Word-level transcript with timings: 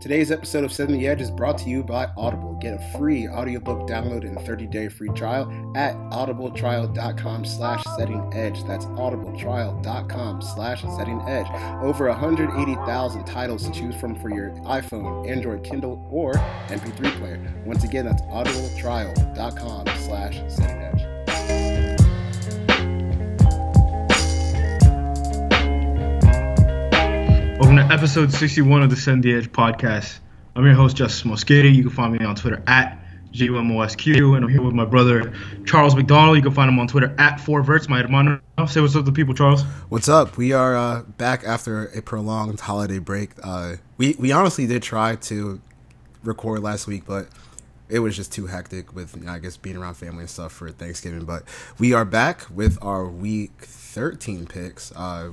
Today's 0.00 0.30
episode 0.30 0.64
of 0.64 0.72
Setting 0.72 0.98
the 0.98 1.06
Edge 1.06 1.20
is 1.20 1.30
brought 1.30 1.58
to 1.58 1.68
you 1.68 1.84
by 1.84 2.08
Audible. 2.16 2.54
Get 2.54 2.72
a 2.72 2.98
free 2.98 3.28
audiobook 3.28 3.86
download 3.86 4.22
and 4.22 4.38
30-day 4.38 4.88
free 4.88 5.10
trial 5.10 5.50
at 5.76 5.94
audibletrial.com 5.94 7.44
slash 7.44 7.84
setting 7.98 8.32
edge. 8.32 8.64
That's 8.64 8.86
audibletrial.com 8.86 10.40
slash 10.40 10.82
setting 10.96 11.20
edge. 11.28 11.46
Over 11.82 12.08
180,000 12.08 13.24
titles 13.26 13.66
to 13.66 13.72
choose 13.72 13.94
from 13.96 14.18
for 14.22 14.30
your 14.30 14.52
iPhone, 14.64 15.28
Android, 15.28 15.64
Kindle, 15.64 16.08
or 16.10 16.32
MP3 16.68 17.18
player. 17.18 17.62
Once 17.66 17.84
again, 17.84 18.06
that's 18.06 18.22
audibletrial.com 18.22 19.86
slash 19.98 20.40
setting 20.48 20.80
edge. 20.80 21.09
Episode 27.90 28.32
61 28.32 28.84
of 28.84 28.90
the 28.90 28.94
Setting 28.94 29.20
the 29.20 29.34
Edge 29.34 29.50
podcast. 29.50 30.20
I'm 30.54 30.64
your 30.64 30.74
host, 30.74 30.96
Justis 30.96 31.24
Mosqueda. 31.24 31.74
You 31.74 31.82
can 31.82 31.90
find 31.90 32.12
me 32.12 32.24
on 32.24 32.36
Twitter 32.36 32.62
at 32.68 32.96
JUMOSQ, 33.32 34.36
and 34.36 34.44
I'm 34.44 34.48
here 34.48 34.62
with 34.62 34.74
my 34.76 34.84
brother, 34.84 35.34
Charles 35.66 35.96
McDonald. 35.96 36.36
You 36.36 36.42
can 36.44 36.52
find 36.52 36.68
him 36.68 36.78
on 36.78 36.86
Twitter 36.86 37.12
at 37.18 37.40
4verts, 37.40 37.88
my 37.88 38.00
hermano. 38.00 38.40
Say 38.68 38.80
what's 38.80 38.94
up 38.94 39.00
to 39.00 39.02
the 39.02 39.12
people, 39.12 39.34
Charles. 39.34 39.64
What's 39.88 40.08
up? 40.08 40.36
We 40.36 40.52
are 40.52 40.76
uh, 40.76 41.02
back 41.02 41.42
after 41.42 41.86
a 41.86 42.00
prolonged 42.00 42.60
holiday 42.60 43.00
break. 43.00 43.30
Uh, 43.42 43.74
we, 43.98 44.14
we 44.20 44.30
honestly 44.30 44.68
did 44.68 44.84
try 44.84 45.16
to 45.16 45.60
record 46.22 46.62
last 46.62 46.86
week, 46.86 47.02
but 47.04 47.26
it 47.88 47.98
was 47.98 48.14
just 48.14 48.32
too 48.32 48.46
hectic 48.46 48.94
with, 48.94 49.16
you 49.16 49.24
know, 49.24 49.32
I 49.32 49.40
guess, 49.40 49.56
being 49.56 49.76
around 49.76 49.94
family 49.94 50.20
and 50.20 50.30
stuff 50.30 50.52
for 50.52 50.70
Thanksgiving. 50.70 51.24
But 51.24 51.42
we 51.80 51.92
are 51.92 52.04
back 52.04 52.46
with 52.54 52.78
our 52.82 53.04
week 53.04 53.62
13 53.62 54.46
picks. 54.46 54.92
Uh, 54.92 55.30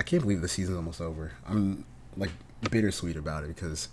I 0.00 0.02
can't 0.02 0.22
believe 0.22 0.40
the 0.40 0.48
season's 0.48 0.78
almost 0.78 1.02
over. 1.02 1.32
I'm 1.46 1.84
like 2.16 2.30
bittersweet 2.70 3.16
about 3.16 3.44
it 3.44 3.48
because, 3.48 3.90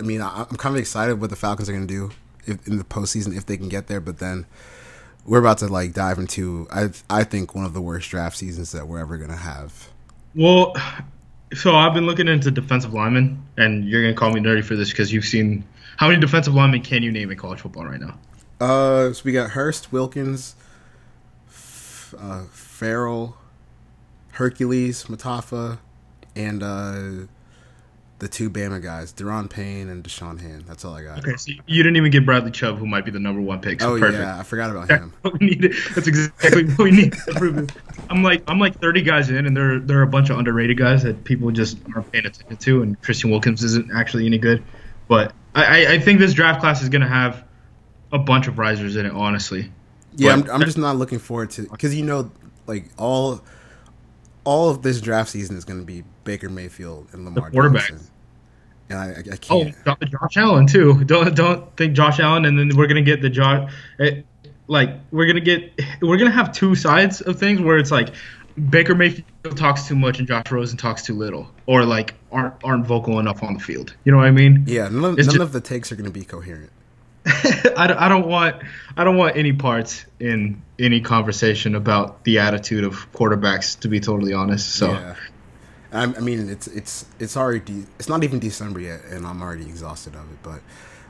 I 0.00 0.02
mean, 0.02 0.20
I, 0.20 0.46
I'm 0.50 0.56
kind 0.56 0.74
of 0.74 0.80
excited 0.80 1.20
what 1.20 1.30
the 1.30 1.36
Falcons 1.36 1.68
are 1.68 1.72
going 1.72 1.86
to 1.86 1.94
do 1.94 2.10
if, 2.44 2.66
in 2.66 2.76
the 2.76 2.82
postseason 2.82 3.36
if 3.36 3.46
they 3.46 3.56
can 3.56 3.68
get 3.68 3.86
there. 3.86 4.00
But 4.00 4.18
then 4.18 4.46
we're 5.24 5.38
about 5.38 5.58
to 5.58 5.68
like 5.68 5.92
dive 5.92 6.18
into 6.18 6.66
I 6.72 6.90
I 7.08 7.22
think 7.22 7.54
one 7.54 7.64
of 7.64 7.72
the 7.72 7.80
worst 7.80 8.10
draft 8.10 8.36
seasons 8.36 8.72
that 8.72 8.88
we're 8.88 8.98
ever 8.98 9.16
going 9.16 9.30
to 9.30 9.36
have. 9.36 9.90
Well, 10.34 10.74
so 11.54 11.76
I've 11.76 11.94
been 11.94 12.06
looking 12.06 12.26
into 12.26 12.50
defensive 12.50 12.92
linemen, 12.92 13.40
and 13.56 13.84
you're 13.84 14.02
going 14.02 14.12
to 14.12 14.18
call 14.18 14.32
me 14.32 14.40
nerdy 14.40 14.64
for 14.64 14.74
this 14.74 14.90
because 14.90 15.12
you've 15.12 15.24
seen 15.24 15.62
how 15.98 16.08
many 16.08 16.20
defensive 16.20 16.52
linemen 16.52 16.82
can 16.82 17.04
you 17.04 17.12
name 17.12 17.30
in 17.30 17.38
college 17.38 17.60
football 17.60 17.84
right 17.84 18.00
now? 18.00 18.18
Uh, 18.60 19.12
so 19.12 19.22
we 19.24 19.30
got 19.30 19.50
Hurst, 19.50 19.92
Wilkins, 19.92 20.56
F- 21.48 22.12
uh, 22.18 22.42
Farrell, 22.50 23.36
Hercules, 24.32 25.04
Mata'afa, 25.04 25.78
and 26.36 26.62
uh, 26.62 27.26
the 28.18 28.28
two 28.28 28.50
Bama 28.50 28.82
guys, 28.82 29.12
Da'Ron 29.12 29.48
Payne 29.50 29.88
and 29.88 30.04
Da'Shawn 30.04 30.40
Hand. 30.40 30.64
That's 30.66 30.84
all 30.84 30.94
I 30.94 31.02
got. 31.02 31.18
Okay, 31.20 31.36
so 31.36 31.52
you 31.66 31.82
didn't 31.82 31.96
even 31.96 32.10
get 32.10 32.24
Bradley 32.26 32.50
Chubb, 32.50 32.78
who 32.78 32.86
might 32.86 33.04
be 33.04 33.10
the 33.10 33.18
number 33.18 33.40
one 33.40 33.60
pick. 33.60 33.80
So 33.80 33.94
oh 33.94 33.98
perfect. 33.98 34.20
yeah, 34.22 34.38
I 34.38 34.42
forgot 34.42 34.70
about 34.70 34.88
him. 34.90 35.12
what 35.22 35.38
we 35.40 35.46
need. 35.46 35.74
That's 35.94 36.06
exactly 36.06 36.64
what 36.66 36.78
we 36.78 36.90
need 36.90 37.12
to. 37.12 37.66
I'm 38.10 38.22
like 38.22 38.42
I'm 38.48 38.58
like 38.58 38.78
30 38.78 39.02
guys 39.02 39.30
in, 39.30 39.46
and 39.46 39.56
there 39.56 39.78
there 39.80 39.98
are 39.98 40.02
a 40.02 40.06
bunch 40.06 40.30
of 40.30 40.38
underrated 40.38 40.76
guys 40.78 41.02
that 41.02 41.24
people 41.24 41.50
just 41.50 41.78
aren't 41.94 42.10
paying 42.12 42.26
attention 42.26 42.56
to, 42.56 42.82
and 42.82 43.00
Christian 43.02 43.30
Wilkins 43.30 43.62
isn't 43.64 43.90
actually 43.94 44.26
any 44.26 44.38
good. 44.38 44.62
But 45.08 45.32
I, 45.54 45.84
I- 45.86 45.92
I 45.94 45.98
think 45.98 46.20
this 46.20 46.32
draft 46.34 46.60
class 46.60 46.82
is 46.82 46.88
gonna 46.88 47.08
have 47.08 47.42
a 48.12 48.18
bunch 48.18 48.46
of 48.48 48.58
risers 48.58 48.96
in 48.96 49.06
it, 49.06 49.12
honestly. 49.12 49.72
Yeah, 50.16 50.36
But- 50.36 50.50
I'm, 50.50 50.56
I'm 50.56 50.64
just 50.66 50.78
not 50.78 50.96
looking 50.96 51.18
forward 51.18 51.50
to 51.52 51.62
because 51.62 51.94
you 51.94 52.04
know, 52.04 52.30
like 52.66 52.84
all 52.98 53.40
all 54.44 54.70
of 54.70 54.82
this 54.82 55.00
draft 55.00 55.30
season 55.30 55.56
is 55.56 55.64
going 55.64 55.80
to 55.80 55.86
be 55.86 56.02
Baker 56.24 56.48
Mayfield 56.48 57.08
and 57.12 57.24
Lamar 57.24 57.50
quarterbacks. 57.50 57.74
Jackson. 57.88 58.00
And 58.88 58.98
I, 58.98 59.04
I, 59.04 59.14
Oh, 59.50 59.64
can't. 59.64 59.76
Oh, 59.86 59.94
Josh 60.04 60.36
Allen 60.36 60.66
too. 60.66 61.04
Don't 61.04 61.34
don't 61.36 61.76
think 61.76 61.94
Josh 61.94 62.18
Allen, 62.18 62.44
and 62.44 62.58
then 62.58 62.76
we're 62.76 62.88
gonna 62.88 63.02
get 63.02 63.22
the 63.22 63.30
Josh. 63.30 63.70
eh, 64.00 64.22
Like 64.66 64.90
we're 65.12 65.26
gonna 65.26 65.40
get 65.40 65.72
we're 66.02 66.16
gonna 66.16 66.30
have 66.32 66.52
two 66.52 66.74
sides 66.74 67.20
of 67.20 67.38
things 67.38 67.60
where 67.60 67.78
it's 67.78 67.92
like 67.92 68.08
Baker 68.68 68.96
Mayfield 68.96 69.56
talks 69.56 69.86
too 69.86 69.94
much 69.94 70.18
and 70.18 70.26
Josh 70.26 70.50
Rosen 70.50 70.76
talks 70.76 71.02
too 71.02 71.14
little, 71.14 71.48
or 71.66 71.84
like 71.84 72.14
aren't 72.32 72.54
aren't 72.64 72.84
vocal 72.84 73.20
enough 73.20 73.44
on 73.44 73.54
the 73.54 73.60
field. 73.60 73.94
You 74.04 74.10
know 74.10 74.18
what 74.18 74.26
I 74.26 74.32
mean? 74.32 74.64
yeah, 74.66 74.88
none, 74.88 75.00
none 75.02 75.16
just- 75.18 75.36
of 75.36 75.52
the 75.52 75.60
takes 75.60 75.92
are 75.92 75.96
going 75.96 76.10
to 76.12 76.18
be 76.18 76.24
coherent. 76.24 76.70
I, 77.76 77.86
don't- 77.86 77.98
I 77.98 78.08
don't 78.08 78.26
want 78.26 78.56
I 78.96 79.04
don't 79.04 79.16
want 79.16 79.36
any 79.36 79.52
parts 79.52 80.06
in 80.18 80.62
any 80.78 81.00
conversation 81.00 81.74
about 81.74 82.24
the 82.24 82.38
attitude 82.38 82.84
of 82.84 83.10
quarterbacks. 83.12 83.78
To 83.80 83.88
be 83.88 84.00
totally 84.00 84.32
honest, 84.32 84.74
so 84.74 84.92
Yeah. 84.92 85.14
I, 85.92 86.02
I 86.04 86.20
mean, 86.20 86.48
it's 86.48 86.66
it's 86.68 87.04
it's 87.18 87.36
already 87.36 87.84
it's 87.98 88.08
not 88.08 88.22
even 88.24 88.38
December 88.38 88.80
yet, 88.80 89.00
and 89.10 89.26
I'm 89.26 89.42
already 89.42 89.64
exhausted 89.66 90.14
of 90.14 90.22
it. 90.32 90.38
But 90.42 90.60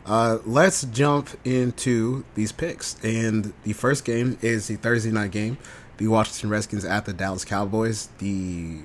uh, 0.07 0.39
let's 0.47 0.83
jump 0.85 1.29
into 1.45 2.25
these 2.35 2.51
picks. 2.53 2.97
And 3.05 3.53
the 3.65 3.75
first 3.75 4.05
game 4.05 4.39
is 4.41 4.67
the 4.69 4.77
Thursday 4.77 5.11
night 5.11 5.31
game, 5.33 5.59
the 5.99 6.09
Washington 6.09 6.49
Redskins 6.51 6.85
at 6.85 7.05
the 7.05 7.13
Dallas 7.13 7.45
Cowboys. 7.45 8.09
The 8.19 8.79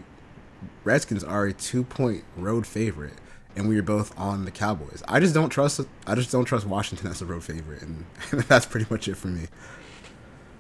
Redskins 0.83 1.23
are 1.23 1.45
a 1.45 1.53
two 1.53 1.83
point 1.85 2.23
road 2.35 2.67
favorite, 2.67 3.13
and 3.55 3.69
we 3.69 3.77
are 3.77 3.83
both 3.83 4.17
on 4.19 4.45
the 4.45 4.51
Cowboys. 4.51 5.03
I 5.07 5.19
just 5.19 5.33
don't 5.33 5.49
trust 5.49 5.81
I 6.07 6.15
just 6.15 6.31
don't 6.31 6.45
trust 6.45 6.65
Washington 6.65 7.07
as 7.09 7.21
a 7.21 7.25
road 7.25 7.43
favorite, 7.43 7.81
and 7.81 8.05
that's 8.47 8.65
pretty 8.65 8.85
much 8.89 9.07
it 9.07 9.15
for 9.15 9.27
me. 9.27 9.47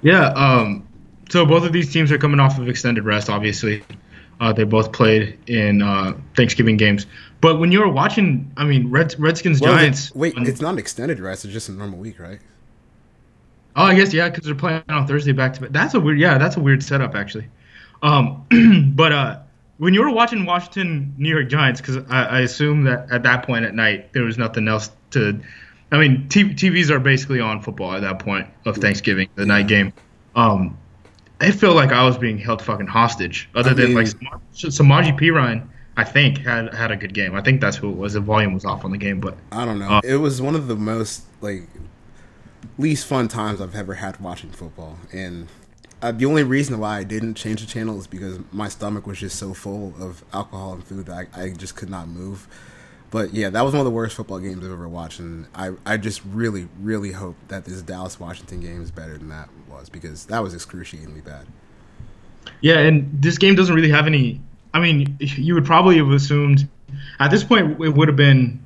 Yeah. 0.01 0.27
Um, 0.29 0.87
so 1.29 1.45
both 1.45 1.63
of 1.65 1.73
these 1.73 1.91
teams 1.91 2.11
are 2.11 2.17
coming 2.17 2.39
off 2.39 2.59
of 2.59 2.67
extended 2.69 3.03
rest. 3.05 3.29
Obviously, 3.29 3.83
uh, 4.39 4.53
they 4.53 4.63
both 4.63 4.91
played 4.91 5.37
in 5.47 5.81
uh, 5.81 6.13
Thanksgiving 6.35 6.77
games. 6.77 7.05
But 7.41 7.59
when 7.59 7.71
you 7.71 7.79
were 7.79 7.89
watching, 7.89 8.51
I 8.57 8.65
mean, 8.65 8.89
Red, 8.89 9.15
Redskins 9.19 9.61
Well, 9.61 9.73
Giants. 9.75 10.13
Wait, 10.15 10.35
when- 10.35 10.47
it's 10.47 10.61
not 10.61 10.73
an 10.73 10.79
extended 10.79 11.19
rest; 11.19 11.45
it's 11.45 11.53
just 11.53 11.69
a 11.69 11.71
normal 11.71 11.99
week, 11.99 12.19
right? 12.19 12.39
oh, 13.77 13.83
I 13.83 13.95
guess 13.95 14.13
yeah, 14.13 14.29
because 14.29 14.45
they're 14.45 14.55
playing 14.55 14.83
on 14.89 15.05
Thursday 15.05 15.31
back 15.33 15.53
to 15.55 15.61
back. 15.61 15.71
That's 15.71 15.93
a 15.93 15.99
weird. 15.99 16.19
Yeah, 16.19 16.37
that's 16.37 16.57
a 16.57 16.59
weird 16.59 16.81
setup 16.83 17.15
actually. 17.15 17.47
Um, 18.03 18.45
but 18.95 19.11
uh, 19.11 19.39
when 19.77 19.93
you 19.93 20.01
were 20.01 20.11
watching 20.11 20.45
Washington 20.45 21.13
New 21.17 21.29
York 21.29 21.49
Giants, 21.49 21.81
because 21.81 21.97
I, 22.09 22.23
I 22.25 22.39
assume 22.41 22.83
that 22.85 23.11
at 23.11 23.23
that 23.23 23.45
point 23.45 23.65
at 23.65 23.73
night 23.75 24.13
there 24.13 24.23
was 24.23 24.37
nothing 24.37 24.67
else 24.67 24.89
to. 25.11 25.39
I 25.91 25.97
mean, 25.97 26.27
T- 26.29 26.53
TVs 26.53 26.89
are 26.89 26.99
basically 26.99 27.39
on 27.39 27.61
football 27.61 27.93
at 27.93 28.01
that 28.01 28.19
point 28.19 28.47
of 28.65 28.77
Thanksgiving, 28.77 29.29
the 29.35 29.45
night 29.45 29.67
game. 29.67 29.93
Um, 30.35 30.77
I 31.39 31.51
feel 31.51 31.73
like 31.73 31.91
I 31.91 32.03
was 32.05 32.17
being 32.17 32.37
held 32.37 32.61
fucking 32.61 32.87
hostage. 32.87 33.49
Other 33.55 33.71
I 33.71 33.73
than 33.73 33.93
like 33.93 34.07
mean- 34.21 34.29
Sam- 34.51 34.71
Samaje 34.71 35.17
Perine, 35.19 35.67
I 35.97 36.03
think 36.03 36.39
had 36.39 36.73
had 36.73 36.91
a 36.91 36.95
good 36.97 37.13
game. 37.13 37.35
I 37.35 37.41
think 37.41 37.61
that's 37.61 37.77
who 37.77 37.89
it 37.89 37.97
was. 37.97 38.13
The 38.13 38.19
volume 38.21 38.53
was 38.53 38.65
off 38.65 38.83
on 38.83 38.91
the 38.91 38.97
game, 38.97 39.19
but 39.19 39.37
I 39.51 39.63
don't 39.65 39.79
know. 39.79 39.87
Uh, 39.89 40.01
it 40.03 40.15
was 40.17 40.41
one 40.41 40.55
of 40.55 40.67
the 40.67 40.75
most 40.75 41.23
like 41.41 41.63
least 42.77 43.05
fun 43.05 43.27
times 43.27 43.61
I've 43.61 43.75
ever 43.75 43.93
had 43.95 44.19
watching 44.19 44.49
football, 44.49 44.97
and 45.13 45.47
uh, 46.01 46.11
the 46.11 46.25
only 46.25 46.43
reason 46.43 46.79
why 46.79 46.99
I 46.99 47.03
didn't 47.03 47.35
change 47.35 47.61
the 47.61 47.67
channel 47.67 47.99
is 47.99 48.07
because 48.07 48.39
my 48.51 48.67
stomach 48.69 49.07
was 49.07 49.19
just 49.19 49.37
so 49.37 49.53
full 49.53 49.95
of 50.01 50.23
alcohol 50.33 50.73
and 50.73 50.83
food 50.85 51.07
that 51.07 51.29
I, 51.35 51.43
I 51.43 51.49
just 51.51 51.75
could 51.75 51.89
not 51.89 52.07
move. 52.07 52.47
But 53.11 53.33
yeah, 53.33 53.49
that 53.49 53.61
was 53.61 53.73
one 53.73 53.79
of 53.79 53.85
the 53.85 53.91
worst 53.91 54.15
football 54.15 54.39
games 54.39 54.65
I've 54.65 54.71
ever 54.71 54.89
watched, 54.89 55.19
and 55.19 55.47
I, 55.55 55.71
I 55.85 55.97
just 55.97 56.21
really, 56.25 56.67
really 56.79 57.11
hope 57.13 57.37
that 57.47 57.65
this 57.65 57.81
Dallas 57.81 58.19
Washington 58.19 58.59
game 58.59 58.81
is 58.81 58.91
better 58.91 59.17
than 59.17 59.29
that 59.29 59.49
was 59.69 59.89
because 59.89 60.25
that 60.25 60.39
was 60.43 60.53
excruciatingly 60.53 61.21
bad. 61.21 61.47
Yeah, 62.61 62.79
and 62.79 63.09
this 63.21 63.37
game 63.37 63.55
doesn't 63.55 63.73
really 63.75 63.89
have 63.89 64.07
any. 64.07 64.41
I 64.73 64.79
mean, 64.79 65.17
you 65.19 65.53
would 65.55 65.65
probably 65.65 65.97
have 65.97 66.09
assumed 66.09 66.69
at 67.19 67.31
this 67.31 67.43
point 67.43 67.81
it 67.81 67.89
would 67.89 68.07
have 68.07 68.17
been. 68.17 68.65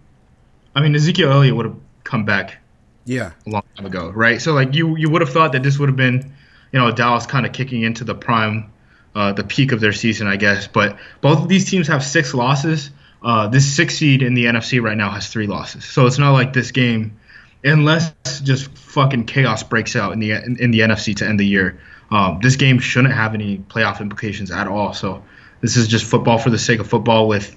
I 0.76 0.82
mean, 0.82 0.96
Ezekiel 0.96 1.32
Elliott 1.32 1.56
would 1.56 1.66
have 1.68 1.78
come 2.04 2.26
back 2.26 2.58
Yeah, 3.06 3.32
a 3.48 3.50
long 3.50 3.64
time 3.76 3.86
ago, 3.86 4.12
right? 4.12 4.42
So 4.42 4.54
like 4.54 4.74
you 4.76 4.96
you 4.98 5.10
would 5.10 5.22
have 5.22 5.32
thought 5.32 5.52
that 5.54 5.64
this 5.64 5.80
would 5.80 5.90
have 5.90 5.96
been, 5.96 6.34
you 6.72 6.80
know, 6.80 6.92
Dallas 6.92 7.26
kind 7.26 7.46
of 7.46 7.52
kicking 7.52 7.82
into 7.82 8.04
the 8.04 8.16
prime, 8.16 8.72
uh, 9.16 9.34
the 9.34 9.44
peak 9.44 9.72
of 9.72 9.80
their 9.80 9.94
season, 9.94 10.28
I 10.28 10.36
guess. 10.36 10.68
But 10.68 10.98
both 11.22 11.40
of 11.40 11.48
these 11.48 11.70
teams 11.70 11.88
have 11.88 12.04
six 12.04 12.34
losses. 12.34 12.92
Uh, 13.22 13.48
this 13.48 13.70
six 13.76 13.98
seed 13.98 14.22
in 14.22 14.34
the 14.34 14.46
NFC 14.46 14.82
right 14.82 14.96
now 14.96 15.10
has 15.12 15.28
three 15.28 15.48
losses, 15.48 15.84
so 15.84 16.06
it's 16.06 16.18
not 16.18 16.32
like 16.32 16.54
this 16.54 16.72
game, 16.72 17.20
unless 17.66 18.14
just 18.42 18.70
fucking 18.78 19.26
chaos 19.26 19.62
breaks 19.62 19.96
out 19.96 20.14
in 20.14 20.20
the 20.20 20.32
in, 20.32 20.58
in 20.60 20.72
the 20.72 20.80
NFC 20.80 21.16
to 21.18 21.28
end 21.28 21.40
the 21.40 21.46
year. 21.46 21.80
Um, 22.12 22.40
this 22.42 22.56
game 22.56 22.80
shouldn't 22.80 23.14
have 23.14 23.34
any 23.34 23.58
playoff 23.58 24.00
implications 24.00 24.52
at 24.52 24.68
all. 24.68 24.94
So 24.94 25.24
this 25.62 25.78
is 25.78 25.88
just 25.88 26.06
football 26.06 26.38
for 26.38 26.50
the 26.50 26.58
sake 26.58 26.80
of 26.80 26.88
football 26.88 27.28
with, 27.28 27.56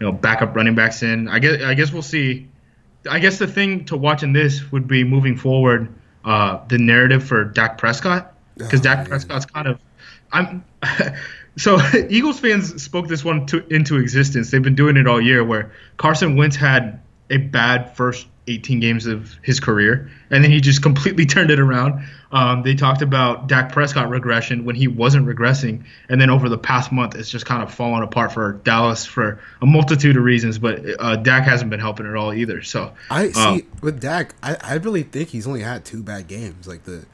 you 0.00 0.06
know, 0.06 0.12
backup 0.12 0.56
running 0.56 0.74
backs 0.74 1.02
in. 1.02 1.28
I 1.28 1.38
guess 1.38 1.62
I 1.62 1.74
guess 1.74 1.92
we'll 1.92 2.02
see. 2.02 2.48
I 3.08 3.18
guess 3.18 3.38
the 3.38 3.46
thing 3.46 3.84
to 3.86 3.96
watch 3.96 4.22
in 4.22 4.32
this 4.32 4.70
would 4.72 4.86
be 4.86 5.04
moving 5.04 5.36
forward, 5.36 5.92
uh, 6.24 6.60
the 6.68 6.78
narrative 6.78 7.24
for 7.24 7.44
Dak 7.44 7.78
Prescott, 7.78 8.31
because 8.56 8.80
Oh, 8.80 8.82
Dak 8.82 8.98
man. 8.98 9.06
Prescott's 9.06 9.46
kind 9.46 9.68
of, 9.68 9.78
I'm, 10.32 10.64
so 11.56 11.78
Eagles 12.08 12.40
fans 12.40 12.82
spoke 12.82 13.08
this 13.08 13.24
one 13.24 13.46
to, 13.46 13.66
into 13.72 13.98
existence. 13.98 14.50
They've 14.50 14.62
been 14.62 14.74
doing 14.74 14.96
it 14.96 15.06
all 15.06 15.20
year, 15.20 15.44
where 15.44 15.72
Carson 15.96 16.36
Wentz 16.36 16.56
had 16.56 17.00
a 17.30 17.38
bad 17.38 17.96
first 17.96 18.26
18 18.48 18.80
games 18.80 19.06
of 19.06 19.36
his 19.42 19.60
career, 19.60 20.10
and 20.28 20.42
then 20.42 20.50
he 20.50 20.60
just 20.60 20.82
completely 20.82 21.26
turned 21.26 21.50
it 21.50 21.60
around. 21.60 22.04
Um, 22.32 22.62
they 22.62 22.74
talked 22.74 23.02
about 23.02 23.46
Dak 23.46 23.72
Prescott 23.72 24.08
regression 24.10 24.64
when 24.64 24.74
he 24.74 24.88
wasn't 24.88 25.26
regressing, 25.26 25.84
and 26.08 26.20
then 26.20 26.28
over 26.30 26.48
the 26.48 26.58
past 26.58 26.90
month, 26.90 27.14
it's 27.14 27.30
just 27.30 27.46
kind 27.46 27.62
of 27.62 27.72
fallen 27.72 28.02
apart 28.02 28.32
for 28.32 28.54
Dallas 28.64 29.06
for 29.06 29.38
a 29.60 29.66
multitude 29.66 30.16
of 30.16 30.24
reasons. 30.24 30.58
But 30.58 30.80
uh, 30.98 31.16
Dak 31.16 31.44
hasn't 31.44 31.70
been 31.70 31.80
helping 31.80 32.06
at 32.06 32.16
all 32.16 32.32
either. 32.32 32.62
So 32.62 32.94
I 33.10 33.30
see 33.30 33.40
um, 33.40 33.62
with 33.80 34.00
Dak, 34.00 34.34
I, 34.42 34.56
I 34.60 34.74
really 34.74 35.02
think 35.04 35.28
he's 35.28 35.46
only 35.46 35.60
had 35.60 35.84
two 35.84 36.02
bad 36.02 36.26
games. 36.26 36.66
Like 36.66 36.84
the, 36.84 37.04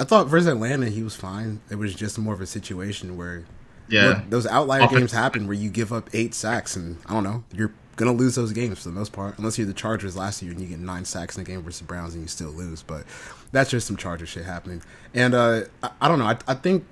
I 0.00 0.04
thought 0.04 0.28
versus 0.28 0.46
Atlanta 0.46 0.88
he 0.88 1.02
was 1.02 1.14
fine. 1.14 1.60
It 1.70 1.74
was 1.74 1.94
just 1.94 2.18
more 2.18 2.32
of 2.32 2.40
a 2.40 2.46
situation 2.46 3.18
where 3.18 3.44
yeah, 3.86 4.22
those 4.30 4.46
outlier 4.46 4.88
games 4.88 5.12
happen 5.12 5.46
where 5.46 5.56
you 5.56 5.68
give 5.68 5.92
up 5.92 6.08
eight 6.14 6.34
sacks 6.34 6.74
and 6.74 6.96
I 7.04 7.12
don't 7.12 7.24
know, 7.24 7.44
you're 7.52 7.72
gonna 7.96 8.12
lose 8.12 8.34
those 8.34 8.52
games 8.52 8.78
for 8.78 8.88
the 8.88 8.94
most 8.94 9.12
part, 9.12 9.36
unless 9.36 9.58
you're 9.58 9.66
the 9.66 9.74
Chargers 9.74 10.16
last 10.16 10.40
year 10.40 10.52
and 10.52 10.60
you 10.60 10.68
get 10.68 10.78
nine 10.78 11.04
sacks 11.04 11.36
in 11.36 11.42
a 11.42 11.44
game 11.44 11.62
versus 11.62 11.80
the 11.80 11.84
Browns 11.84 12.14
and 12.14 12.22
you 12.22 12.28
still 12.28 12.48
lose. 12.48 12.82
But 12.82 13.04
that's 13.52 13.68
just 13.68 13.86
some 13.86 13.96
Charger 13.98 14.24
shit 14.24 14.46
happening. 14.46 14.82
And 15.12 15.34
uh, 15.34 15.62
I, 15.82 15.90
I, 16.00 16.08
don't 16.08 16.18
know. 16.18 16.24
I, 16.24 16.38
I 16.48 16.54
think 16.54 16.86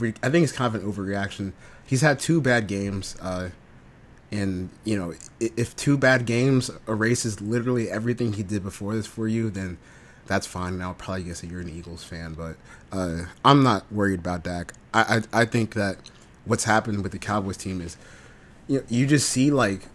we, 0.00 0.14
I 0.22 0.30
think 0.30 0.44
it's 0.44 0.52
kind 0.52 0.74
of 0.74 0.82
an 0.82 0.90
overreaction. 0.90 1.52
He's 1.84 2.00
had 2.00 2.18
two 2.18 2.40
bad 2.40 2.66
games, 2.66 3.14
uh, 3.20 3.50
and 4.32 4.70
you 4.84 4.96
know, 4.96 5.12
if 5.38 5.76
two 5.76 5.98
bad 5.98 6.24
games 6.24 6.70
erases 6.88 7.42
literally 7.42 7.90
everything 7.90 8.32
he 8.32 8.42
did 8.42 8.62
before 8.62 8.94
this 8.94 9.06
for 9.06 9.28
you, 9.28 9.50
then 9.50 9.76
that's 10.26 10.46
fine. 10.46 10.74
And 10.74 10.82
I'll 10.82 10.94
probably 10.94 11.24
guess 11.24 11.40
that 11.40 11.50
you're 11.50 11.60
an 11.60 11.68
Eagles 11.68 12.04
fan, 12.04 12.34
but 12.34 12.56
uh, 12.92 13.26
I'm 13.44 13.62
not 13.62 13.90
worried 13.92 14.20
about 14.20 14.44
Dak. 14.44 14.72
I, 14.92 15.22
I 15.32 15.42
I 15.42 15.44
think 15.44 15.74
that 15.74 15.98
what's 16.44 16.64
happened 16.64 17.02
with 17.02 17.12
the 17.12 17.18
Cowboys 17.18 17.56
team 17.56 17.80
is 17.80 17.96
you 18.68 18.78
know, 18.78 18.84
you 18.88 19.06
just 19.06 19.28
see 19.28 19.50
like 19.50 19.88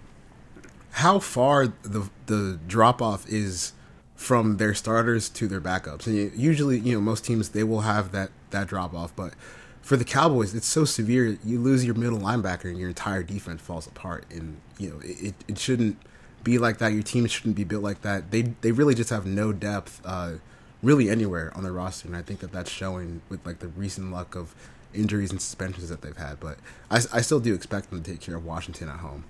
how 0.91 1.19
far 1.19 1.67
the 1.83 2.09
the 2.25 2.59
drop 2.67 3.01
off 3.01 3.27
is 3.27 3.73
from 4.15 4.57
their 4.57 4.73
starters 4.73 5.29
to 5.29 5.47
their 5.47 5.61
backups. 5.61 6.05
And 6.05 6.37
usually, 6.37 6.77
you 6.77 6.93
know, 6.93 7.01
most 7.01 7.25
teams 7.25 7.49
they 7.49 7.63
will 7.63 7.81
have 7.81 8.11
that 8.11 8.31
that 8.51 8.67
drop 8.67 8.93
off, 8.93 9.15
but 9.15 9.33
for 9.81 9.97
the 9.97 10.05
Cowboys, 10.05 10.53
it's 10.53 10.67
so 10.67 10.85
severe. 10.85 11.37
You 11.43 11.59
lose 11.59 11.83
your 11.83 11.95
middle 11.95 12.19
linebacker, 12.19 12.65
and 12.65 12.77
your 12.77 12.89
entire 12.89 13.23
defense 13.23 13.61
falls 13.61 13.87
apart. 13.87 14.25
And 14.29 14.57
you 14.77 14.89
know, 14.89 14.99
it, 15.03 15.33
it 15.47 15.57
shouldn't 15.57 15.97
be 16.43 16.57
like 16.57 16.77
that. 16.79 16.93
Your 16.93 17.03
team 17.03 17.25
shouldn't 17.27 17.55
be 17.55 17.63
built 17.63 17.83
like 17.83 18.01
that. 18.01 18.31
They 18.31 18.41
they 18.61 18.71
really 18.71 18.95
just 18.95 19.09
have 19.09 19.25
no 19.25 19.51
depth, 19.53 20.01
uh, 20.05 20.33
really 20.81 21.09
anywhere 21.09 21.51
on 21.55 21.63
their 21.63 21.73
roster. 21.73 22.07
And 22.07 22.15
I 22.15 22.21
think 22.21 22.39
that 22.39 22.51
that's 22.51 22.69
showing 22.69 23.21
with 23.29 23.45
like 23.45 23.59
the 23.59 23.67
recent 23.67 24.11
luck 24.11 24.35
of 24.35 24.55
injuries 24.93 25.31
and 25.31 25.41
suspensions 25.41 25.89
that 25.89 26.01
they've 26.01 26.17
had. 26.17 26.39
But 26.39 26.57
I, 26.89 26.97
I 27.13 27.21
still 27.21 27.39
do 27.39 27.53
expect 27.53 27.89
them 27.89 28.01
to 28.01 28.11
take 28.11 28.21
care 28.21 28.35
of 28.35 28.45
Washington 28.45 28.89
at 28.89 28.97
home. 28.97 29.25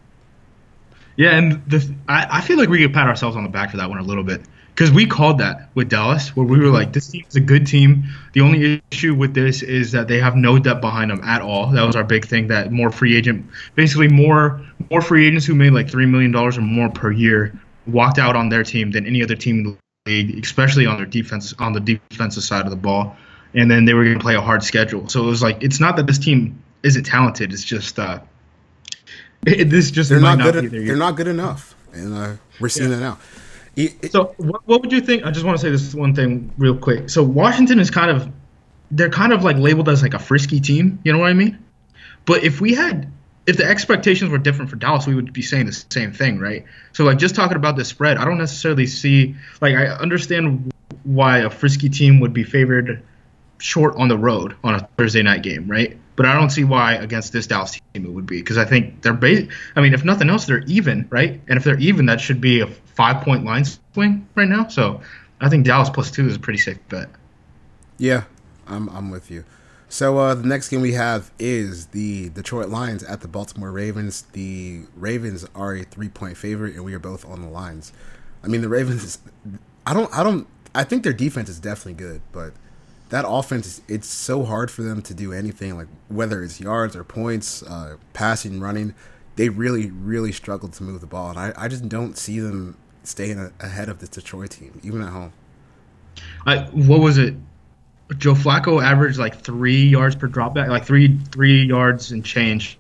Yeah, 1.16 1.36
and 1.36 1.62
the, 1.68 1.94
I, 2.08 2.28
I 2.38 2.42
feel 2.42 2.58
like 2.58 2.70
we 2.70 2.80
could 2.80 2.94
pat 2.94 3.08
ourselves 3.08 3.36
on 3.36 3.44
the 3.44 3.50
back 3.50 3.72
for 3.72 3.78
that 3.78 3.90
one 3.90 4.00
a 4.00 4.04
little 4.04 4.24
bit 4.24 4.42
because 4.80 4.94
we 4.94 5.06
called 5.06 5.40
that 5.40 5.68
with 5.76 5.90
Dallas, 5.90 6.38
where 6.38 6.46
we 6.46 6.58
were 6.58 6.70
like, 6.70 6.94
this 6.94 7.10
team 7.10 7.26
is 7.28 7.36
a 7.36 7.42
good 7.42 7.68
team. 7.68 8.06
The 8.32 8.40
only 8.40 8.82
issue 8.94 9.14
with 9.14 9.34
this 9.34 9.62
is 9.62 9.92
that 9.92 10.08
they 10.08 10.22
have 10.22 10.38
no 10.38 10.58
depth 10.58 10.80
behind 10.80 11.12
them 11.12 11.20
at 11.22 11.42
all. 11.42 11.72
That 11.72 11.84
was 11.84 11.98
our 11.98 12.04
big 12.06 12.26
thing. 12.26 12.48
That 12.48 12.72
more 12.72 12.90
free 12.90 13.18
agent, 13.18 13.46
basically 13.76 14.08
more 14.08 14.66
more 14.90 15.02
free 15.02 15.28
agents 15.28 15.46
who 15.46 15.54
made 15.54 15.74
like 15.74 15.90
three 15.90 16.06
million 16.06 16.32
dollars 16.32 16.58
or 16.58 16.62
more 16.62 16.88
per 16.88 17.12
year 17.12 17.60
walked 17.88 18.20
out 18.20 18.38
on 18.38 18.48
their 18.48 18.64
team 18.64 18.92
than 18.92 19.06
any 19.06 19.22
other 19.22 19.36
team 19.36 19.58
in 19.58 19.64
the 19.64 19.78
league, 20.06 20.42
especially 20.42 20.86
on 20.86 20.96
their 20.96 21.06
defense 21.06 21.54
on 21.60 21.74
the 21.74 21.82
defensive 21.82 22.44
side 22.44 22.64
of 22.64 22.72
the 22.72 22.78
ball 22.78 23.18
and 23.54 23.70
then 23.70 23.84
they 23.84 23.94
were 23.94 24.06
going 24.06 24.18
to 24.18 24.24
play 24.24 24.36
a 24.36 24.42
hard 24.42 24.64
schedule. 24.64 25.10
So 25.10 25.24
it 25.24 25.26
was 25.26 25.44
like 25.44 25.62
it's 25.62 25.82
not 25.82 25.98
that 25.98 26.08
this 26.08 26.20
team 26.20 26.64
isn't 26.84 27.04
talented. 27.04 27.52
It's 27.52 27.66
just 27.66 28.00
uh, 28.00 28.22
it, 29.46 29.66
this 29.70 29.92
just 29.92 30.10
they're 30.10 30.22
not 30.22 30.40
good. 30.40 30.64
Not 30.64 30.72
they're 30.72 30.96
not 30.96 31.18
good 31.18 31.28
enough, 31.28 31.76
and 31.92 32.14
uh, 32.14 32.34
we're 32.62 32.70
seeing 32.70 32.92
yeah. 32.92 32.96
that 32.96 33.02
now. 33.02 33.18
It, 33.76 34.12
so 34.12 34.36
what, 34.38 34.68
what 34.68 34.82
would 34.82 34.92
you 34.92 35.02
think? 35.02 35.26
I 35.26 35.32
just 35.32 35.46
want 35.46 35.58
to 35.58 35.62
say 35.62 35.70
this 35.70 35.94
one 35.94 36.16
thing 36.16 36.52
real 36.58 36.78
quick. 36.78 37.10
So 37.10 37.24
Washington 37.24 37.80
is 37.80 37.92
kind 37.92 38.12
of 38.12 38.32
they're 38.92 39.10
kind 39.10 39.34
of 39.34 39.44
like 39.44 39.58
labeled 39.58 39.90
as 39.90 40.02
like 40.02 40.14
a 40.14 40.20
frisky 40.20 40.60
team. 40.60 41.00
You 41.04 41.14
know 41.14 41.20
what 41.20 41.30
I 41.30 41.34
mean? 41.34 41.64
But 42.26 42.44
if 42.44 42.60
we 42.62 42.74
had 42.74 43.12
if 43.46 43.58
the 43.58 43.66
expectations 43.66 44.30
were 44.30 44.38
different 44.38 44.70
for 44.70 44.76
Dallas, 44.76 45.08
we 45.08 45.16
would 45.16 45.34
be 45.34 45.42
saying 45.42 45.66
the 45.66 45.72
same 45.72 46.12
thing, 46.12 46.40
right? 46.40 46.66
So 46.94 47.04
like 47.04 47.18
just 47.18 47.36
talking 47.36 47.58
about 47.58 47.76
the 47.78 47.86
spread, 47.86 48.18
I 48.18 48.26
don't 48.26 48.38
necessarily 48.38 48.86
see 48.86 49.36
like 49.62 49.76
I 49.76 49.88
understand 49.88 50.72
why 51.04 51.40
a 51.40 51.50
frisky 51.50 51.90
team 51.90 52.20
would 52.20 52.34
be 52.34 52.44
favored 52.44 53.04
short 53.58 53.96
on 53.98 54.08
the 54.08 54.18
road 54.18 54.56
on 54.64 54.76
a 54.76 54.88
Thursday 54.98 55.22
night 55.24 55.44
game, 55.44 55.68
right? 55.68 55.98
But 56.20 56.26
I 56.26 56.34
don't 56.36 56.50
see 56.50 56.66
why 56.66 56.96
against 56.96 57.32
this 57.32 57.48
Dallas 57.48 57.80
team 57.94 58.04
it 58.06 58.12
would 58.12 58.26
be 58.26 58.42
because 58.42 58.58
I 58.58 58.66
think 58.66 59.04
they're 59.04 59.14
bas- 59.14 59.48
I 59.78 59.80
mean, 59.80 59.94
if 59.94 60.04
nothing 60.04 60.30
else, 60.30 60.44
they're 60.44 60.66
even, 60.68 61.08
right? 61.10 61.40
And 61.48 61.56
if 61.56 61.64
they're 61.64 61.80
even, 61.80 62.08
that 62.08 62.20
should 62.20 62.42
be 62.42 62.60
a 62.60 62.68
five 62.68 63.24
point 63.24 63.46
line 63.46 63.64
swing 63.94 64.28
right 64.36 64.50
now. 64.50 64.68
So 64.68 65.00
I 65.40 65.48
think 65.48 65.66
Dallas 65.66 65.90
plus 65.90 66.12
two 66.12 66.28
is 66.28 66.36
a 66.36 66.40
pretty 66.40 66.60
safe 66.60 66.78
bet. 66.90 67.08
Yeah, 67.98 68.24
I'm 68.68 68.90
I'm 68.90 69.12
with 69.12 69.32
you. 69.32 69.46
So 69.88 70.18
uh, 70.18 70.36
the 70.36 70.46
next 70.46 70.68
game 70.68 70.82
we 70.82 70.92
have 70.92 71.32
is 71.40 71.86
the 71.86 72.28
Detroit 72.32 72.68
Lions 72.68 73.02
at 73.02 73.22
the 73.22 73.30
Baltimore 73.30 73.72
Ravens. 73.72 74.24
The 74.34 74.82
Ravens 74.98 75.48
are 75.56 75.74
a 75.74 75.84
three 75.86 76.10
point 76.10 76.36
favorite, 76.36 76.76
and 76.76 76.84
we 76.84 76.94
are 76.94 77.00
both 77.00 77.26
on 77.26 77.42
the 77.42 77.48
lines. 77.48 77.94
I 78.44 78.48
mean, 78.50 78.60
the 78.60 78.68
Ravens. 78.68 79.20
I 79.88 79.94
don't. 79.94 80.14
I 80.14 80.22
don't. 80.26 80.48
I 80.76 80.84
think 80.84 81.04
their 81.04 81.14
defense 81.14 81.48
is 81.48 81.62
definitely 81.62 81.94
good, 81.94 82.20
but 82.34 82.52
that 83.10 83.26
offense, 83.28 83.82
it's 83.88 84.08
so 84.08 84.44
hard 84.44 84.70
for 84.70 84.84
them 84.84 85.02
to 85.04 85.14
do 85.14 85.34
anything, 85.34 85.76
like 85.76 85.88
whether 86.08 86.44
it's 86.44 86.60
yards 86.60 86.96
or 86.96 87.04
points, 87.04 87.64
uh, 87.64 87.98
passing, 88.14 88.60
running. 88.60 88.94
They 89.36 89.50
really, 89.50 89.90
really 89.90 90.32
struggle 90.32 90.70
to 90.70 90.84
move 90.84 91.02
the 91.02 91.08
ball. 91.08 91.30
And 91.30 91.40
I, 91.40 91.54
I 91.58 91.68
just 91.68 91.88
don't 91.90 92.18
see 92.18 92.40
them 92.40 92.78
staying 93.04 93.52
ahead 93.60 93.90
of 93.90 94.00
this 94.00 94.10
Detroit 94.10 94.52
team, 94.52 94.80
even 94.84 95.02
at 95.02 95.10
home. 95.10 95.34
I, 96.46 96.60
what 96.66 97.00
was 97.00 97.18
it? 97.18 97.36
Joe 98.18 98.34
Flacco 98.34 98.84
averaged 98.84 99.18
like 99.20 99.42
three 99.42 99.84
yards 99.86 100.16
per 100.16 100.28
dropback, 100.28 100.68
like 100.68 100.84
three 100.84 101.18
three 101.32 101.64
yards 101.64 102.12
and 102.12 102.26
change 102.26 102.78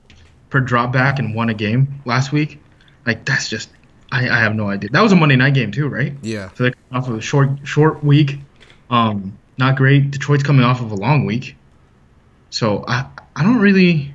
per 0.49 0.59
dropback, 0.59 1.19
and 1.19 1.35
won 1.35 1.49
a 1.49 1.53
game 1.53 2.01
last 2.05 2.31
week. 2.31 2.59
Like 3.05 3.25
that's 3.25 3.47
just 3.47 3.69
I, 4.11 4.27
I 4.27 4.39
have 4.39 4.55
no 4.55 4.69
idea. 4.69 4.89
That 4.89 5.01
was 5.01 5.11
a 5.11 5.15
Monday 5.15 5.35
night 5.35 5.53
game 5.53 5.71
too, 5.71 5.87
right? 5.87 6.13
Yeah. 6.23 6.49
So 6.55 6.65
they 6.65 6.73
off 6.91 7.07
of 7.07 7.15
a 7.15 7.21
short 7.21 7.51
short 7.63 8.03
week. 8.03 8.39
Um, 8.89 9.37
not 9.59 9.75
great. 9.75 10.09
Detroit's 10.09 10.43
coming 10.43 10.63
off 10.63 10.81
of 10.81 10.91
a 10.91 10.95
long 10.95 11.25
week, 11.25 11.55
so 12.49 12.85
I 12.87 13.05
I 13.35 13.43
don't 13.43 13.59
really 13.59 14.13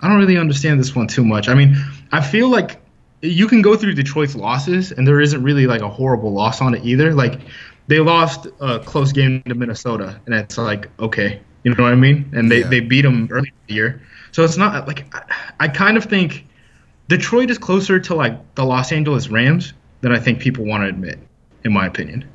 I 0.00 0.08
don't 0.08 0.18
really 0.18 0.38
understand 0.38 0.80
this 0.80 0.94
one 0.96 1.06
too 1.06 1.24
much. 1.24 1.48
I 1.48 1.54
mean, 1.54 1.76
I 2.10 2.22
feel 2.22 2.48
like 2.48 2.80
you 3.20 3.46
can 3.46 3.62
go 3.62 3.76
through 3.76 3.94
Detroit's 3.94 4.34
losses, 4.34 4.92
and 4.92 5.06
there 5.06 5.20
isn't 5.20 5.42
really 5.42 5.66
like 5.66 5.82
a 5.82 5.88
horrible 5.88 6.32
loss 6.32 6.60
on 6.60 6.74
it 6.74 6.84
either. 6.84 7.12
Like 7.12 7.40
they 7.86 8.00
lost 8.00 8.46
a 8.58 8.80
close 8.80 9.12
game 9.12 9.42
to 9.42 9.54
Minnesota, 9.54 10.18
and 10.24 10.34
it's 10.34 10.56
like 10.56 10.88
okay, 10.98 11.40
you 11.62 11.74
know 11.74 11.82
what 11.82 11.92
I 11.92 11.96
mean? 11.96 12.30
And 12.34 12.50
they, 12.50 12.60
yeah. 12.60 12.68
they 12.68 12.80
beat 12.80 13.02
them 13.02 13.28
early 13.30 13.48
in 13.48 13.54
the 13.68 13.74
year, 13.74 14.02
so 14.32 14.44
it's 14.44 14.56
not 14.56 14.88
like 14.88 15.14
I, 15.14 15.22
I 15.60 15.68
kind 15.68 15.98
of 15.98 16.04
think 16.04 16.46
Detroit 17.08 17.50
is 17.50 17.58
closer 17.58 18.00
to 18.00 18.14
like 18.14 18.54
the 18.54 18.64
Los 18.64 18.92
Angeles 18.92 19.28
Rams 19.28 19.74
than 20.00 20.12
I 20.12 20.18
think 20.18 20.40
people 20.40 20.64
want 20.64 20.84
to 20.84 20.88
admit, 20.88 21.18
in 21.64 21.72
my 21.72 21.86
opinion. 21.86 22.26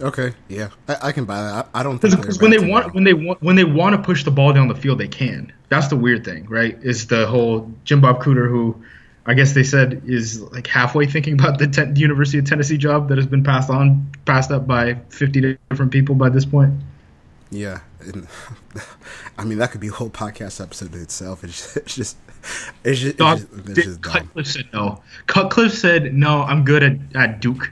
Okay, 0.00 0.32
yeah, 0.48 0.70
I, 0.88 0.96
I 1.02 1.12
can 1.12 1.24
buy 1.24 1.40
that. 1.42 1.68
I, 1.74 1.80
I 1.80 1.82
don't 1.82 1.98
think 1.98 2.16
because 2.16 2.40
when 2.40 2.50
they 2.50 2.58
want 2.58 2.94
when 2.94 3.04
they 3.04 3.14
want 3.14 3.42
when 3.42 3.56
they 3.56 3.64
want 3.64 3.94
to 3.94 4.02
push 4.02 4.24
the 4.24 4.30
ball 4.30 4.52
down 4.52 4.68
the 4.68 4.74
field, 4.74 4.98
they 4.98 5.08
can. 5.08 5.52
That's 5.68 5.88
the 5.88 5.96
weird 5.96 6.24
thing, 6.24 6.46
right? 6.48 6.78
Is 6.82 7.06
the 7.06 7.26
whole 7.26 7.70
Jim 7.84 8.00
Bob 8.00 8.22
Cooter, 8.22 8.48
who 8.48 8.82
I 9.26 9.34
guess 9.34 9.52
they 9.52 9.62
said 9.62 10.02
is 10.06 10.40
like 10.40 10.66
halfway 10.66 11.06
thinking 11.06 11.34
about 11.34 11.58
the, 11.58 11.92
University 11.94 12.38
of 12.38 12.46
Tennessee 12.46 12.76
job 12.76 13.08
that 13.08 13.18
has 13.18 13.26
been 13.26 13.44
passed 13.44 13.70
on, 13.70 14.10
passed 14.24 14.50
up 14.50 14.66
by 14.66 14.94
fifty 15.10 15.58
different 15.70 15.92
people 15.92 16.14
by 16.14 16.28
this 16.28 16.44
point. 16.44 16.74
Yeah, 17.50 17.80
and, 18.00 18.26
I 19.38 19.44
mean 19.44 19.58
that 19.58 19.70
could 19.70 19.80
be 19.80 19.88
a 19.88 19.92
whole 19.92 20.10
podcast 20.10 20.60
episode 20.60 20.94
in 20.94 21.02
itself. 21.02 21.44
It's 21.44 21.74
just, 21.74 21.76
it's 21.76 21.94
just, 21.94 22.16
it's 22.84 23.00
just, 23.00 23.20
it's 23.20 23.40
just, 23.40 23.68
it's 23.68 23.84
just 23.84 24.02
Cutcliffe 24.02 24.46
said 24.46 24.68
no. 24.72 25.02
Cutcliffe 25.26 25.74
said 25.74 26.14
no. 26.14 26.42
I'm 26.42 26.64
good 26.64 26.82
at, 26.82 26.96
at 27.14 27.40
Duke. 27.40 27.70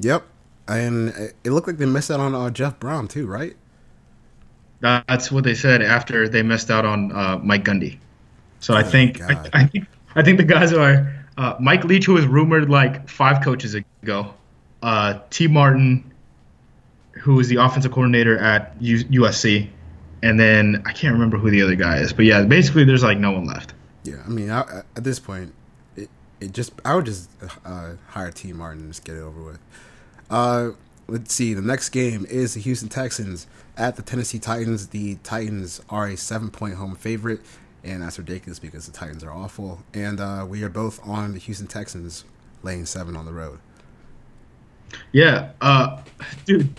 Yep, 0.00 0.24
and 0.68 1.10
it 1.44 1.50
looked 1.50 1.66
like 1.66 1.76
they 1.76 1.86
missed 1.86 2.10
out 2.10 2.20
on 2.20 2.34
uh, 2.34 2.50
Jeff 2.50 2.78
Brohm 2.78 3.08
too, 3.08 3.26
right? 3.26 3.56
That's 4.80 5.32
what 5.32 5.44
they 5.44 5.54
said 5.54 5.80
after 5.80 6.28
they 6.28 6.42
missed 6.42 6.70
out 6.70 6.84
on 6.84 7.10
uh, 7.12 7.38
Mike 7.42 7.64
Gundy. 7.64 7.98
So 8.60 8.74
oh 8.74 8.76
I 8.76 8.82
think 8.82 9.20
I, 9.22 9.48
I, 9.52 9.64
think 9.64 9.86
I 10.14 10.22
think 10.22 10.38
the 10.38 10.44
guys 10.44 10.72
are 10.72 11.14
uh, 11.36 11.56
Mike 11.58 11.84
Leach, 11.84 12.06
who 12.06 12.14
was 12.14 12.26
rumored 12.26 12.70
like 12.70 13.08
five 13.08 13.42
coaches 13.42 13.74
ago, 13.74 14.34
uh, 14.82 15.20
Tee 15.30 15.48
Martin, 15.48 16.12
who 17.12 17.34
was 17.34 17.48
the 17.48 17.56
offensive 17.56 17.92
coordinator 17.92 18.38
at 18.38 18.74
U- 18.80 19.04
USC, 19.22 19.68
and 20.22 20.38
then 20.38 20.82
I 20.86 20.92
can't 20.92 21.14
remember 21.14 21.38
who 21.38 21.50
the 21.50 21.62
other 21.62 21.76
guy 21.76 21.98
is. 21.98 22.12
But 22.12 22.26
yeah, 22.26 22.42
basically 22.42 22.84
there's 22.84 23.02
like 23.02 23.18
no 23.18 23.32
one 23.32 23.46
left. 23.46 23.74
Yeah, 24.04 24.22
I 24.24 24.28
mean 24.28 24.50
I, 24.50 24.82
at 24.96 25.04
this 25.04 25.18
point, 25.18 25.54
it, 25.96 26.10
it 26.40 26.52
just 26.52 26.72
I 26.84 26.94
would 26.94 27.06
just 27.06 27.30
uh, 27.64 27.92
hire 28.08 28.30
Tee 28.30 28.52
Martin 28.52 28.82
and 28.82 28.90
just 28.90 29.04
get 29.04 29.16
it 29.16 29.22
over 29.22 29.42
with. 29.42 29.58
Uh, 30.30 30.70
let's 31.08 31.32
see. 31.32 31.54
The 31.54 31.62
next 31.62 31.90
game 31.90 32.26
is 32.28 32.54
the 32.54 32.60
Houston 32.60 32.88
Texans 32.88 33.46
at 33.76 33.96
the 33.96 34.02
Tennessee 34.02 34.38
Titans. 34.38 34.88
The 34.88 35.16
Titans 35.16 35.80
are 35.88 36.06
a 36.06 36.16
seven 36.16 36.50
point 36.50 36.74
home 36.74 36.94
favorite, 36.94 37.40
and 37.82 38.02
that's 38.02 38.18
ridiculous 38.18 38.58
because 38.58 38.86
the 38.86 38.92
Titans 38.92 39.22
are 39.24 39.32
awful. 39.32 39.80
And 39.92 40.20
uh, 40.20 40.46
we 40.48 40.62
are 40.62 40.68
both 40.68 41.00
on 41.06 41.32
the 41.32 41.38
Houston 41.38 41.66
Texans. 41.66 42.24
laying 42.62 42.86
seven 42.86 43.16
on 43.16 43.26
the 43.26 43.32
road. 43.32 43.58
Yeah, 45.12 45.50
uh, 45.60 46.02
dude. 46.44 46.74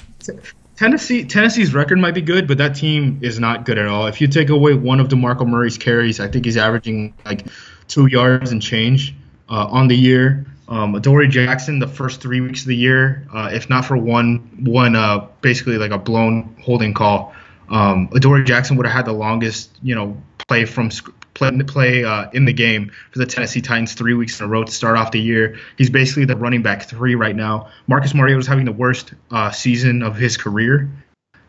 Tennessee 0.75 1.23
Tennessee's 1.23 1.73
record 1.73 1.99
might 1.99 2.13
be 2.13 2.21
good, 2.21 2.47
but 2.47 2.57
that 2.57 2.75
team 2.75 3.19
is 3.21 3.39
not 3.39 3.65
good 3.65 3.77
at 3.77 3.87
all. 3.87 4.07
If 4.07 4.19
you 4.19 4.27
take 4.27 4.49
away 4.49 4.73
one 4.73 4.99
of 4.99 5.07
DeMarco 5.07 5.47
Murray's 5.47 5.77
carries, 5.77 6.19
I 6.19 6.27
think 6.27 6.45
he's 6.45 6.57
averaging 6.57 7.13
like 7.23 7.45
two 7.87 8.07
yards 8.07 8.51
and 8.51 8.61
change 8.61 9.15
uh, 9.49 9.67
on 9.67 9.87
the 9.87 9.95
year. 9.95 10.45
Um, 10.67 10.99
Jackson, 11.29 11.79
the 11.79 11.87
first 11.87 12.21
three 12.21 12.41
weeks 12.41 12.61
of 12.61 12.67
the 12.67 12.75
year, 12.75 13.27
uh, 13.33 13.49
if 13.53 13.69
not 13.69 13.85
for 13.85 13.95
one 13.97 14.37
one 14.63 14.95
uh, 14.95 15.27
basically 15.41 15.77
like 15.77 15.91
a 15.91 15.97
blown 15.97 16.55
holding 16.61 16.93
call, 16.93 17.33
um, 17.69 18.09
Jackson 18.45 18.77
would 18.77 18.85
have 18.85 18.95
had 18.95 19.05
the 19.05 19.13
longest 19.13 19.71
you 19.83 19.95
know 19.95 20.17
play 20.47 20.65
from 20.65 20.89
play, 21.35 21.51
play 21.63 22.03
uh, 22.03 22.29
in 22.31 22.45
the 22.45 22.53
game 22.53 22.91
for 23.11 23.19
the 23.19 23.27
Tennessee 23.27 23.61
Titans 23.61 23.93
three 23.93 24.15
weeks 24.15 24.39
in 24.39 24.45
a 24.45 24.49
row 24.49 24.63
to 24.63 24.71
start 24.71 24.97
off 24.97 25.11
the 25.11 25.21
year. 25.21 25.59
He's 25.77 25.91
basically 25.91 26.25
the 26.25 26.35
running 26.35 26.63
back 26.63 26.83
three 26.83 27.13
right 27.13 27.35
now. 27.35 27.69
Marcus 27.85 28.15
Mariota 28.15 28.39
is 28.39 28.47
having 28.47 28.65
the 28.65 28.71
worst 28.71 29.13
uh, 29.29 29.51
season 29.51 30.01
of 30.01 30.15
his 30.15 30.37
career. 30.37 30.89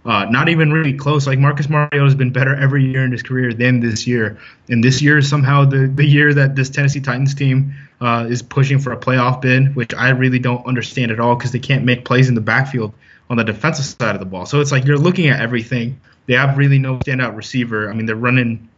Uh, 0.07 0.25
not 0.27 0.49
even 0.49 0.73
really 0.73 0.93
close. 0.93 1.27
Like 1.27 1.41
Marcus 1.41 1.69
Mariota 1.69 2.05
has 2.05 2.15
been 2.15 2.31
better 2.31 2.55
every 2.55 2.85
year 2.85 3.05
in 3.05 3.11
his 3.11 3.25
career 3.25 3.53
than 3.53 3.81
this 3.81 4.07
year, 4.07 4.39
and 4.69 4.83
this 4.83 5.03
year 5.03 5.19
is 5.19 5.29
somehow 5.29 5.65
the 5.65 5.89
the 5.89 6.05
year 6.05 6.33
that 6.33 6.55
this 6.55 6.71
Tennessee 6.71 7.01
Titans 7.01 7.35
team 7.35 7.75
uh, 8.01 8.25
is 8.29 8.41
pushing 8.41 8.79
for 8.79 8.93
a 8.93 8.97
playoff 8.97 9.41
bid, 9.41 9.75
which 9.75 9.93
I 9.95 10.11
really 10.11 10.39
don't 10.39 10.65
understand 10.65 11.11
at 11.11 11.19
all 11.19 11.35
because 11.35 11.51
they 11.51 11.59
can't 11.59 11.85
make 11.85 12.05
plays 12.05 12.29
in 12.29 12.37
the 12.37 12.41
backfield 12.41 12.95
on 13.29 13.37
the 13.37 13.43
defensive 13.43 13.85
side 13.85 14.15
of 14.15 14.21
the 14.21 14.27
ball. 14.27 14.47
So 14.47 14.61
it's 14.61 14.71
like 14.71 14.85
you're 14.85 14.97
looking 14.97 15.27
at 15.27 15.41
everything. 15.41 16.01
They 16.27 16.35
have 16.35 16.57
really 16.57 16.79
no 16.79 16.99
standout 16.99 17.35
receiver. 17.35 17.91
I 17.91 17.93
mean, 17.93 18.07
they're 18.07 18.15
running 18.15 18.69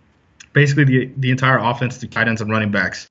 basically 0.55 0.85
the 0.85 1.11
the 1.19 1.31
entire 1.31 1.59
offense 1.59 1.99
to 1.99 2.07
tight 2.07 2.29
ends 2.29 2.41
and 2.41 2.51
running 2.51 2.71
backs. 2.71 3.11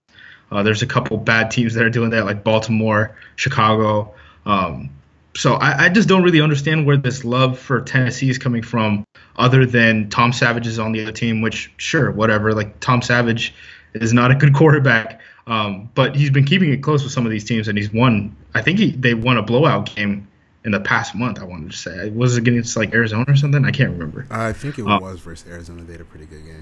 Uh, 0.52 0.64
there's 0.64 0.82
a 0.82 0.88
couple 0.88 1.18
bad 1.18 1.52
teams 1.52 1.76
that 1.76 1.84
are 1.84 1.90
doing 1.92 2.10
that, 2.10 2.26
like 2.26 2.44
Baltimore, 2.44 3.16
Chicago. 3.36 4.16
Um, 4.48 4.90
so 5.38 5.54
I, 5.54 5.86
I, 5.86 5.90
just 5.90 6.10
don't 6.10 6.24
really 6.24 6.42
understand 6.42 6.88
where 6.88 6.98
this 6.98 7.24
love 7.24 7.60
for 7.60 7.82
Tennessee 7.82 8.30
is 8.30 8.40
coming 8.40 8.64
from, 8.64 9.06
other 9.36 9.68
than 9.68 10.10
Tom 10.10 10.34
Savage 10.34 10.66
is 10.66 10.80
on 10.80 10.94
the 10.94 11.04
other 11.04 11.12
team, 11.12 11.42
which 11.42 11.72
sure, 11.78 12.12
whatever. 12.12 12.54
Like 12.54 12.80
Tom 12.80 13.04
Savage 13.04 13.54
is 13.94 14.14
not 14.14 14.32
a 14.32 14.36
good 14.36 14.54
quarterback, 14.56 15.22
um, 15.46 15.92
but 15.94 16.16
he's 16.16 16.32
been 16.32 16.46
keeping 16.46 16.74
it 16.74 16.78
close 16.78 17.04
with 17.04 17.14
some 17.14 17.26
of 17.26 17.32
these 17.32 17.46
teams, 17.46 17.68
and 17.68 17.78
he's 17.78 17.94
won. 17.94 18.36
I 18.56 18.64
think 18.64 18.80
he, 18.80 18.92
they 18.92 19.14
won 19.14 19.38
a 19.38 19.44
blowout 19.44 19.96
game 19.96 20.28
in 20.66 20.72
the 20.72 20.80
past 20.80 21.14
month. 21.14 21.40
I 21.40 21.44
wanted 21.44 21.70
to 21.70 21.78
say, 21.78 22.10
was 22.10 22.36
it 22.36 22.48
against 22.48 22.76
like 22.76 22.94
Arizona 22.96 23.26
or 23.28 23.36
something? 23.36 23.64
I 23.64 23.72
can't 23.72 23.92
remember. 23.92 24.26
I 24.32 24.54
think 24.54 24.80
it 24.80 24.88
um, 24.88 25.02
was 25.02 25.20
versus 25.20 25.48
Arizona. 25.48 25.84
They 25.84 25.94
had 25.94 26.02
a 26.02 26.06
pretty 26.06 26.26
good 26.26 26.46
game. 26.46 26.62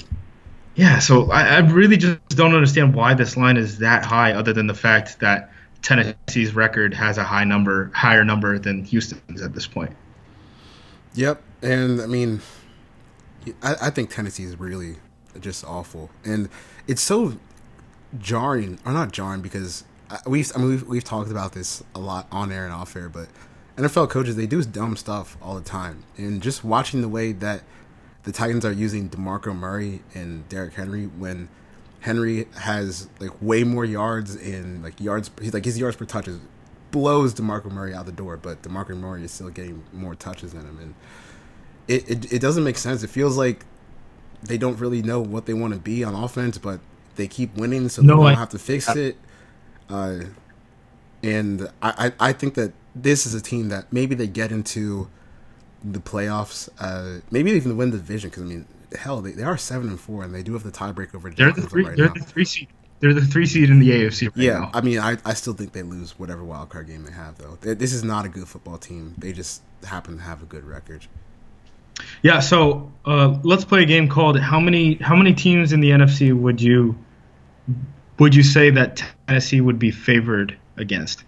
Yeah, 0.76 1.00
so 1.00 1.32
I, 1.32 1.44
I 1.44 1.60
really 1.60 1.96
just 1.96 2.20
don't 2.30 2.54
understand 2.54 2.94
why 2.94 3.14
this 3.14 3.38
line 3.38 3.56
is 3.56 3.78
that 3.78 4.04
high, 4.04 4.34
other 4.34 4.52
than 4.52 4.68
the 4.68 4.74
fact 4.74 5.22
that 5.22 5.52
Tennessee's 5.86 6.56
record 6.56 6.96
has 6.96 7.20
a 7.20 7.24
high 7.24 7.44
number, 7.44 7.92
higher 7.94 8.26
number 8.26 8.58
than 8.58 8.84
Houston's 8.86 9.44
at 9.44 9.54
this 9.54 9.68
point. 9.68 9.96
Yep, 11.14 11.44
and 11.62 12.02
I 12.02 12.08
mean, 12.08 12.42
I, 13.62 13.76
I 13.84 13.90
think 13.92 14.10
Tennessee 14.10 14.44
is 14.46 14.60
really 14.60 14.96
just 15.40 15.64
awful, 15.64 16.10
and 16.24 16.50
it's 16.88 17.04
so 17.04 17.38
jarring, 18.18 18.80
or 18.84 18.94
not 18.94 19.12
jarring, 19.12 19.42
because 19.42 19.84
uh, 20.10 20.18
we've 20.26 20.52
I 20.56 20.60
mean 20.60 20.70
we've, 20.70 20.88
we've 20.88 21.04
talked 21.04 21.30
about 21.30 21.54
this 21.54 21.84
a 21.94 22.00
lot 22.00 22.28
on 22.32 22.52
air 22.52 22.66
and 22.66 22.74
off 22.74 22.96
air, 22.96 23.08
but 23.08 23.28
NFL 23.78 24.10
coaches 24.10 24.36
they 24.36 24.48
do 24.48 24.64
dumb 24.64 24.98
stuff 24.98 25.38
all 25.40 25.54
the 25.54 25.62
time, 25.62 26.04
and 26.18 26.42
just 26.42 26.64
watching 26.64 27.02
the 27.02 27.10
way 27.10 27.32
that 27.32 27.62
the 28.24 28.32
Titans 28.32 28.66
are 28.66 28.72
using 28.72 29.08
DeMarco 29.08 29.56
Murray 29.56 30.02
and 30.16 30.50
Derrick 30.50 30.74
Henry 30.74 31.06
when 31.06 31.48
Henry 32.06 32.46
has 32.60 33.10
like 33.20 33.32
way 33.42 33.64
more 33.64 33.84
yards 33.84 34.36
in 34.36 34.84
like 34.84 35.02
yards. 35.02 35.32
He's 35.42 35.56
like 35.56 35.66
his 35.66 35.80
yards 35.80 35.98
per 35.98 36.06
touches 36.06 36.40
blows 36.92 37.34
DeMarco 37.34 37.72
Murray 37.72 37.96
out 37.96 38.06
the 38.06 38.12
door, 38.12 38.38
but 38.38 38.62
DeMarco 38.62 38.96
Murray 38.96 39.24
is 39.24 39.32
still 39.32 39.50
getting 39.50 39.84
more 39.92 40.14
touches 40.14 40.54
than 40.54 40.62
him, 40.62 40.78
and 40.80 40.94
it, 41.88 42.10
it, 42.10 42.34
it 42.34 42.40
doesn't 42.40 42.64
make 42.64 42.78
sense. 42.78 43.02
It 43.02 43.10
feels 43.10 43.38
like 43.38 43.66
they 44.44 44.60
don't 44.60 44.80
really 44.80 45.02
know 45.02 45.20
what 45.20 45.48
they 45.48 45.56
want 45.56 45.74
to 45.74 45.80
be 45.80 46.04
on 46.04 46.14
offense, 46.14 46.60
but 46.60 46.80
they 47.16 47.28
keep 47.28 47.56
winning, 47.56 47.90
so 47.90 48.04
no, 48.04 48.18
they 48.18 48.24
don't 48.24 48.32
I, 48.34 48.36
have 48.36 48.50
to 48.50 48.60
fix 48.60 48.88
I, 48.88 48.94
it. 48.94 49.18
Uh, 49.90 50.20
and 51.24 51.64
I, 51.82 52.12
I, 52.20 52.30
I 52.30 52.34
think 52.34 52.54
that 52.54 52.72
this 52.94 53.26
is 53.26 53.34
a 53.34 53.42
team 53.42 53.70
that 53.70 53.92
maybe 53.92 54.14
they 54.14 54.28
get 54.28 54.52
into 54.52 55.10
the 55.84 56.00
playoffs. 56.00 56.70
Uh, 56.80 57.22
maybe 57.32 57.50
even 57.52 57.76
win 57.78 57.90
the 57.90 57.98
division 57.98 58.30
because 58.30 58.44
I 58.44 58.46
mean, 58.46 58.68
hell, 58.98 59.22
they, 59.22 59.32
they 59.32 59.44
are 59.44 59.58
seven 59.58 59.90
and 59.90 60.00
four, 60.00 60.24
and 60.24 60.34
they 60.34 60.44
do 60.44 60.54
have 60.54 60.64
the 60.64 60.72
tiebreaker 60.72 61.16
over. 61.16 61.30
They're 61.30 61.52
the 61.52 61.62
three. 61.62 61.86
Right 61.86 61.98
they're 61.98 62.08
now. 62.08 62.14
the 62.14 62.22
three 62.22 62.46
seed. 62.46 62.68
They're 63.00 63.14
the 63.14 63.26
three 63.26 63.46
seed 63.46 63.70
in 63.70 63.80
the 63.80 63.90
AFC. 63.90 64.28
Right 64.28 64.38
yeah, 64.38 64.60
now. 64.60 64.72
I 64.74 64.82
mean, 64.82 65.00
I, 65.00 65.18
I 65.26 65.34
still 65.34 65.54
think 65.54 65.74
they 65.74 65.84
lose 65.84 66.18
whatever 66.18 66.44
wild 66.44 66.70
card 66.70 66.88
game 66.88 67.04
they 67.04 67.12
have, 67.12 67.38
though. 67.38 67.58
This 67.62 67.94
is 67.94 68.04
not 68.04 68.26
a 68.26 68.30
good 68.30 68.48
football 68.48 68.78
team. 68.78 69.16
They 69.18 69.34
just 69.34 69.62
happen 69.84 70.18
to 70.18 70.24
have 70.24 70.42
a 70.42 70.46
good 70.46 70.64
record. 70.64 71.06
Yeah, 72.24 72.40
so 72.40 72.92
uh, 73.06 73.38
let's 73.44 73.66
play 73.66 73.84
a 73.84 73.86
game 73.86 74.08
called 74.08 74.40
how 74.40 74.60
many 74.60 74.96
how 74.96 75.16
many 75.16 75.34
teams 75.34 75.74
in 75.74 75.80
the 75.80 75.92
NFC 75.92 76.38
would 76.38 76.62
you 76.62 76.98
would 78.20 78.36
you 78.36 78.44
say 78.44 78.70
that 78.72 79.04
Tennessee 79.28 79.62
would 79.62 79.80
be 79.80 79.92
favored 79.92 80.58
against? 80.78 81.24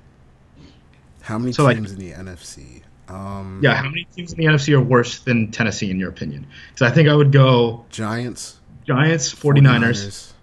How 1.21 1.37
many 1.37 1.51
so 1.51 1.69
teams 1.69 1.93
like, 1.93 1.99
in 1.99 2.25
the 2.25 2.31
NFC? 2.31 2.81
Um, 3.09 3.61
yeah, 3.63 3.75
how 3.75 3.89
many 3.89 4.05
teams 4.15 4.33
in 4.33 4.37
the 4.39 4.45
NFC 4.45 4.73
are 4.73 4.81
worse 4.81 5.19
than 5.19 5.51
Tennessee 5.51 5.89
in 5.89 5.99
your 5.99 6.09
opinion? 6.09 6.45
So 6.75 6.85
I 6.85 6.91
think 6.91 7.07
I 7.07 7.15
would 7.15 7.31
go 7.31 7.85
Giants, 7.89 8.59
Giants, 8.85 9.33
49ers, 9.33 9.61
49ers. 9.61 10.33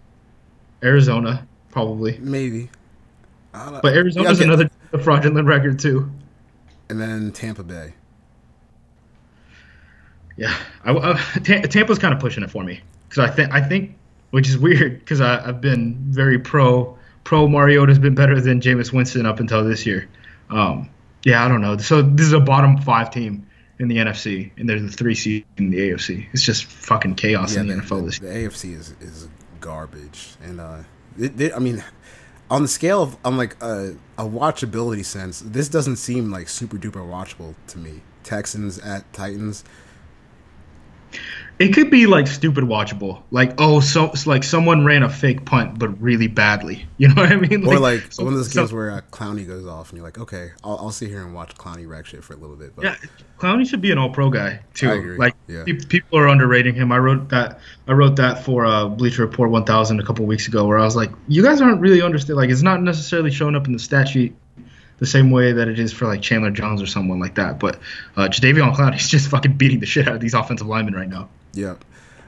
Arizona, 0.83 1.47
probably. 1.71 2.18
Maybe. 2.18 2.71
But 3.52 3.94
Arizona's 3.94 4.40
yeah, 4.40 4.47
another 4.47 4.71
fraudulent 5.02 5.47
record 5.47 5.78
too. 5.78 6.11
And 6.88 7.00
then 7.00 7.33
Tampa 7.33 7.62
Bay. 7.62 7.94
Yeah, 10.37 10.56
I, 10.85 10.92
I, 10.92 11.14
Tampa's 11.40 11.99
kind 11.99 12.12
of 12.12 12.21
pushing 12.21 12.42
it 12.42 12.50
for 12.50 12.64
me 12.64 12.80
because 13.09 13.30
I 13.30 13.33
think 13.33 13.52
I 13.52 13.61
think, 13.61 13.97
which 14.30 14.49
is 14.49 14.59
weird 14.59 14.99
because 14.99 15.21
I've 15.21 15.61
been 15.61 15.97
very 16.09 16.38
pro 16.38 16.99
pro 17.23 17.47
Mariota's 17.47 17.99
been 17.99 18.14
better 18.14 18.40
than 18.40 18.61
Jameis 18.61 18.92
Winston 18.92 19.26
up 19.26 19.38
until 19.38 19.64
this 19.64 19.87
year. 19.87 20.09
Um, 20.50 20.90
yeah, 21.25 21.45
I 21.45 21.49
don't 21.49 21.61
know. 21.61 21.76
So 21.78 22.02
this 22.02 22.26
is 22.26 22.33
a 22.33 22.40
bottom 22.40 22.78
five 22.78 23.11
team 23.11 23.47
in 23.78 23.88
the 23.88 23.97
NFC, 23.97 24.50
and 24.57 24.69
they're 24.69 24.81
the 24.81 24.88
three 24.88 25.14
seed 25.14 25.45
in 25.57 25.71
the 25.71 25.78
AFC. 25.78 26.26
It's 26.33 26.43
just 26.43 26.64
fucking 26.64 27.16
chaos 27.16 27.54
yeah, 27.54 27.62
in 27.62 27.66
the, 27.69 27.76
the 27.76 27.83
NFL 27.83 28.04
this 28.04 28.21
year. 28.21 28.33
The 28.33 28.49
AFC 28.49 28.78
is 28.78 28.95
is 29.00 29.28
garbage, 29.61 30.37
and 30.43 30.61
uh, 30.61 30.78
it, 31.19 31.40
it, 31.40 31.52
I 31.54 31.59
mean, 31.59 31.83
on 32.50 32.62
the 32.62 32.69
scale 32.69 33.02
of 33.02 33.16
on 33.25 33.37
like 33.37 33.61
a, 33.62 33.97
a 34.19 34.25
watchability 34.25 35.04
sense, 35.04 35.40
this 35.40 35.69
doesn't 35.69 35.97
seem 35.97 36.31
like 36.31 36.49
super 36.49 36.76
duper 36.76 37.07
watchable 37.07 37.54
to 37.69 37.78
me. 37.78 38.02
Texans 38.23 38.78
at 38.78 39.11
Titans 39.12 39.64
it 41.59 41.73
could 41.73 41.91
be 41.91 42.07
like 42.07 42.27
stupid 42.27 42.65
watchable, 42.65 43.23
like 43.31 43.55
oh, 43.59 43.81
so 43.81 44.13
like 44.27 44.43
someone 44.43 44.85
ran 44.85 45.03
a 45.03 45.09
fake 45.09 45.45
punt 45.45 45.79
but 45.79 46.01
really 46.01 46.27
badly. 46.27 46.87
You 46.97 47.09
know 47.09 47.23
what 47.23 47.33
I 47.33 47.37
mean? 47.37 47.63
Like, 47.63 47.77
or 47.77 47.81
like 47.81 48.13
so, 48.13 48.25
one 48.25 48.33
of 48.33 48.39
those 48.39 48.55
games 48.55 48.71
so, 48.71 48.77
where 48.77 48.91
a 48.91 49.03
Clowney 49.03 49.47
goes 49.47 49.67
off 49.67 49.91
and 49.91 49.99
you're 49.99 50.07
like, 50.07 50.19
okay, 50.19 50.53
I'll, 50.63 50.79
I'll 50.79 50.91
sit 50.91 51.09
here 51.09 51.23
and 51.23 51.35
watch 51.35 51.55
Clowney 51.57 51.87
wreck 51.89 52.07
shit 52.07 52.23
for 52.23 52.33
a 52.33 52.37
little 52.37 52.57
bit. 52.57 52.75
But. 52.75 52.85
Yeah, 52.85 52.97
Clowney 53.37 53.69
should 53.69 53.81
be 53.81 53.91
an 53.91 53.99
All 53.99 54.11
Pro 54.11 54.31
guy 54.31 54.61
too. 54.75 55.17
Like 55.19 55.35
yeah. 55.49 55.65
people 55.65 56.19
are 56.19 56.29
underrating 56.29 56.75
him. 56.77 56.93
I 56.93 56.99
wrote 56.99 57.29
that. 57.31 57.59
I 57.89 57.93
wrote 57.93 58.17
that 58.17 58.45
for 58.45 58.65
uh, 58.65 58.87
Bleacher 58.87 59.23
Report 59.23 59.51
1000 59.51 60.01
a 60.01 60.05
couple 60.05 60.25
weeks 60.25 60.47
ago, 60.47 60.67
where 60.67 60.79
I 60.79 60.85
was 60.85 60.97
like, 60.97 61.11
you 61.29 61.43
guys 61.43 61.61
aren't 61.61 61.81
really 61.81 62.01
understand. 62.01 62.37
Like 62.37 62.49
it's 62.49 62.63
not 62.63 62.81
necessarily 62.81 63.33
showing 63.33 63.57
up 63.57 63.67
in 63.67 63.73
the 63.73 63.81
stat 63.81 64.09
sheet 64.09 64.35
the 64.99 65.07
same 65.07 65.31
way 65.31 65.53
that 65.53 65.69
it 65.69 65.79
is 65.79 65.93
for 65.93 66.07
like 66.07 66.23
Chandler 66.23 66.53
Jones 66.53 66.81
or 66.81 66.87
someone 66.87 67.19
like 67.19 67.35
that. 67.35 67.59
But 67.59 67.81
uh, 68.17 68.29
Jadeveon 68.29 68.75
Clowney's 68.75 69.09
just 69.11 69.29
fucking 69.29 69.55
beating 69.55 69.81
the 69.81 69.87
shit 69.87 70.09
out 70.09 70.15
of 70.15 70.21
these 70.21 70.35
offensive 70.35 70.67
linemen 70.67 70.95
right 70.95 71.09
now. 71.09 71.29
Yeah. 71.55 71.77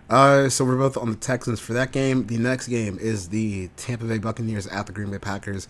Uh, 0.09 0.49
so 0.49 0.65
we're 0.65 0.77
both 0.77 0.97
on 0.97 1.11
the 1.11 1.17
Texans 1.17 1.59
for 1.59 1.73
that 1.73 1.93
game. 1.93 2.27
The 2.27 2.39
next 2.39 2.69
game 2.69 2.99
is 3.01 3.29
the 3.29 3.69
Tampa 3.77 4.05
Bay 4.05 4.19
Buccaneers 4.19 4.67
at 4.69 4.87
the 4.87 4.93
Green 4.93 5.11
Bay 5.11 5.19
Packers. 5.19 5.67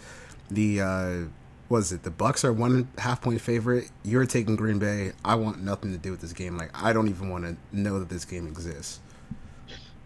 The 0.51 0.81
uh, 0.81 1.15
was 1.69 1.91
it? 1.93 2.03
The 2.03 2.11
Bucks 2.11 2.45
are 2.45 2.53
one 2.53 2.89
half 2.99 3.23
point 3.23 3.41
favorite. 3.41 3.91
You're 4.05 4.27
taking 4.27 4.57
Green 4.57 4.79
Bay. 4.79 5.13
I 5.25 5.37
want 5.37 5.63
nothing 5.63 5.91
to 5.93 5.99
do 5.99 6.11
with 6.11 6.21
this 6.21 6.33
game. 6.33 6.59
Like 6.59 6.71
I 6.75 6.93
don't 6.93 7.09
even 7.09 7.31
want 7.31 7.45
to 7.45 7.57
know 7.73 7.99
that 7.99 8.09
this 8.09 8.25
game 8.25 8.47
exists. 8.47 9.01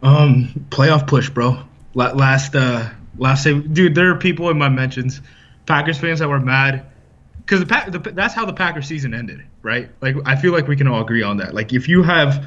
Um, 0.03 0.67
playoff 0.71 1.07
push, 1.07 1.29
bro. 1.29 1.63
Last 1.95 2.55
uh, 2.55 2.89
last 3.19 3.43
say, 3.43 3.59
dude. 3.59 3.97
There 3.97 4.11
are 4.13 4.17
people 4.17 4.49
in 4.49 4.59
my 4.59 4.69
mentions, 4.69 5.21
Packers 5.67 5.99
fans 5.99 6.21
that 6.21 6.29
were 6.29 6.41
mad 6.41 6.87
because 7.39 7.61
the, 7.61 7.67
Pack, 7.67 7.91
the 7.91 7.99
that's 7.99 8.33
how 8.33 8.47
the 8.47 8.53
Packers 8.53 8.87
season 8.87 9.13
ended, 9.13 9.43
right? 9.63 9.91
Like 10.01 10.15
I 10.25 10.37
feel 10.37 10.53
like 10.53 10.69
we 10.69 10.77
can 10.77 10.87
all 10.87 11.03
agree 11.03 11.25
on 11.25 11.39
that. 11.39 11.53
Like 11.53 11.73
if 11.73 11.89
you 11.89 12.05
have 12.05 12.47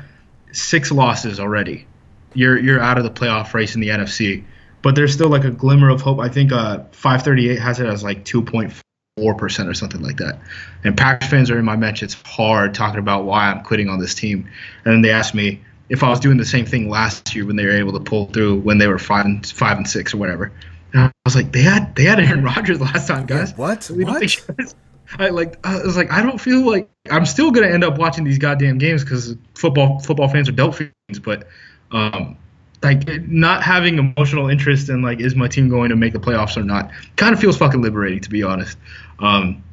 six 0.53 0.91
losses 0.91 1.39
already. 1.39 1.85
You're 2.33 2.57
you're 2.57 2.79
out 2.79 2.97
of 2.97 3.03
the 3.03 3.11
playoff 3.11 3.53
race 3.53 3.75
in 3.75 3.81
the 3.81 3.89
NFC, 3.89 4.43
but 4.81 4.95
there's 4.95 5.13
still 5.13 5.29
like 5.29 5.43
a 5.43 5.51
glimmer 5.51 5.89
of 5.89 6.01
hope. 6.01 6.19
I 6.19 6.29
think 6.29 6.51
uh, 6.51 6.83
538 6.91 7.59
has 7.59 7.79
it 7.79 7.87
as 7.87 8.03
like 8.03 8.23
2.4 8.23 9.37
percent 9.37 9.69
or 9.69 9.73
something 9.73 10.01
like 10.01 10.17
that. 10.17 10.39
And 10.83 10.95
Packers 10.97 11.29
fans 11.29 11.51
are 11.51 11.59
in 11.59 11.65
my 11.65 11.75
mention. 11.75 12.05
It's 12.05 12.15
hard 12.25 12.73
talking 12.73 12.99
about 12.99 13.25
why 13.25 13.51
I'm 13.51 13.63
quitting 13.63 13.89
on 13.89 13.99
this 13.99 14.15
team. 14.15 14.49
And 14.85 14.93
then 14.93 15.01
they 15.01 15.11
asked 15.11 15.35
me 15.35 15.61
if 15.89 16.03
I 16.03 16.09
was 16.09 16.19
doing 16.19 16.37
the 16.37 16.45
same 16.45 16.65
thing 16.65 16.89
last 16.89 17.35
year 17.35 17.45
when 17.45 17.55
they 17.55 17.65
were 17.65 17.77
able 17.77 17.93
to 17.93 17.99
pull 17.99 18.27
through 18.27 18.61
when 18.61 18.77
they 18.77 18.87
were 18.87 18.99
five 18.99 19.25
and 19.25 19.45
five 19.45 19.77
and 19.77 19.87
six 19.87 20.13
or 20.13 20.17
whatever. 20.17 20.51
And 20.93 21.03
I 21.03 21.11
was 21.25 21.35
like, 21.35 21.51
they 21.51 21.61
had 21.61 21.95
they 21.95 22.03
had 22.03 22.19
Aaron 22.19 22.43
Rodgers 22.43 22.79
last 22.79 23.07
time, 23.07 23.25
guys. 23.25 23.51
Yeah, 23.51 23.57
what? 23.57 23.89
We 23.89 24.05
What? 24.05 24.75
I 25.19 25.29
like 25.29 25.65
I 25.65 25.81
was 25.81 25.95
like 25.95 26.11
I 26.11 26.21
don't 26.21 26.39
feel 26.39 26.61
like 26.61 26.89
I'm 27.09 27.25
still 27.25 27.51
gonna 27.51 27.67
end 27.67 27.83
up 27.83 27.97
watching 27.97 28.23
these 28.23 28.37
goddamn 28.37 28.77
games 28.77 29.03
because 29.03 29.35
football 29.55 29.99
football 29.99 30.27
fans 30.27 30.49
are 30.49 30.53
dope 30.53 30.75
fiends, 30.75 31.19
but 31.21 31.47
um 31.91 32.37
like 32.83 33.07
not 33.27 33.63
having 33.63 33.97
emotional 33.97 34.49
interest 34.49 34.89
in 34.89 35.01
like 35.01 35.19
is 35.19 35.35
my 35.35 35.47
team 35.47 35.69
going 35.69 35.89
to 35.89 35.95
make 35.95 36.13
the 36.13 36.19
playoffs 36.19 36.57
or 36.57 36.63
not 36.63 36.91
kind 37.15 37.33
of 37.33 37.39
feels 37.39 37.57
fucking 37.57 37.81
liberating 37.81 38.19
to 38.21 38.29
be 38.29 38.43
honest. 38.43 38.77
Um, 39.19 39.63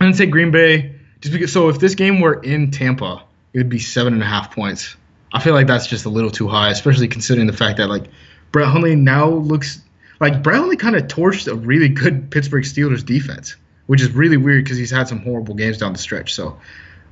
I'm 0.00 0.06
gonna 0.08 0.14
say 0.14 0.26
Green 0.26 0.50
Bay 0.50 0.94
just 1.20 1.32
because. 1.32 1.52
So 1.52 1.68
if 1.68 1.78
this 1.78 1.94
game 1.94 2.20
were 2.20 2.34
in 2.34 2.70
Tampa, 2.70 3.24
it 3.52 3.58
would 3.58 3.68
be 3.68 3.78
seven 3.78 4.12
and 4.14 4.22
a 4.22 4.26
half 4.26 4.54
points. 4.54 4.96
I 5.32 5.40
feel 5.40 5.54
like 5.54 5.66
that's 5.66 5.86
just 5.86 6.04
a 6.04 6.08
little 6.08 6.30
too 6.30 6.48
high, 6.48 6.70
especially 6.70 7.08
considering 7.08 7.46
the 7.46 7.52
fact 7.52 7.78
that 7.78 7.88
like 7.88 8.04
Brett 8.52 8.68
Hundley 8.68 8.96
now 8.96 9.28
looks 9.28 9.82
like 10.20 10.42
Brett 10.42 10.58
Hundley 10.58 10.76
kind 10.76 10.94
of 10.94 11.04
torched 11.04 11.50
a 11.50 11.54
really 11.54 11.88
good 11.88 12.30
Pittsburgh 12.30 12.64
Steelers 12.64 13.04
defense, 13.04 13.56
which 13.92 14.00
is 14.00 14.10
really 14.12 14.38
weird 14.38 14.64
because 14.64 14.78
he's 14.78 14.90
had 14.90 15.06
some 15.06 15.18
horrible 15.18 15.54
games 15.54 15.76
down 15.76 15.92
the 15.92 15.98
stretch. 15.98 16.32
So 16.32 16.58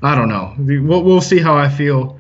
I 0.02 0.14
don't 0.14 0.30
know. 0.30 0.54
We'll, 0.58 1.02
we'll 1.02 1.20
see 1.20 1.38
how 1.38 1.54
I 1.54 1.68
feel. 1.68 2.18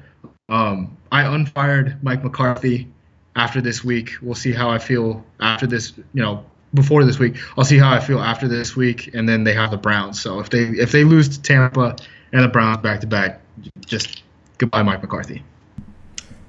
Um, 0.50 0.98
I 1.10 1.22
unfired 1.34 2.04
Mike 2.04 2.22
McCarthy 2.22 2.86
after 3.34 3.62
this 3.62 3.82
week. 3.82 4.16
We'll 4.20 4.34
see 4.34 4.52
how 4.52 4.68
I 4.68 4.78
feel 4.78 5.24
after 5.40 5.66
this. 5.66 5.94
You 5.96 6.22
know, 6.22 6.44
before 6.74 7.04
this 7.04 7.18
week, 7.18 7.38
I'll 7.56 7.64
see 7.64 7.78
how 7.78 7.90
I 7.90 8.00
feel 8.00 8.20
after 8.20 8.48
this 8.48 8.76
week, 8.76 9.14
and 9.14 9.26
then 9.26 9.44
they 9.44 9.54
have 9.54 9.70
the 9.70 9.78
Browns. 9.78 10.20
So 10.20 10.40
if 10.40 10.50
they 10.50 10.64
if 10.64 10.92
they 10.92 11.04
lose 11.04 11.38
to 11.38 11.40
Tampa 11.40 11.96
and 12.30 12.44
the 12.44 12.48
Browns 12.48 12.82
back 12.82 13.00
to 13.00 13.06
back, 13.06 13.40
just 13.86 14.22
goodbye, 14.58 14.82
Mike 14.82 15.00
McCarthy. 15.00 15.42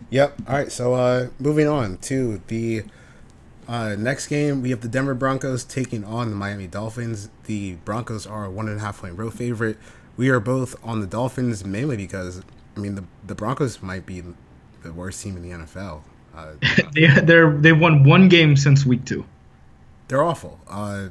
Yep. 0.09 0.41
All 0.49 0.55
right. 0.55 0.69
So 0.69 0.95
uh, 0.95 1.27
moving 1.39 1.69
on 1.69 1.95
to 1.99 2.41
the 2.47 2.83
uh, 3.71 3.95
next 3.97 4.27
game, 4.27 4.61
we 4.61 4.71
have 4.71 4.81
the 4.81 4.89
Denver 4.89 5.13
Broncos 5.13 5.63
taking 5.63 6.03
on 6.03 6.29
the 6.29 6.35
Miami 6.35 6.67
Dolphins. 6.67 7.29
The 7.45 7.75
Broncos 7.85 8.27
are 8.27 8.43
a 8.43 8.51
one 8.51 8.67
and 8.67 8.77
a 8.77 8.81
half 8.81 8.99
point 8.99 9.17
road 9.17 9.33
favorite. 9.33 9.77
We 10.17 10.27
are 10.27 10.41
both 10.41 10.75
on 10.83 10.99
the 10.99 11.07
Dolphins 11.07 11.63
mainly 11.63 11.95
because 11.95 12.41
I 12.75 12.79
mean 12.81 12.95
the 12.95 13.05
the 13.25 13.33
Broncos 13.33 13.81
might 13.81 14.05
be 14.05 14.23
the 14.83 14.91
worst 14.91 15.23
team 15.23 15.37
in 15.37 15.43
the 15.43 15.51
NFL. 15.51 16.01
Uh, 16.35 16.53
they 16.93 17.07
they're 17.21 17.53
they've 17.53 17.79
won 17.79 18.03
one 18.03 18.27
game 18.27 18.57
since 18.57 18.85
week 18.85 19.05
two. 19.05 19.23
they're 20.09 20.21
awful. 20.23 20.59
Uh, 20.67 21.07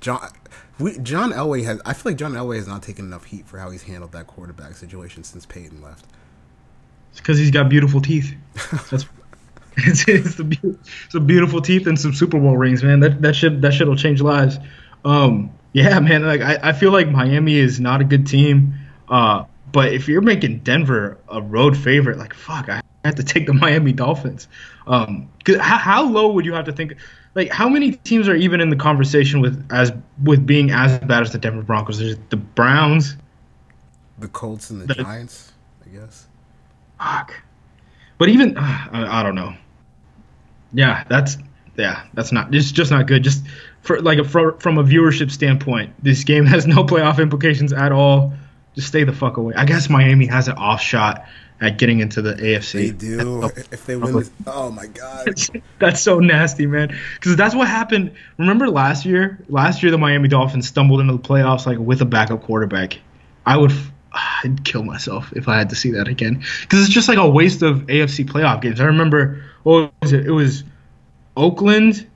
John. 0.00 0.30
We, 0.78 0.98
John 0.98 1.32
Elway 1.32 1.64
has. 1.64 1.80
I 1.84 1.92
feel 1.92 2.12
like 2.12 2.18
John 2.18 2.34
Elway 2.34 2.56
has 2.56 2.68
not 2.68 2.84
taken 2.84 3.04
enough 3.04 3.24
heat 3.24 3.48
for 3.48 3.58
how 3.58 3.70
he's 3.70 3.82
handled 3.82 4.12
that 4.12 4.28
quarterback 4.28 4.76
situation 4.76 5.24
since 5.24 5.44
Peyton 5.44 5.82
left. 5.82 6.04
It's 7.10 7.20
because 7.20 7.38
he's 7.38 7.50
got 7.52 7.68
beautiful 7.68 8.00
teeth. 8.00 8.34
That's 8.90 9.06
it's, 9.86 10.06
it's 10.08 10.34
the 10.36 10.78
it's 11.04 11.12
the 11.12 11.20
beautiful 11.20 11.60
teeth 11.60 11.86
and 11.86 11.98
some 11.98 12.14
Super 12.14 12.38
Bowl 12.38 12.56
rings, 12.56 12.82
man. 12.82 13.00
That 13.00 13.22
that 13.22 13.34
shit 13.36 13.60
that 13.62 13.74
shit'll 13.74 13.96
change 13.96 14.20
lives. 14.22 14.58
Um, 15.04 15.50
yeah, 15.72 15.98
man. 16.00 16.24
Like 16.24 16.40
I, 16.40 16.58
I 16.70 16.72
feel 16.72 16.92
like 16.92 17.08
Miami 17.08 17.56
is 17.56 17.80
not 17.80 18.00
a 18.00 18.04
good 18.04 18.26
team. 18.26 18.74
Uh, 19.08 19.44
but 19.72 19.92
if 19.92 20.06
you're 20.08 20.20
making 20.22 20.60
Denver 20.60 21.18
a 21.28 21.42
road 21.42 21.76
favorite, 21.76 22.18
like 22.18 22.32
fuck, 22.34 22.68
I 22.68 22.80
have 23.04 23.16
to 23.16 23.24
take 23.24 23.46
the 23.46 23.52
Miami 23.64 23.92
Dolphins. 23.92 24.46
Um, 24.86 25.28
'cause 25.44 25.56
how, 25.56 25.78
how 25.78 26.04
low 26.08 26.30
would 26.32 26.44
you 26.44 26.52
have 26.54 26.66
to 26.66 26.72
think? 26.72 26.94
Like 27.34 27.50
how 27.50 27.68
many 27.68 27.92
teams 27.92 28.28
are 28.28 28.36
even 28.36 28.60
in 28.60 28.70
the 28.70 28.76
conversation 28.76 29.40
with 29.40 29.66
as 29.72 29.92
with 30.22 30.46
being 30.46 30.70
as 30.70 30.98
bad 31.00 31.22
as 31.22 31.32
the 31.32 31.38
Denver 31.38 31.62
Broncos? 31.62 31.98
There's 31.98 32.16
the 32.30 32.36
Browns, 32.36 33.16
The 34.20 34.28
Colts 34.28 34.70
and 34.70 34.80
the 34.82 34.86
The- 34.86 35.02
Giants, 35.02 35.52
I 35.84 35.88
guess. 35.88 36.26
Fuck. 37.00 37.34
But 38.18 38.28
even 38.28 38.56
uh, 38.56 38.60
I, 38.92 39.20
I 39.20 39.22
don't 39.24 39.34
know. 39.34 39.52
Yeah, 40.74 41.04
that's 41.08 41.38
yeah, 41.76 42.04
that's 42.14 42.32
not. 42.32 42.54
It's 42.54 42.72
just 42.72 42.90
not 42.90 43.06
good. 43.06 43.22
Just 43.22 43.44
for 43.82 44.00
like 44.00 44.18
a, 44.18 44.24
for, 44.24 44.58
from 44.60 44.78
a 44.78 44.84
viewership 44.84 45.30
standpoint, 45.30 45.94
this 46.02 46.24
game 46.24 46.46
has 46.46 46.66
no 46.66 46.84
playoff 46.84 47.20
implications 47.20 47.72
at 47.72 47.92
all. 47.92 48.34
Just 48.74 48.88
stay 48.88 49.04
the 49.04 49.12
fuck 49.12 49.36
away. 49.36 49.54
I 49.54 49.64
guess 49.64 49.88
Miami 49.88 50.26
has 50.26 50.48
an 50.48 50.56
off 50.56 50.80
shot 50.80 51.26
at 51.60 51.78
getting 51.78 52.00
into 52.00 52.22
the 52.22 52.34
AFC. 52.34 52.72
They 52.72 52.90
do. 52.90 53.44
If 53.44 53.86
they 53.86 53.96
win, 53.96 54.16
this, 54.16 54.30
oh 54.46 54.70
my 54.70 54.86
god. 54.86 55.28
That's 55.78 56.00
so 56.00 56.18
nasty, 56.18 56.66
man. 56.66 56.96
Because 57.14 57.36
that's 57.36 57.54
what 57.54 57.68
happened. 57.68 58.12
Remember 58.36 58.68
last 58.68 59.04
year? 59.04 59.38
Last 59.48 59.82
year, 59.82 59.92
the 59.92 59.98
Miami 59.98 60.28
Dolphins 60.28 60.66
stumbled 60.66 61.00
into 61.00 61.12
the 61.12 61.20
playoffs 61.20 61.66
like 61.66 61.78
with 61.78 62.00
a 62.02 62.04
backup 62.04 62.42
quarterback. 62.42 62.98
I 63.46 63.56
would, 63.56 63.72
I'd 64.12 64.64
kill 64.64 64.82
myself 64.82 65.32
if 65.36 65.48
I 65.48 65.56
had 65.56 65.70
to 65.70 65.76
see 65.76 65.92
that 65.92 66.08
again. 66.08 66.42
Because 66.62 66.80
it's 66.80 66.92
just 66.92 67.08
like 67.08 67.18
a 67.18 67.28
waste 67.28 67.62
of 67.62 67.86
AFC 67.86 68.26
playoff 68.26 68.60
games. 68.60 68.80
I 68.80 68.86
remember, 68.86 69.42
what 69.64 69.92
was 70.00 70.12
it? 70.12 70.26
It 70.26 70.30
was 70.30 70.62
Oakland 71.36 72.06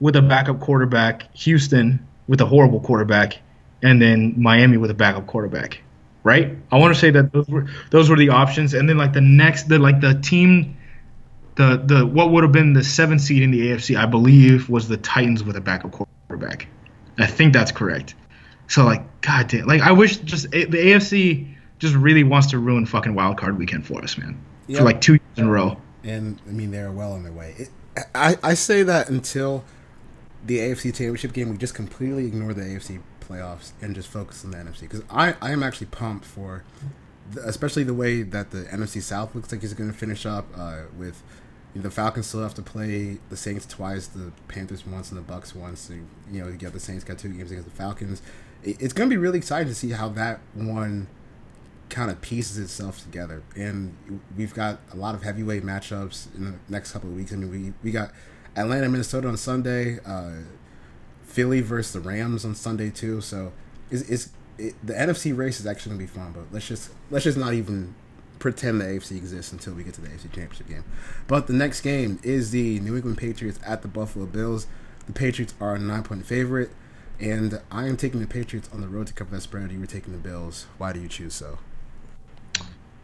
with 0.00 0.16
a 0.16 0.22
backup 0.22 0.60
quarterback, 0.60 1.32
Houston 1.36 2.06
with 2.26 2.40
a 2.40 2.46
horrible 2.46 2.80
quarterback, 2.80 3.38
and 3.82 4.02
then 4.02 4.34
Miami 4.36 4.76
with 4.76 4.90
a 4.90 4.94
backup 4.94 5.26
quarterback. 5.26 5.80
Right? 6.24 6.56
I 6.70 6.78
want 6.78 6.92
to 6.94 7.00
say 7.00 7.10
that 7.10 7.32
those 7.32 7.48
were 7.48 7.68
those 7.90 8.10
were 8.10 8.16
the 8.16 8.30
options, 8.30 8.74
and 8.74 8.88
then 8.88 8.98
like 8.98 9.12
the 9.12 9.20
next, 9.20 9.68
the 9.68 9.78
like 9.78 10.00
the 10.00 10.14
team 10.20 10.76
the 11.54 11.82
the 11.84 12.06
what 12.06 12.30
would 12.30 12.42
have 12.44 12.52
been 12.52 12.72
the 12.72 12.84
seventh 12.84 13.20
seed 13.20 13.42
in 13.42 13.50
the 13.50 13.68
AFC, 13.68 13.98
I 13.98 14.06
believe, 14.06 14.68
was 14.68 14.88
the 14.88 14.96
Titans 14.96 15.42
with 15.42 15.56
a 15.56 15.60
backup 15.60 15.92
quarterback. 15.92 16.68
I 17.18 17.26
think 17.26 17.52
that's 17.52 17.72
correct. 17.72 18.14
So 18.68 18.84
like, 18.84 19.20
god 19.22 19.48
damn, 19.48 19.66
like 19.66 19.80
I 19.80 19.92
wish 19.92 20.18
just 20.18 20.46
eh, 20.54 20.66
the 20.68 20.78
AFC 20.78 21.54
just 21.78 21.94
really 21.94 22.24
wants 22.24 22.48
to 22.48 22.58
ruin 22.58 22.86
fucking 22.86 23.14
wild 23.14 23.38
card 23.38 23.58
weekend 23.58 23.86
for 23.86 24.02
us, 24.02 24.18
man, 24.18 24.40
Yeah. 24.66 24.78
for 24.78 24.84
like 24.84 25.00
two 25.00 25.14
years 25.14 25.22
in 25.36 25.46
a 25.46 25.50
row. 25.50 25.76
And 26.04 26.40
I 26.46 26.50
mean 26.50 26.70
they're 26.70 26.92
well 26.92 27.12
on 27.12 27.22
their 27.22 27.32
way. 27.32 27.54
It, 27.58 27.68
I 28.14 28.36
I 28.42 28.54
say 28.54 28.82
that 28.82 29.08
until 29.08 29.64
the 30.44 30.58
AFC 30.58 30.84
Championship 30.84 31.32
game, 31.32 31.50
we 31.50 31.56
just 31.56 31.74
completely 31.74 32.26
ignore 32.26 32.54
the 32.54 32.62
AFC 32.62 33.00
playoffs 33.20 33.72
and 33.82 33.94
just 33.94 34.08
focus 34.08 34.44
on 34.44 34.52
the 34.52 34.58
NFC 34.58 34.80
because 34.80 35.02
I 35.10 35.34
I 35.40 35.50
am 35.50 35.62
actually 35.62 35.88
pumped 35.88 36.24
for, 36.24 36.64
the, 37.32 37.46
especially 37.46 37.84
the 37.84 37.94
way 37.94 38.22
that 38.22 38.50
the 38.50 38.64
NFC 38.64 39.02
South 39.02 39.34
looks 39.34 39.52
like 39.52 39.62
it's 39.62 39.74
going 39.74 39.90
to 39.90 39.96
finish 39.96 40.26
up 40.26 40.46
uh, 40.56 40.82
with. 40.96 41.22
The 41.74 41.90
Falcons 41.90 42.26
still 42.26 42.42
have 42.42 42.54
to 42.54 42.62
play 42.62 43.18
the 43.28 43.36
Saints 43.36 43.64
twice, 43.64 44.08
the 44.08 44.32
Panthers 44.48 44.84
once, 44.86 45.10
and 45.12 45.18
the 45.18 45.22
Bucks 45.22 45.54
once. 45.54 45.80
So, 45.80 45.92
you 45.92 46.42
know, 46.42 46.48
you 46.48 46.56
got 46.56 46.72
the 46.72 46.80
Saints 46.80 47.04
got 47.04 47.18
two 47.18 47.28
games 47.28 47.52
against 47.52 47.68
the 47.68 47.76
Falcons. 47.76 48.20
It, 48.64 48.80
it's 48.80 48.92
going 48.92 49.08
to 49.08 49.14
be 49.14 49.18
really 49.18 49.38
exciting 49.38 49.68
to 49.68 49.74
see 49.74 49.90
how 49.90 50.08
that 50.08 50.40
one 50.54 51.06
kind 51.90 52.10
of 52.10 52.20
pieces 52.20 52.58
itself 52.58 53.02
together. 53.02 53.42
And 53.56 53.96
we've 54.36 54.54
got 54.54 54.80
a 54.92 54.96
lot 54.96 55.14
of 55.14 55.22
heavyweight 55.22 55.62
matchups 55.62 56.34
in 56.34 56.44
the 56.44 56.54
next 56.68 56.92
couple 56.92 57.10
of 57.10 57.16
weeks. 57.16 57.32
I 57.32 57.36
mean, 57.36 57.50
we, 57.50 57.72
we 57.82 57.90
got 57.90 58.12
Atlanta, 58.56 58.88
Minnesota 58.88 59.28
on 59.28 59.36
Sunday, 59.36 59.98
uh, 60.04 60.42
Philly 61.22 61.60
versus 61.60 61.92
the 61.92 62.00
Rams 62.00 62.44
on 62.44 62.54
Sunday 62.54 62.90
too. 62.90 63.20
So 63.20 63.52
it's, 63.90 64.02
it's 64.08 64.30
it, 64.58 64.74
the 64.84 64.92
NFC 64.92 65.36
race 65.36 65.60
is 65.60 65.66
actually 65.66 65.90
gonna 65.90 66.00
be 66.00 66.06
fun. 66.06 66.32
But 66.32 66.52
let's 66.52 66.66
just 66.66 66.90
let's 67.10 67.24
just 67.24 67.38
not 67.38 67.54
even 67.54 67.94
pretend 68.38 68.80
the 68.80 68.84
AFC 68.84 69.16
exists 69.16 69.52
until 69.52 69.74
we 69.74 69.82
get 69.82 69.94
to 69.94 70.00
the 70.00 70.08
AFC 70.08 70.32
Championship 70.32 70.68
game. 70.68 70.84
But 71.26 71.46
the 71.46 71.52
next 71.52 71.80
game 71.80 72.18
is 72.22 72.50
the 72.50 72.80
New 72.80 72.96
England 72.96 73.18
Patriots 73.18 73.58
at 73.66 73.82
the 73.82 73.88
Buffalo 73.88 74.26
Bills. 74.26 74.66
The 75.06 75.12
Patriots 75.12 75.54
are 75.60 75.74
a 75.74 75.78
nine 75.78 76.02
point 76.02 76.24
favorite. 76.26 76.70
And 77.20 77.60
I 77.70 77.88
am 77.88 77.96
taking 77.96 78.20
the 78.20 78.28
Patriots 78.28 78.68
on 78.72 78.80
the 78.80 78.86
road 78.86 79.08
to 79.08 79.12
cover 79.12 79.32
that 79.34 79.40
spread. 79.40 79.72
You 79.72 79.80
were 79.80 79.86
taking 79.86 80.12
the 80.12 80.20
Bills. 80.20 80.66
Why 80.78 80.92
do 80.92 81.00
you 81.00 81.08
choose 81.08 81.34
so? 81.34 81.58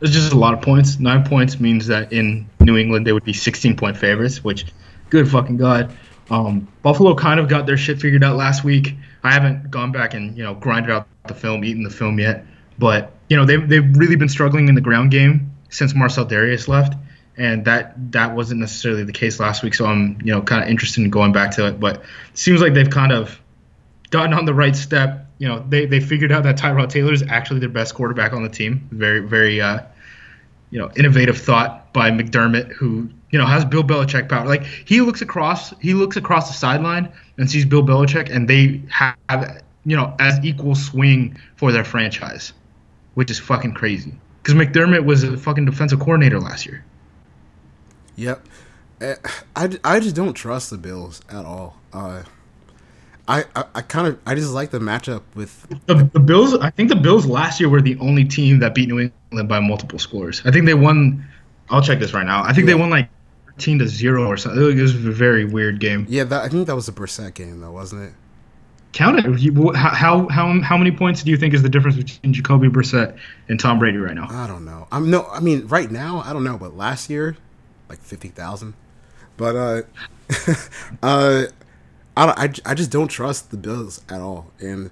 It's 0.01 0.13
just 0.13 0.33
a 0.33 0.39
lot 0.39 0.55
of 0.55 0.61
points. 0.61 0.99
Nine 0.99 1.25
points 1.25 1.61
means 1.61 1.87
that 1.87 2.13
in 2.13 2.49
New 2.61 2.77
England 2.77 3.07
they 3.07 3.13
would 3.13 3.25
be 3.25 3.33
16 3.33 3.77
point 3.77 3.97
favorites, 3.97 4.45
which, 4.45 4.67
good 5.11 5.29
fucking 5.31 5.57
god. 5.57 5.93
Um, 6.31 6.69
Buffalo 6.83 7.15
kind 7.15 7.39
of 7.39 7.49
got 7.49 7.67
their 7.67 7.77
shit 7.77 8.01
figured 8.01 8.25
out 8.25 8.37
last 8.37 8.65
week. 8.65 8.95
I 9.23 9.33
haven't 9.33 9.71
gone 9.71 9.93
back 9.93 10.15
and 10.15 10.37
you 10.37 10.43
know 10.43 10.55
grinded 10.55 10.91
out 10.91 11.07
the 11.27 11.35
film, 11.35 11.65
eaten 11.65 11.83
the 11.83 11.91
film 11.91 12.19
yet, 12.19 12.45
but 12.79 13.13
you 13.29 13.37
know 13.37 13.45
they've 13.45 13.67
they've 13.69 13.97
really 13.97 14.17
been 14.17 14.29
struggling 14.29 14.69
in 14.69 14.75
the 14.75 14.81
ground 14.81 15.11
game 15.11 15.53
since 15.71 15.95
Marcell 15.95 16.27
Dareus 16.27 16.69
left, 16.69 16.95
and 17.37 17.65
that 17.65 18.13
that 18.13 18.35
wasn't 18.35 18.61
necessarily 18.61 19.05
the 19.05 19.13
case 19.13 19.41
last 19.41 19.63
week. 19.63 19.75
So 19.75 19.87
I'm 19.87 20.19
you 20.23 20.33
know 20.33 20.43
kind 20.43 20.63
of 20.63 20.69
interested 20.69 21.05
in 21.05 21.11
going 21.11 21.33
back 21.33 21.53
to 21.53 21.67
it, 21.67 21.81
but 21.81 21.97
it 21.97 22.39
seems 22.39 22.61
like 22.61 22.75
they've 22.75 22.91
kind 22.91 23.13
of 23.13 23.39
gotten 24.11 24.33
on 24.33 24.45
the 24.45 24.55
right 24.55 24.77
step. 24.77 25.24
You 25.39 25.49
know, 25.49 25.65
they, 25.69 25.87
they 25.87 26.01
figured 26.01 26.33
out 26.33 26.45
that 26.45 26.57
Tyrod 26.57 26.89
Taylor 26.91 27.13
is 27.13 27.23
actually 27.23 27.61
their 27.61 27.69
best 27.69 27.95
quarterback 27.95 28.33
on 28.33 28.43
the 28.43 28.49
team. 28.49 28.89
Very, 28.93 29.21
very, 29.21 29.61
uh, 29.61 29.81
you 30.71 30.79
know, 30.79 30.91
innovative 30.97 31.39
thought 31.39 31.93
by 31.93 32.11
McDermott, 32.11 32.73
who 32.73 33.09
you 33.31 33.39
know 33.39 33.47
has 33.47 33.65
Bill 33.65 33.83
Belichick 33.83 34.29
power. 34.29 34.47
Like 34.47 34.65
he 34.65 35.01
looks 35.01 35.21
across, 35.23 35.77
he 35.81 35.95
looks 35.95 36.17
across 36.17 36.49
the 36.49 36.55
sideline 36.55 37.13
and 37.39 37.51
sees 37.51 37.65
Bill 37.65 37.83
Belichick, 37.83 38.35
and 38.35 38.49
they 38.49 38.81
have 38.89 39.17
you 39.85 39.97
know 39.97 40.15
as 40.19 40.39
equal 40.45 40.75
swing 40.75 41.37
for 41.57 41.73
their 41.73 41.85
franchise, 41.85 42.53
which 43.15 43.31
is 43.31 43.39
fucking 43.39 43.75
crazy. 43.75 44.13
Because 44.43 44.55
McDermott 44.55 45.05
was 45.05 45.25
a 45.25 45.37
fucking 45.37 45.65
defensive 45.65 46.01
coordinator 46.01 46.39
last 46.39 46.67
year. 46.67 46.85
Yep. 48.17 48.47
Eh, 49.01 49.15
I, 49.57 49.79
I 49.83 50.01
just 50.01 50.15
don't 50.15 50.35
trust 50.35 50.71
the 50.71 50.79
Bills 50.79 51.23
at 51.29 51.45
all. 51.45 51.77
Uh, 51.93 52.23
I, 53.27 53.45
I, 53.57 53.65
I 53.77 53.81
kind 53.83 54.07
of 54.07 54.19
I 54.27 54.35
just 54.35 54.53
like 54.53 54.71
the 54.71 54.79
matchup 54.79 55.23
with 55.35 55.67
The, 55.87 56.09
the 56.13 56.21
Bills, 56.21 56.55
I 56.55 56.71
think 56.71 56.91
the 56.91 56.97
Bills 56.97 57.27
last 57.27 57.59
year 57.59 57.69
were 57.69 57.81
the 57.81 57.97
only 57.99 58.25
team 58.25 58.59
that 58.59 58.75
beat 58.75 58.89
New 58.89 59.11
England 59.31 59.49
by 59.49 59.61
multiple 59.61 59.99
scores. 59.99 60.43
I 60.45 60.51
think 60.51 60.67
they 60.67 60.75
won. 60.75 61.27
I'll 61.71 61.83
check 61.83 61.99
this 61.99 62.13
right 62.13 62.27
now. 62.27 62.45
I 62.45 62.53
think 62.53 62.67
they 62.67 62.75
won 62.75 62.91
like 62.91 63.09
thirteen 63.47 63.79
to 63.79 63.89
zero 63.89 64.27
or 64.27 64.37
something. 64.37 64.61
It 64.63 64.81
was 64.81 64.95
a 64.95 65.11
very 65.11 65.45
weird 65.47 65.81
game. 65.81 66.07
Yeah, 66.09 66.25
that, 66.25 66.43
I 66.43 66.49
think 66.49 66.67
that 66.67 66.75
was 66.75 66.89
a 66.89 66.93
Brissett 66.93 67.35
game 67.35 67.61
though, 67.61 67.73
wasn't 67.73 68.03
it? 68.03 68.13
Count 68.93 69.19
it. 69.19 69.75
How 69.75 70.29
how 70.29 70.61
how 70.61 70.77
many 70.77 70.93
points 70.93 71.23
do 71.23 71.31
you 71.31 71.37
think 71.37 71.55
is 71.55 71.63
the 71.63 71.69
difference 71.69 71.97
between 71.97 72.33
Jacoby 72.33 72.69
Brissett 72.69 73.19
and 73.49 73.59
Tom 73.59 73.79
Brady 73.79 73.99
right 73.99 74.15
now? 74.15 74.29
I 74.31 74.47
don't 74.47 74.67
know. 74.67 74.87
I'm 74.93 75.11
no. 75.11 75.27
I 75.33 75.41
mean, 75.41 75.67
right 75.67 75.91
now 75.91 76.23
I 76.25 76.33
don't 76.33 76.45
know, 76.45 76.59
but 76.59 76.77
last 76.77 77.09
year, 77.09 77.37
like 77.89 78.01
fifty 78.01 78.29
thousand. 78.29 78.75
But 79.37 79.57
uh, 79.57 79.83
uh, 81.03 81.45
I, 82.17 82.45
I 82.45 82.71
I 82.71 82.75
just 82.75 82.91
don't 82.91 83.09
trust 83.09 83.51
the 83.51 83.57
Bills 83.57 84.03
at 84.09 84.21
all, 84.21 84.53
and 84.61 84.91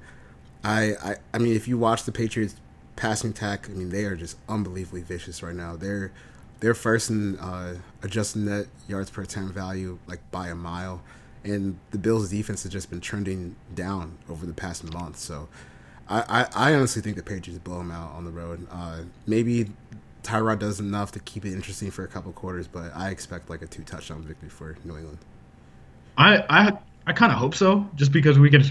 I 0.64 0.94
I 1.02 1.16
I 1.34 1.38
mean, 1.38 1.54
if 1.54 1.68
you 1.68 1.78
watch 1.78 2.04
the 2.04 2.12
Patriots 2.12 2.56
passing 2.96 3.30
attack, 3.30 3.68
I 3.68 3.72
mean, 3.72 3.90
they 3.90 4.04
are 4.04 4.16
just 4.16 4.36
unbelievably 4.48 5.02
vicious 5.02 5.42
right 5.42 5.54
now. 5.54 5.76
They're 5.76 6.12
they're 6.60 6.74
first 6.74 7.10
in 7.10 7.38
uh, 7.38 7.78
net 8.36 8.66
yards 8.88 9.10
per 9.10 9.22
attempt 9.22 9.54
value, 9.54 9.98
like 10.06 10.20
by 10.30 10.48
a 10.48 10.54
mile 10.54 11.02
and 11.44 11.78
the 11.90 11.98
Bills' 11.98 12.30
defense 12.30 12.62
has 12.62 12.72
just 12.72 12.90
been 12.90 13.00
trending 13.00 13.56
down 13.74 14.18
over 14.28 14.46
the 14.46 14.52
past 14.52 14.84
month. 14.92 15.18
So 15.18 15.48
I, 16.08 16.46
I, 16.54 16.70
I 16.70 16.74
honestly 16.74 17.02
think 17.02 17.16
the 17.16 17.22
Patriots 17.22 17.62
blow 17.62 17.78
them 17.78 17.90
out 17.90 18.12
on 18.12 18.24
the 18.24 18.30
road. 18.30 18.66
Uh, 18.70 19.02
maybe 19.26 19.70
Tyrod 20.22 20.60
does 20.60 20.78
enough 20.78 21.12
to 21.12 21.20
keep 21.20 21.44
it 21.44 21.52
interesting 21.52 21.90
for 21.90 22.04
a 22.04 22.08
couple 22.08 22.32
quarters, 22.32 22.68
but 22.68 22.92
I 22.94 23.10
expect 23.10 23.50
like 23.50 23.62
a 23.62 23.66
two 23.66 23.82
touchdown 23.82 24.22
victory 24.22 24.48
for 24.48 24.76
New 24.84 24.96
England. 24.96 25.18
I 26.16 26.44
I, 26.48 26.78
I 27.06 27.12
kind 27.12 27.32
of 27.32 27.38
hope 27.38 27.54
so, 27.54 27.88
just 27.96 28.12
because 28.12 28.38
we 28.38 28.50
can 28.50 28.62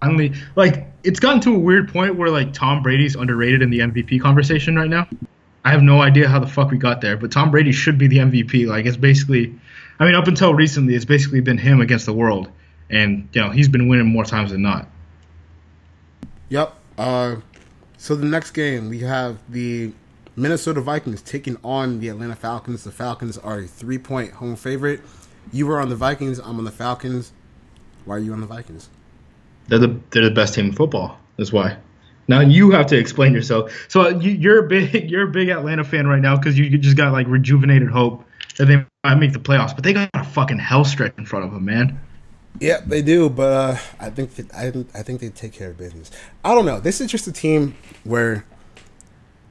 finally 0.00 0.32
like 0.54 0.86
it's 1.02 1.18
gotten 1.18 1.40
to 1.40 1.54
a 1.54 1.58
weird 1.58 1.92
point 1.92 2.14
where 2.16 2.30
like 2.30 2.52
Tom 2.52 2.82
Brady's 2.82 3.16
underrated 3.16 3.62
in 3.62 3.70
the 3.70 3.80
MVP 3.80 4.20
conversation 4.20 4.76
right 4.76 4.90
now. 4.90 5.08
I 5.64 5.70
have 5.70 5.82
no 5.82 6.02
idea 6.02 6.28
how 6.28 6.38
the 6.38 6.46
fuck 6.46 6.70
we 6.70 6.76
got 6.76 7.00
there, 7.00 7.16
but 7.16 7.32
Tom 7.32 7.50
Brady 7.50 7.72
should 7.72 7.98
be 7.98 8.06
the 8.06 8.18
MVP. 8.18 8.66
Like 8.66 8.86
it's 8.86 8.96
basically 8.96 9.58
I 9.98 10.04
mean, 10.04 10.14
up 10.14 10.26
until 10.26 10.54
recently, 10.54 10.94
it's 10.94 11.04
basically 11.04 11.40
been 11.40 11.58
him 11.58 11.80
against 11.80 12.06
the 12.06 12.12
world, 12.12 12.50
and 12.90 13.28
you 13.32 13.40
know 13.40 13.50
he's 13.50 13.68
been 13.68 13.88
winning 13.88 14.06
more 14.06 14.24
times 14.24 14.50
than 14.50 14.62
not. 14.62 14.88
Yep. 16.48 16.74
Uh, 16.98 17.36
so 17.96 18.14
the 18.14 18.26
next 18.26 18.52
game 18.52 18.88
we 18.88 19.00
have 19.00 19.38
the 19.48 19.92
Minnesota 20.36 20.80
Vikings 20.80 21.22
taking 21.22 21.56
on 21.64 22.00
the 22.00 22.08
Atlanta 22.08 22.36
Falcons. 22.36 22.84
The 22.84 22.92
Falcons 22.92 23.38
are 23.38 23.60
a 23.60 23.66
three-point 23.66 24.32
home 24.32 24.56
favorite. 24.56 25.00
You 25.52 25.66
were 25.66 25.80
on 25.80 25.88
the 25.88 25.96
Vikings. 25.96 26.38
I'm 26.38 26.58
on 26.58 26.64
the 26.64 26.70
Falcons. 26.72 27.32
Why 28.04 28.16
are 28.16 28.18
you 28.18 28.32
on 28.32 28.40
the 28.40 28.46
Vikings? 28.46 28.88
They're 29.68 29.78
the 29.78 30.00
they're 30.10 30.24
the 30.24 30.30
best 30.30 30.54
team 30.54 30.66
in 30.66 30.72
football. 30.72 31.18
That's 31.36 31.52
why. 31.52 31.76
Now 32.26 32.40
you 32.40 32.70
have 32.70 32.86
to 32.86 32.98
explain 32.98 33.34
yourself. 33.34 33.72
So 33.88 34.08
you, 34.08 34.50
are 34.50 34.58
a 34.58 34.68
big 34.68 35.10
you're 35.10 35.28
a 35.28 35.30
big 35.30 35.48
Atlanta 35.48 35.84
fan 35.84 36.06
right 36.06 36.20
now 36.20 36.36
because 36.36 36.58
you 36.58 36.76
just 36.78 36.96
got 36.96 37.12
like 37.12 37.26
rejuvenated 37.26 37.88
hope 37.88 38.24
that 38.58 38.66
they 38.66 38.84
might 39.02 39.16
make 39.16 39.32
the 39.32 39.38
playoffs, 39.38 39.74
but 39.74 39.84
they 39.84 39.92
got 39.92 40.08
a 40.14 40.24
fucking 40.24 40.58
hell 40.58 40.84
stretch 40.84 41.14
in 41.18 41.26
front 41.26 41.44
of 41.44 41.52
them, 41.52 41.64
man. 41.64 42.00
Yeah, 42.60 42.80
they 42.86 43.02
do, 43.02 43.28
but 43.28 43.52
uh, 43.52 43.76
I 43.98 44.10
think 44.10 44.34
that, 44.36 44.54
I 44.54 44.98
I 44.98 45.02
think 45.02 45.20
they 45.20 45.28
take 45.28 45.52
care 45.52 45.70
of 45.70 45.78
business. 45.78 46.10
I 46.44 46.54
don't 46.54 46.64
know. 46.64 46.78
This 46.80 47.00
is 47.00 47.10
just 47.10 47.26
a 47.26 47.32
team 47.32 47.74
where 48.04 48.44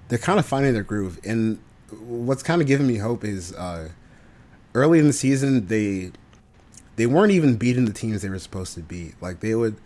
they're 0.08 0.18
kind 0.18 0.40
of 0.40 0.46
finding 0.46 0.74
their 0.74 0.84
groove, 0.84 1.20
and 1.26 1.60
what's 2.00 2.44
kind 2.44 2.62
of 2.62 2.68
giving 2.68 2.88
me 2.88 2.98
hope 2.98 3.26
is 3.26 3.54
uh, 3.56 3.90
early 4.74 5.00
in 5.00 5.08
the 5.08 5.14
season 5.14 5.68
they 5.68 6.12
they 6.96 7.06
weren't 7.06 7.32
even 7.32 7.58
beating 7.58 7.86
the 7.86 7.94
teams 7.94 8.22
they 8.22 8.30
were 8.30 8.40
supposed 8.40 8.74
to 8.76 8.82
beat. 8.82 9.16
Like 9.22 9.40
they 9.40 9.56
would, 9.56 9.78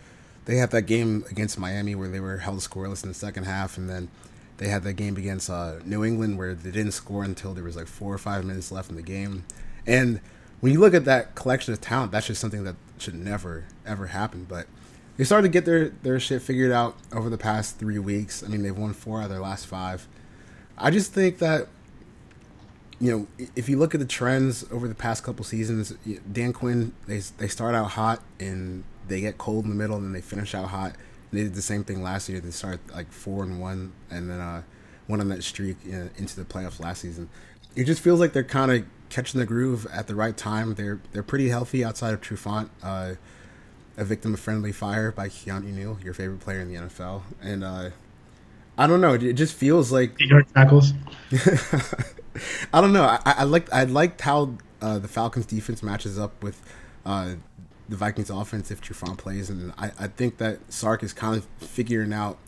they 0.44 0.56
had 0.56 0.70
that 0.70 0.82
game 0.82 1.24
against 1.30 1.58
Miami 1.58 1.94
where 1.94 2.08
they 2.08 2.20
were 2.20 2.38
held 2.38 2.58
scoreless 2.58 3.02
in 3.02 3.08
the 3.08 3.14
second 3.14 3.44
half, 3.44 3.76
and 3.76 3.88
then 3.88 4.08
they 4.58 4.68
had 4.68 4.82
that 4.82 4.94
game 4.94 5.16
against 5.16 5.48
uh, 5.48 5.76
New 5.84 6.04
England 6.04 6.36
where 6.38 6.54
they 6.54 6.70
didn't 6.70 6.92
score 6.92 7.24
until 7.24 7.54
there 7.54 7.64
was 7.64 7.76
like 7.76 7.86
four 7.86 8.12
or 8.12 8.18
five 8.18 8.44
minutes 8.44 8.70
left 8.70 8.90
in 8.90 8.96
the 8.96 9.02
game. 9.02 9.44
And 9.86 10.20
when 10.60 10.72
you 10.72 10.80
look 10.80 10.94
at 10.94 11.04
that 11.04 11.34
collection 11.34 11.72
of 11.72 11.80
talent, 11.80 12.12
that's 12.12 12.26
just 12.26 12.40
something 12.40 12.64
that 12.64 12.76
should 12.98 13.14
never 13.14 13.64
ever 13.86 14.08
happen. 14.08 14.44
But 14.48 14.66
they 15.16 15.24
started 15.24 15.48
to 15.48 15.52
get 15.52 15.64
their 15.64 15.90
their 16.02 16.20
shit 16.20 16.42
figured 16.42 16.72
out 16.72 16.96
over 17.12 17.30
the 17.30 17.38
past 17.38 17.78
three 17.78 17.98
weeks. 17.98 18.42
I 18.42 18.48
mean, 18.48 18.62
they've 18.62 18.76
won 18.76 18.92
four 18.92 19.20
out 19.20 19.24
of 19.24 19.30
their 19.30 19.40
last 19.40 19.66
five. 19.66 20.08
I 20.76 20.90
just 20.90 21.12
think 21.12 21.38
that 21.38 21.68
you 23.00 23.10
know 23.10 23.46
if 23.54 23.68
you 23.68 23.78
look 23.78 23.94
at 23.94 24.00
the 24.00 24.06
trends 24.06 24.64
over 24.70 24.88
the 24.88 24.94
past 24.94 25.22
couple 25.22 25.44
seasons, 25.44 25.94
Dan 26.30 26.52
Quinn 26.52 26.92
they 27.06 27.18
they 27.38 27.48
start 27.48 27.74
out 27.74 27.92
hot 27.92 28.22
and 28.40 28.84
they 29.06 29.20
get 29.20 29.38
cold 29.38 29.64
in 29.64 29.70
the 29.70 29.76
middle 29.76 29.96
and 29.96 30.04
then 30.04 30.12
they 30.12 30.20
finish 30.20 30.54
out 30.54 30.68
hot 30.68 30.94
they 31.32 31.42
did 31.42 31.54
the 31.54 31.62
same 31.62 31.84
thing 31.84 32.02
last 32.02 32.28
year. 32.28 32.40
They 32.40 32.50
started 32.50 32.80
like 32.92 33.12
four 33.12 33.42
and 33.42 33.60
one, 33.60 33.92
and 34.10 34.30
then 34.30 34.40
uh, 34.40 34.62
went 35.06 35.20
on 35.20 35.28
that 35.28 35.44
streak 35.44 35.76
into 35.84 36.36
the 36.36 36.44
playoffs 36.44 36.80
last 36.80 37.02
season. 37.02 37.28
It 37.76 37.84
just 37.84 38.00
feels 38.00 38.18
like 38.18 38.32
they're 38.32 38.44
kind 38.44 38.72
of 38.72 38.84
catching 39.10 39.38
the 39.38 39.46
groove 39.46 39.86
at 39.92 40.06
the 40.06 40.14
right 40.14 40.36
time. 40.36 40.74
They're 40.74 41.00
they're 41.12 41.22
pretty 41.22 41.48
healthy 41.48 41.84
outside 41.84 42.14
of 42.14 42.20
Trufant, 42.20 42.70
uh, 42.82 43.14
a 43.96 44.04
victim 44.04 44.34
of 44.34 44.40
friendly 44.40 44.72
fire 44.72 45.12
by 45.12 45.28
Keanu 45.28 45.74
Neal, 45.74 45.98
your 46.02 46.14
favorite 46.14 46.40
player 46.40 46.60
in 46.60 46.72
the 46.72 46.80
NFL, 46.80 47.22
and 47.42 47.62
uh, 47.62 47.90
I 48.78 48.86
don't 48.86 49.00
know. 49.00 49.14
It 49.14 49.34
just 49.34 49.54
feels 49.54 49.92
like 49.92 50.16
tackles. 50.54 50.94
I 52.72 52.80
don't 52.80 52.92
know. 52.92 53.04
I, 53.04 53.20
I 53.24 53.44
liked 53.44 53.72
I 53.72 53.84
liked 53.84 54.20
how 54.20 54.54
uh, 54.80 54.98
the 54.98 55.08
Falcons 55.08 55.46
defense 55.46 55.82
matches 55.82 56.18
up 56.18 56.42
with 56.42 56.60
uh, 57.04 57.34
the 57.88 57.96
Vikings 57.96 58.30
offense 58.30 58.70
if 58.70 58.80
Trufant 58.80 59.18
plays, 59.18 59.50
and 59.50 59.72
I, 59.78 59.90
I 59.98 60.06
think 60.08 60.38
that 60.38 60.58
Sark 60.72 61.02
is 61.02 61.12
kind 61.12 61.36
of 61.36 61.46
figuring 61.58 62.12
out 62.12 62.38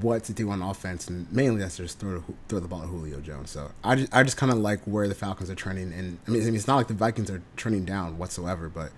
what 0.00 0.24
to 0.24 0.32
do 0.32 0.50
on 0.50 0.62
offense, 0.62 1.08
and 1.08 1.30
mainly 1.32 1.60
that's 1.60 1.76
just 1.76 1.98
throw 1.98 2.22
throw 2.48 2.60
the 2.60 2.68
ball 2.68 2.82
at 2.82 2.88
Julio 2.88 3.20
Jones. 3.20 3.50
So 3.50 3.70
I 3.84 3.96
just, 3.96 4.14
I 4.14 4.22
just 4.22 4.36
kind 4.36 4.52
of 4.52 4.58
like 4.58 4.80
where 4.84 5.08
the 5.08 5.14
Falcons 5.14 5.50
are 5.50 5.54
trending, 5.54 5.92
and 5.92 6.18
I 6.26 6.30
mean, 6.30 6.42
I 6.42 6.44
mean 6.46 6.54
it's 6.54 6.66
not 6.66 6.76
like 6.76 6.88
the 6.88 6.94
Vikings 6.94 7.30
are 7.30 7.42
trending 7.56 7.84
down 7.84 8.18
whatsoever, 8.18 8.68
but 8.68 8.92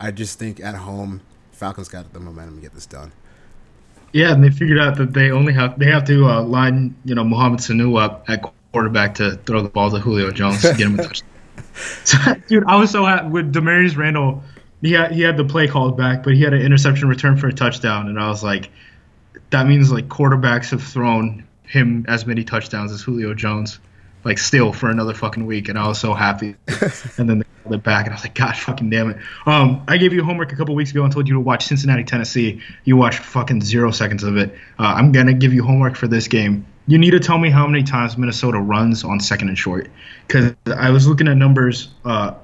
I 0.00 0.10
just 0.10 0.38
think 0.38 0.60
at 0.60 0.74
home 0.74 1.22
Falcons 1.52 1.88
got 1.88 2.12
the 2.12 2.20
momentum 2.20 2.56
to 2.56 2.62
get 2.62 2.74
this 2.74 2.86
done. 2.86 3.12
Yeah, 4.12 4.32
and 4.32 4.42
they 4.42 4.50
figured 4.50 4.78
out 4.78 4.96
that 4.96 5.12
they 5.12 5.30
only 5.30 5.52
have 5.52 5.78
they 5.78 5.86
have 5.86 6.04
to 6.06 6.26
uh, 6.26 6.42
line 6.42 6.96
you 7.04 7.14
know 7.14 7.24
Mohamed 7.24 7.60
Sanu 7.60 8.00
up 8.00 8.24
at 8.28 8.42
quarterback 8.72 9.14
to 9.16 9.36
throw 9.46 9.62
the 9.62 9.68
ball 9.68 9.90
to 9.90 9.98
Julio 9.98 10.30
Jones 10.30 10.62
to 10.62 10.68
get 10.68 10.80
him 10.80 10.98
a 10.98 11.02
touchdown. 11.04 11.30
so, 12.04 12.18
dude, 12.48 12.64
I 12.66 12.76
was 12.76 12.90
so 12.90 13.04
happy 13.04 13.28
with 13.28 13.52
Damarious 13.52 13.96
Randall 13.96 14.42
he 14.82 14.92
had, 14.92 15.12
he 15.12 15.22
had 15.22 15.36
the 15.36 15.44
play 15.44 15.66
called 15.66 15.96
back, 15.96 16.22
but 16.22 16.34
he 16.34 16.42
had 16.42 16.52
an 16.52 16.62
interception 16.62 17.08
return 17.08 17.36
for 17.36 17.48
a 17.48 17.52
touchdown, 17.52 18.08
and 18.08 18.18
I 18.18 18.28
was 18.28 18.42
like, 18.42 18.70
that 19.50 19.66
means 19.66 19.90
like 19.90 20.08
quarterbacks 20.08 20.70
have 20.70 20.82
thrown 20.82 21.46
him 21.64 22.04
as 22.08 22.26
many 22.26 22.44
touchdowns 22.44 22.92
as 22.92 23.02
Julio 23.02 23.34
Jones, 23.34 23.80
like 24.24 24.38
still 24.38 24.72
for 24.72 24.90
another 24.90 25.14
fucking 25.14 25.46
week, 25.46 25.68
and 25.68 25.78
I 25.78 25.88
was 25.88 25.98
so 25.98 26.14
happy. 26.14 26.54
and 27.18 27.28
then 27.28 27.38
they 27.38 27.44
called 27.62 27.74
it 27.74 27.82
back, 27.82 28.06
and 28.06 28.12
I 28.12 28.16
was 28.16 28.24
like, 28.24 28.34
God 28.34 28.56
fucking 28.56 28.88
damn 28.90 29.10
it. 29.10 29.16
Um, 29.46 29.82
I 29.88 29.96
gave 29.96 30.12
you 30.12 30.22
homework 30.22 30.52
a 30.52 30.56
couple 30.56 30.74
weeks 30.74 30.92
ago 30.92 31.02
and 31.02 31.12
told 31.12 31.26
you 31.26 31.34
to 31.34 31.40
watch 31.40 31.66
Cincinnati, 31.66 32.04
Tennessee. 32.04 32.60
You 32.84 32.96
watched 32.96 33.18
fucking 33.20 33.62
zero 33.62 33.90
seconds 33.90 34.22
of 34.22 34.36
it. 34.36 34.54
Uh, 34.78 34.94
I'm 34.96 35.10
gonna 35.10 35.34
give 35.34 35.52
you 35.52 35.64
homework 35.64 35.96
for 35.96 36.06
this 36.06 36.28
game. 36.28 36.66
You 36.88 36.98
need 36.98 37.12
to 37.12 37.20
tell 37.20 37.38
me 37.38 37.50
how 37.50 37.66
many 37.66 37.84
times 37.84 38.18
Minnesota 38.18 38.58
runs 38.58 39.04
on 39.04 39.20
second 39.20 39.48
and 39.48 39.58
short, 39.58 39.90
because 40.26 40.54
I 40.66 40.90
was 40.90 41.06
looking 41.06 41.28
at 41.28 41.36
numbers 41.36 41.88
uh, 42.04 42.34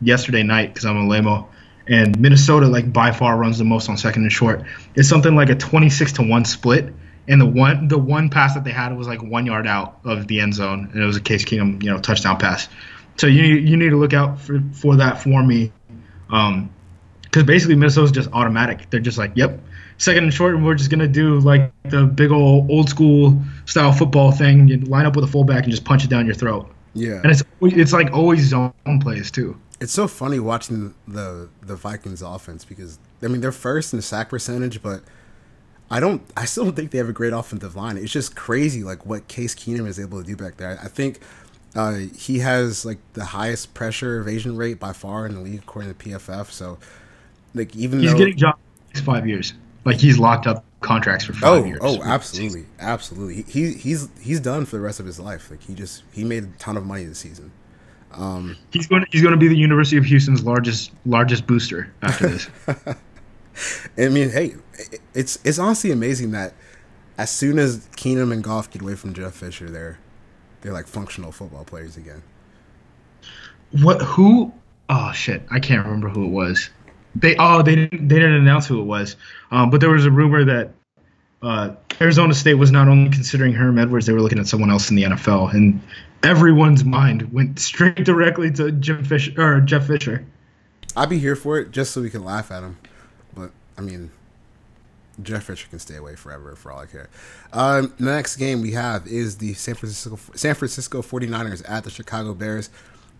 yesterday 0.00 0.44
night 0.44 0.72
because 0.72 0.84
I'm 0.86 0.96
a 0.96 1.08
lamo 1.08 1.48
and 1.86 2.18
Minnesota 2.18 2.66
like 2.66 2.92
by 2.92 3.12
far 3.12 3.36
runs 3.36 3.58
the 3.58 3.64
most 3.64 3.88
on 3.88 3.96
second 3.96 4.22
and 4.22 4.32
short. 4.32 4.62
It's 4.94 5.08
something 5.08 5.34
like 5.34 5.50
a 5.50 5.54
26 5.54 6.12
to 6.12 6.22
one 6.22 6.44
split, 6.44 6.92
and 7.28 7.40
the 7.40 7.46
one 7.46 7.88
the 7.88 7.98
one 7.98 8.30
pass 8.30 8.54
that 8.54 8.64
they 8.64 8.70
had 8.70 8.96
was 8.96 9.06
like 9.06 9.22
one 9.22 9.46
yard 9.46 9.66
out 9.66 9.98
of 10.04 10.26
the 10.26 10.40
end 10.40 10.54
zone, 10.54 10.90
and 10.92 11.02
it 11.02 11.06
was 11.06 11.16
a 11.16 11.20
Case 11.20 11.44
Keenum 11.44 11.82
you 11.82 11.90
know 11.90 11.98
touchdown 11.98 12.38
pass. 12.38 12.68
So 13.16 13.26
you 13.26 13.44
you 13.44 13.76
need 13.76 13.90
to 13.90 13.96
look 13.96 14.12
out 14.12 14.40
for, 14.40 14.62
for 14.72 14.96
that 14.96 15.22
for 15.22 15.42
me, 15.42 15.72
um, 16.30 16.70
because 17.22 17.44
basically 17.44 17.76
Minnesota's 17.76 18.12
just 18.12 18.30
automatic. 18.32 18.90
They're 18.90 19.00
just 19.00 19.18
like, 19.18 19.32
yep, 19.34 19.60
second 19.98 20.24
and 20.24 20.34
short, 20.34 20.54
and 20.54 20.64
we're 20.64 20.74
just 20.74 20.90
gonna 20.90 21.08
do 21.08 21.38
like 21.40 21.72
the 21.84 22.06
big 22.06 22.30
old 22.30 22.70
old 22.70 22.88
school 22.88 23.40
style 23.66 23.92
football 23.92 24.32
thing. 24.32 24.68
You 24.68 24.78
line 24.78 25.06
up 25.06 25.16
with 25.16 25.24
a 25.24 25.28
fullback 25.28 25.64
and 25.64 25.70
just 25.70 25.84
punch 25.84 26.04
it 26.04 26.10
down 26.10 26.26
your 26.26 26.34
throat. 26.34 26.70
Yeah, 26.94 27.20
and 27.22 27.26
it's 27.26 27.42
it's 27.60 27.92
like 27.92 28.12
always 28.12 28.44
zone 28.46 28.72
plays 29.00 29.30
too. 29.30 29.58
It's 29.80 29.92
so 29.92 30.06
funny 30.08 30.38
watching 30.38 30.94
the 31.08 31.48
the 31.62 31.76
Vikings 31.76 32.22
offense 32.22 32.64
because 32.64 32.98
I 33.22 33.28
mean 33.28 33.40
they're 33.40 33.52
first 33.52 33.92
in 33.92 33.98
the 33.98 34.02
sack 34.02 34.30
percentage, 34.30 34.82
but 34.82 35.02
I 35.90 36.00
don't 36.00 36.22
I 36.36 36.44
still 36.44 36.64
don't 36.64 36.76
think 36.76 36.90
they 36.90 36.98
have 36.98 37.08
a 37.08 37.12
great 37.12 37.32
offensive 37.32 37.76
line. 37.76 37.96
It's 37.96 38.12
just 38.12 38.36
crazy 38.36 38.82
like 38.84 39.04
what 39.04 39.28
Case 39.28 39.54
Keenum 39.54 39.86
is 39.86 39.98
able 39.98 40.20
to 40.20 40.26
do 40.26 40.36
back 40.36 40.56
there. 40.56 40.78
I 40.82 40.88
think 40.88 41.20
uh, 41.74 41.98
he 42.16 42.38
has 42.38 42.84
like 42.84 42.98
the 43.14 43.24
highest 43.24 43.74
pressure 43.74 44.20
evasion 44.20 44.56
rate 44.56 44.78
by 44.78 44.92
far 44.92 45.26
in 45.26 45.34
the 45.34 45.40
league 45.40 45.60
according 45.60 45.92
to 45.92 46.04
PFF. 46.08 46.50
So 46.50 46.78
like 47.54 47.74
even 47.74 48.00
he's 48.00 48.12
though, 48.12 48.18
getting 48.18 48.36
jobs 48.36 48.58
five 49.04 49.26
years, 49.26 49.54
like 49.84 49.98
he's 49.98 50.18
locked 50.18 50.46
up 50.46 50.64
contracts 50.80 51.24
for 51.24 51.32
five 51.32 51.62
oh, 51.62 51.64
years. 51.64 51.80
Oh, 51.82 52.02
absolutely, 52.02 52.66
absolutely. 52.80 53.42
He 53.42 53.72
he's 53.72 54.08
he's 54.20 54.40
done 54.40 54.66
for 54.66 54.76
the 54.76 54.82
rest 54.82 55.00
of 55.00 55.06
his 55.06 55.18
life. 55.18 55.50
Like 55.50 55.62
he 55.62 55.74
just 55.74 56.02
he 56.12 56.24
made 56.24 56.44
a 56.44 56.48
ton 56.58 56.76
of 56.76 56.84
money 56.84 57.04
this 57.04 57.18
season. 57.18 57.50
Um, 58.12 58.56
he's 58.70 58.86
going. 58.86 59.02
To, 59.02 59.08
he's 59.10 59.22
going 59.22 59.32
to 59.32 59.38
be 59.38 59.48
the 59.48 59.56
University 59.56 59.96
of 59.96 60.04
Houston's 60.04 60.44
largest 60.44 60.92
largest 61.04 61.46
booster 61.46 61.92
after 62.02 62.28
this. 62.28 62.48
I 63.98 64.08
mean, 64.08 64.30
hey, 64.30 64.54
it's 65.14 65.38
it's 65.44 65.58
honestly 65.58 65.90
amazing 65.90 66.30
that 66.32 66.54
as 67.18 67.30
soon 67.30 67.58
as 67.58 67.88
Keenum 67.96 68.32
and 68.32 68.42
Goff 68.42 68.70
get 68.70 68.82
away 68.82 68.94
from 68.94 69.14
Jeff 69.14 69.34
Fisher, 69.34 69.68
they're 69.68 69.98
they're 70.60 70.72
like 70.72 70.86
functional 70.86 71.32
football 71.32 71.64
players 71.64 71.96
again. 71.96 72.22
what? 73.82 74.00
Who? 74.02 74.52
Oh 74.88 75.12
shit, 75.12 75.42
I 75.50 75.60
can't 75.60 75.84
remember 75.84 76.08
who 76.08 76.24
it 76.24 76.30
was. 76.30 76.70
They 77.16 77.36
oh 77.38 77.62
they 77.62 77.76
didn't 77.76 78.08
they 78.08 78.16
didn't 78.16 78.34
announce 78.34 78.66
who 78.66 78.80
it 78.80 78.84
was. 78.84 79.16
Um, 79.50 79.70
but 79.70 79.80
there 79.80 79.90
was 79.90 80.04
a 80.04 80.10
rumor 80.10 80.44
that 80.44 80.72
uh, 81.42 81.74
Arizona 82.00 82.34
State 82.34 82.54
was 82.54 82.70
not 82.70 82.88
only 82.88 83.10
considering 83.10 83.52
Herm 83.52 83.78
Edwards, 83.78 84.06
they 84.06 84.12
were 84.12 84.22
looking 84.22 84.38
at 84.38 84.46
someone 84.46 84.70
else 84.70 84.90
in 84.90 84.96
the 84.96 85.04
NFL, 85.04 85.52
and 85.52 85.80
everyone's 86.22 86.84
mind 86.84 87.32
went 87.32 87.58
straight 87.58 88.04
directly 88.04 88.50
to 88.52 88.72
Jim 88.72 89.04
Fisher 89.04 89.32
or 89.38 89.60
Jeff 89.60 89.86
Fisher. 89.86 90.24
I'd 90.96 91.08
be 91.10 91.18
here 91.18 91.36
for 91.36 91.58
it 91.58 91.70
just 91.70 91.92
so 91.92 92.00
we 92.00 92.10
can 92.10 92.24
laugh 92.24 92.50
at 92.50 92.62
him. 92.62 92.78
But 93.34 93.50
I 93.76 93.82
mean, 93.82 94.10
Jeff 95.22 95.44
Fisher 95.44 95.68
can 95.68 95.78
stay 95.78 95.96
away 95.96 96.16
forever 96.16 96.56
for 96.56 96.72
all 96.72 96.80
I 96.80 96.86
care. 96.86 97.08
Um, 97.52 97.92
the 97.98 98.06
next 98.06 98.36
game 98.36 98.60
we 98.60 98.72
have 98.72 99.06
is 99.06 99.38
the 99.38 99.54
San 99.54 99.74
Francisco 99.74 100.18
San 100.34 100.54
Francisco 100.54 101.02
49ers 101.02 101.62
at 101.68 101.84
the 101.84 101.90
Chicago 101.90 102.34
Bears. 102.34 102.70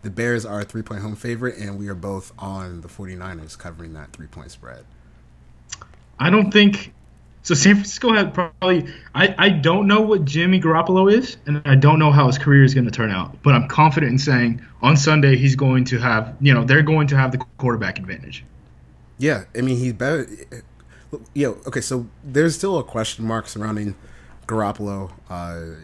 The 0.04 0.10
Bears 0.10 0.44
are 0.44 0.60
a 0.60 0.64
three 0.64 0.82
point 0.82 1.00
home 1.00 1.16
favorite, 1.16 1.56
and 1.56 1.78
we 1.78 1.88
are 1.88 1.94
both 1.94 2.32
on 2.38 2.82
the 2.82 2.88
49ers 2.88 3.58
covering 3.58 3.94
that 3.94 4.12
three 4.12 4.26
point 4.26 4.50
spread. 4.50 4.84
I 6.18 6.28
don't 6.28 6.52
think 6.52 6.92
so. 7.42 7.54
San 7.54 7.76
Francisco 7.76 8.12
had 8.12 8.34
probably. 8.34 8.86
I, 9.14 9.34
I 9.38 9.48
don't 9.48 9.86
know 9.86 10.02
what 10.02 10.26
Jimmy 10.26 10.60
Garoppolo 10.60 11.10
is, 11.10 11.38
and 11.46 11.62
I 11.64 11.74
don't 11.74 11.98
know 11.98 12.12
how 12.12 12.26
his 12.26 12.36
career 12.36 12.64
is 12.64 12.74
going 12.74 12.84
to 12.84 12.90
turn 12.90 13.10
out. 13.10 13.42
But 13.42 13.54
I'm 13.54 13.66
confident 13.66 14.12
in 14.12 14.18
saying 14.18 14.62
on 14.82 14.98
Sunday 14.98 15.36
he's 15.36 15.56
going 15.56 15.86
to 15.86 15.98
have. 15.98 16.36
You 16.38 16.52
know, 16.52 16.64
they're 16.64 16.82
going 16.82 17.06
to 17.08 17.16
have 17.16 17.32
the 17.32 17.38
quarterback 17.56 17.98
advantage. 17.98 18.44
Yeah, 19.16 19.44
I 19.56 19.62
mean 19.62 19.78
he's 19.78 19.94
better. 19.94 20.28
Yeah, 21.32 21.48
okay. 21.66 21.80
So 21.80 22.06
there's 22.22 22.54
still 22.54 22.78
a 22.78 22.84
question 22.84 23.24
mark 23.24 23.48
surrounding 23.48 23.94
Garoppolo. 24.46 25.12
Uh, 25.30 25.76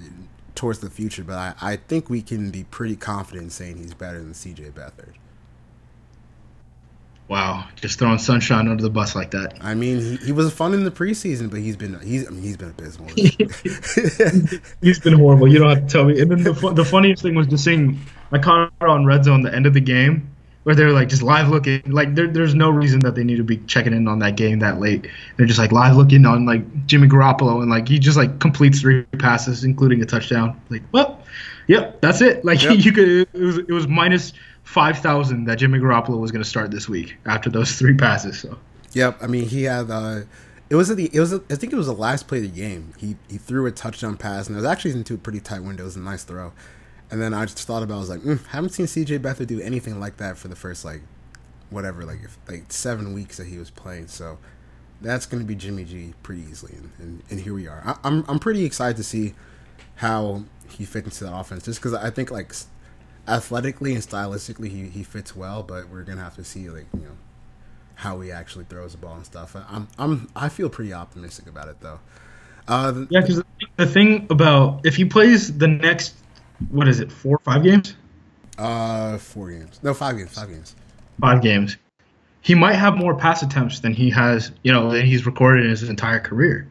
towards 0.54 0.80
the 0.80 0.90
future, 0.90 1.24
but 1.24 1.36
I, 1.36 1.54
I 1.60 1.76
think 1.76 2.10
we 2.10 2.22
can 2.22 2.50
be 2.50 2.64
pretty 2.64 2.96
confident 2.96 3.44
in 3.44 3.50
saying 3.50 3.76
he's 3.78 3.94
better 3.94 4.18
than 4.18 4.32
CJ 4.32 4.72
Beathard. 4.72 5.14
Wow, 7.28 7.68
just 7.76 8.00
throwing 8.00 8.18
sunshine 8.18 8.66
under 8.66 8.82
the 8.82 8.90
bus 8.90 9.14
like 9.14 9.30
that. 9.30 9.56
I 9.60 9.74
mean, 9.74 10.00
he, 10.00 10.16
he 10.16 10.32
was 10.32 10.52
fun 10.52 10.74
in 10.74 10.82
the 10.82 10.90
preseason, 10.90 11.48
but 11.48 11.60
he's 11.60 11.76
been 11.76 12.00
he's 12.00 12.26
I 12.26 12.30
mean, 12.30 12.42
he's 12.42 12.56
been 12.56 12.70
abysmal. 12.70 13.08
he's 14.80 14.98
been 14.98 15.12
horrible. 15.12 15.46
You 15.46 15.60
don't 15.60 15.70
have 15.70 15.86
to 15.86 15.92
tell 15.92 16.04
me. 16.06 16.20
And 16.20 16.28
then 16.28 16.42
the 16.42 16.52
the 16.74 16.84
funniest 16.84 17.22
thing 17.22 17.36
was 17.36 17.46
just 17.46 17.62
seeing 17.62 18.00
I 18.32 18.38
caught 18.38 18.72
on 18.80 19.06
red 19.06 19.24
zone 19.24 19.42
the 19.42 19.54
end 19.54 19.66
of 19.66 19.74
the 19.74 19.80
game 19.80 20.28
where 20.64 20.74
they're 20.74 20.92
like 20.92 21.08
just 21.08 21.22
live 21.22 21.48
looking 21.48 21.82
like 21.86 22.14
there, 22.14 22.26
there's 22.26 22.54
no 22.54 22.70
reason 22.70 23.00
that 23.00 23.14
they 23.14 23.24
need 23.24 23.36
to 23.36 23.44
be 23.44 23.56
checking 23.58 23.92
in 23.92 24.06
on 24.06 24.18
that 24.18 24.36
game 24.36 24.58
that 24.58 24.78
late 24.78 25.06
they're 25.36 25.46
just 25.46 25.58
like 25.58 25.72
live 25.72 25.96
looking 25.96 26.26
on 26.26 26.44
like 26.44 26.86
jimmy 26.86 27.08
garoppolo 27.08 27.60
and 27.60 27.70
like 27.70 27.88
he 27.88 27.98
just 27.98 28.16
like 28.16 28.38
completes 28.40 28.80
three 28.80 29.02
passes 29.18 29.64
including 29.64 30.02
a 30.02 30.06
touchdown 30.06 30.60
like 30.68 30.82
well 30.92 31.22
yep 31.66 32.00
that's 32.00 32.20
it 32.20 32.44
like 32.44 32.62
yep. 32.62 32.76
you 32.84 32.92
could 32.92 33.08
it 33.08 33.40
was 33.40 33.58
it 33.58 33.70
was 33.70 33.88
minus 33.88 34.32
5000 34.64 35.44
that 35.44 35.56
jimmy 35.56 35.78
garoppolo 35.78 36.20
was 36.20 36.30
going 36.30 36.42
to 36.42 36.48
start 36.48 36.70
this 36.70 36.88
week 36.88 37.16
after 37.26 37.48
those 37.50 37.72
three 37.72 37.96
passes 37.96 38.38
so 38.38 38.58
yep 38.92 39.16
i 39.22 39.26
mean 39.26 39.48
he 39.48 39.64
had 39.64 39.90
uh 39.90 40.20
it 40.70 40.76
was 40.76 40.94
the 40.94 41.10
it 41.12 41.18
was 41.18 41.32
a, 41.32 41.42
I 41.50 41.56
think 41.56 41.72
it 41.72 41.76
was 41.76 41.88
the 41.88 41.92
last 41.92 42.28
play 42.28 42.38
of 42.38 42.44
the 42.44 42.48
game. 42.48 42.94
He 42.96 43.16
he 43.28 43.38
threw 43.38 43.66
a 43.66 43.72
touchdown 43.72 44.16
pass 44.16 44.46
and 44.46 44.56
it 44.56 44.60
was 44.60 44.64
actually 44.64 44.92
into 44.92 45.14
a 45.14 45.18
pretty 45.18 45.40
tight 45.40 45.64
window. 45.64 45.82
It 45.82 45.86
was 45.86 45.96
a 45.96 46.00
nice 46.00 46.22
throw. 46.22 46.52
And 47.10 47.20
then 47.20 47.34
I 47.34 47.44
just 47.44 47.66
thought 47.66 47.82
about, 47.82 47.94
it, 47.94 47.96
I 47.96 48.00
was 48.00 48.08
like, 48.10 48.20
mm, 48.20 48.46
haven't 48.46 48.70
seen 48.70 48.86
CJ 48.86 49.18
Beathard 49.18 49.48
do 49.48 49.60
anything 49.60 49.98
like 49.98 50.18
that 50.18 50.38
for 50.38 50.48
the 50.48 50.56
first 50.56 50.84
like, 50.84 51.02
whatever, 51.70 52.04
like 52.04 52.20
if, 52.22 52.38
like 52.48 52.72
seven 52.72 53.14
weeks 53.14 53.36
that 53.38 53.46
he 53.46 53.58
was 53.58 53.70
playing. 53.70 54.06
So 54.08 54.38
that's 55.00 55.26
going 55.26 55.42
to 55.42 55.46
be 55.46 55.54
Jimmy 55.54 55.84
G 55.84 56.14
pretty 56.22 56.42
easily, 56.42 56.74
and, 56.74 56.90
and, 56.98 57.22
and 57.30 57.40
here 57.40 57.54
we 57.54 57.66
are. 57.66 57.82
I, 57.84 57.96
I'm 58.04 58.24
I'm 58.28 58.38
pretty 58.38 58.64
excited 58.64 58.96
to 58.98 59.04
see 59.04 59.34
how 59.96 60.44
he 60.68 60.84
fits 60.84 61.06
into 61.06 61.24
the 61.24 61.36
offense, 61.36 61.64
just 61.64 61.80
because 61.80 61.94
I 61.94 62.10
think 62.10 62.30
like 62.30 62.54
athletically 63.26 63.94
and 63.94 64.02
stylistically 64.02 64.68
he, 64.68 64.88
he 64.88 65.02
fits 65.02 65.34
well, 65.34 65.62
but 65.62 65.88
we're 65.88 66.02
gonna 66.02 66.22
have 66.22 66.36
to 66.36 66.44
see 66.44 66.68
like 66.68 66.86
you 66.94 67.00
know 67.00 67.16
how 67.96 68.20
he 68.20 68.30
actually 68.30 68.64
throws 68.64 68.92
the 68.92 68.98
ball 68.98 69.16
and 69.16 69.26
stuff. 69.26 69.56
I'm 69.68 69.88
I'm 69.98 70.28
I 70.36 70.48
feel 70.48 70.68
pretty 70.68 70.92
optimistic 70.92 71.48
about 71.48 71.68
it 71.68 71.80
though. 71.80 72.00
Uh, 72.68 73.06
yeah, 73.08 73.20
because 73.20 73.42
the 73.76 73.86
thing 73.86 74.26
about 74.30 74.84
if 74.84 74.96
he 74.96 75.04
plays 75.04 75.56
the 75.56 75.66
next 75.66 76.14
what 76.70 76.88
is 76.88 77.00
it, 77.00 77.10
four, 77.10 77.38
five 77.38 77.62
games? 77.62 77.96
Uh, 78.58 79.18
four 79.18 79.50
games. 79.50 79.80
No, 79.82 79.94
five 79.94 80.16
games. 80.16 80.32
Five 80.32 80.48
games. 80.50 80.76
Five 81.20 81.42
games. 81.42 81.76
He 82.42 82.54
might 82.54 82.74
have 82.74 82.96
more 82.96 83.14
pass 83.14 83.42
attempts 83.42 83.80
than 83.80 83.92
he 83.92 84.10
has, 84.10 84.50
you 84.62 84.72
know, 84.72 84.90
than 84.90 85.04
he's 85.04 85.26
recorded 85.26 85.64
in 85.64 85.70
his 85.70 85.82
entire 85.88 86.20
career. 86.20 86.68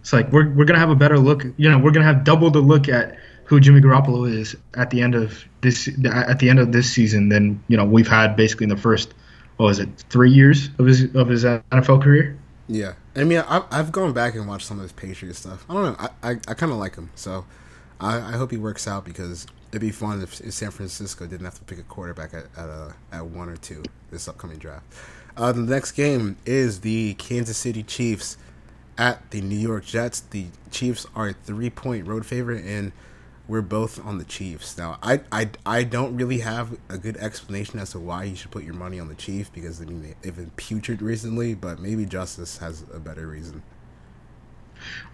It's 0.00 0.12
like 0.12 0.32
we're 0.32 0.48
we're 0.50 0.64
gonna 0.64 0.78
have 0.78 0.90
a 0.90 0.96
better 0.96 1.18
look. 1.18 1.44
You 1.56 1.70
know, 1.70 1.78
we're 1.78 1.92
gonna 1.92 2.06
have 2.06 2.24
double 2.24 2.50
the 2.50 2.60
look 2.60 2.88
at 2.88 3.16
who 3.44 3.60
Jimmy 3.60 3.80
Garoppolo 3.80 4.30
is 4.30 4.56
at 4.74 4.90
the 4.90 5.02
end 5.02 5.14
of 5.14 5.44
this 5.60 5.88
at 6.04 6.38
the 6.38 6.50
end 6.50 6.58
of 6.58 6.72
this 6.72 6.92
season 6.92 7.28
than 7.28 7.62
you 7.68 7.76
know 7.76 7.84
we've 7.84 8.08
had 8.08 8.34
basically 8.34 8.64
in 8.64 8.70
the 8.70 8.76
first 8.76 9.14
what 9.58 9.66
was 9.66 9.78
it 9.78 9.88
three 10.10 10.30
years 10.30 10.70
of 10.78 10.86
his 10.86 11.14
of 11.14 11.28
his 11.28 11.44
NFL 11.44 12.02
career. 12.02 12.38
Yeah, 12.68 12.94
I 13.14 13.24
mean, 13.24 13.44
I, 13.46 13.62
I've 13.70 13.92
gone 13.92 14.12
back 14.12 14.34
and 14.34 14.48
watched 14.48 14.66
some 14.66 14.78
of 14.78 14.82
his 14.82 14.92
Patriot 14.92 15.34
stuff. 15.34 15.64
I 15.68 15.74
don't 15.74 15.82
know, 15.84 15.96
I 16.22 16.30
I, 16.30 16.36
I 16.48 16.54
kind 16.54 16.72
of 16.72 16.78
like 16.78 16.94
him, 16.96 17.10
so 17.14 17.44
I, 18.02 18.34
I 18.34 18.36
hope 18.36 18.50
he 18.50 18.56
works 18.56 18.88
out 18.88 19.04
because 19.04 19.46
it'd 19.70 19.80
be 19.80 19.90
fun 19.90 20.22
if, 20.22 20.40
if, 20.40 20.52
San 20.52 20.70
Francisco 20.70 21.26
didn't 21.26 21.44
have 21.44 21.54
to 21.54 21.64
pick 21.64 21.78
a 21.78 21.82
quarterback 21.82 22.34
at 22.34 22.44
at, 22.56 22.68
uh, 22.68 22.92
at 23.12 23.26
one 23.26 23.48
or 23.48 23.56
two 23.56 23.82
this 24.10 24.28
upcoming 24.28 24.58
draft. 24.58 24.84
Uh, 25.36 25.52
the 25.52 25.62
next 25.62 25.92
game 25.92 26.36
is 26.44 26.80
the 26.80 27.14
Kansas 27.14 27.56
City 27.56 27.82
Chiefs 27.82 28.36
at 28.98 29.30
the 29.30 29.40
New 29.40 29.58
York 29.58 29.84
Jets. 29.84 30.20
The 30.20 30.46
Chiefs 30.70 31.06
are 31.14 31.28
a 31.28 31.32
three 31.32 31.70
point 31.70 32.06
road 32.06 32.26
favorite, 32.26 32.64
and 32.64 32.92
we're 33.48 33.62
both 33.62 34.04
on 34.04 34.18
the 34.18 34.24
Chiefs. 34.24 34.76
Now, 34.76 34.98
I, 35.02 35.20
I, 35.30 35.50
I 35.64 35.84
don't 35.84 36.16
really 36.16 36.40
have 36.40 36.78
a 36.88 36.98
good 36.98 37.16
explanation 37.16 37.78
as 37.78 37.90
to 37.90 37.98
why 37.98 38.24
you 38.24 38.36
should 38.36 38.50
put 38.50 38.64
your 38.64 38.74
money 38.74 39.00
on 39.00 39.08
the 39.08 39.14
Chiefs 39.14 39.50
because 39.52 39.80
I 39.80 39.84
mean 39.84 40.14
they've 40.22 40.36
been 40.36 40.50
putrid 40.56 41.02
recently, 41.02 41.54
but 41.54 41.78
maybe 41.78 42.04
Justis 42.04 42.58
has 42.58 42.84
a 42.92 42.98
better 42.98 43.26
reason. 43.26 43.62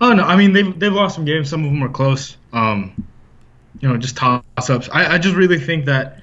Oh 0.00 0.12
no, 0.12 0.24
I 0.24 0.36
mean 0.36 0.52
they've 0.52 0.78
they've 0.78 0.92
lost 0.92 1.14
some 1.14 1.24
games. 1.24 1.48
Some 1.48 1.64
of 1.64 1.70
them 1.70 1.82
are 1.82 1.88
close. 1.88 2.36
Um, 2.52 3.04
you 3.80 3.88
know, 3.88 3.96
just 3.96 4.16
toss 4.16 4.42
ups. 4.58 4.88
I, 4.92 5.14
I 5.14 5.18
just 5.18 5.36
really 5.36 5.58
think 5.58 5.86
that 5.86 6.20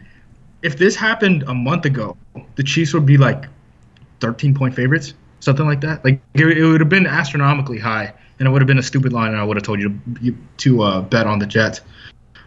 if 0.61 0.77
this 0.77 0.95
happened 0.95 1.43
a 1.43 1.53
month 1.53 1.85
ago, 1.85 2.17
the 2.55 2.63
Chiefs 2.63 2.93
would 2.93 3.05
be 3.05 3.17
like 3.17 3.45
13 4.19 4.53
point 4.55 4.75
favorites, 4.75 5.13
something 5.39 5.65
like 5.65 5.81
that. 5.81 6.03
Like 6.03 6.21
it, 6.33 6.45
it 6.45 6.65
would 6.65 6.81
have 6.81 6.89
been 6.89 7.05
astronomically 7.05 7.79
high, 7.79 8.13
and 8.39 8.47
it 8.47 8.51
would 8.51 8.61
have 8.61 8.67
been 8.67 8.79
a 8.79 8.83
stupid 8.83 9.13
line, 9.13 9.31
and 9.31 9.37
I 9.39 9.43
would 9.43 9.57
have 9.57 9.63
told 9.63 9.79
you 9.79 9.99
to 10.21 10.35
to 10.57 10.81
uh, 10.81 11.01
bet 11.01 11.27
on 11.27 11.39
the 11.39 11.45
Jets. 11.45 11.81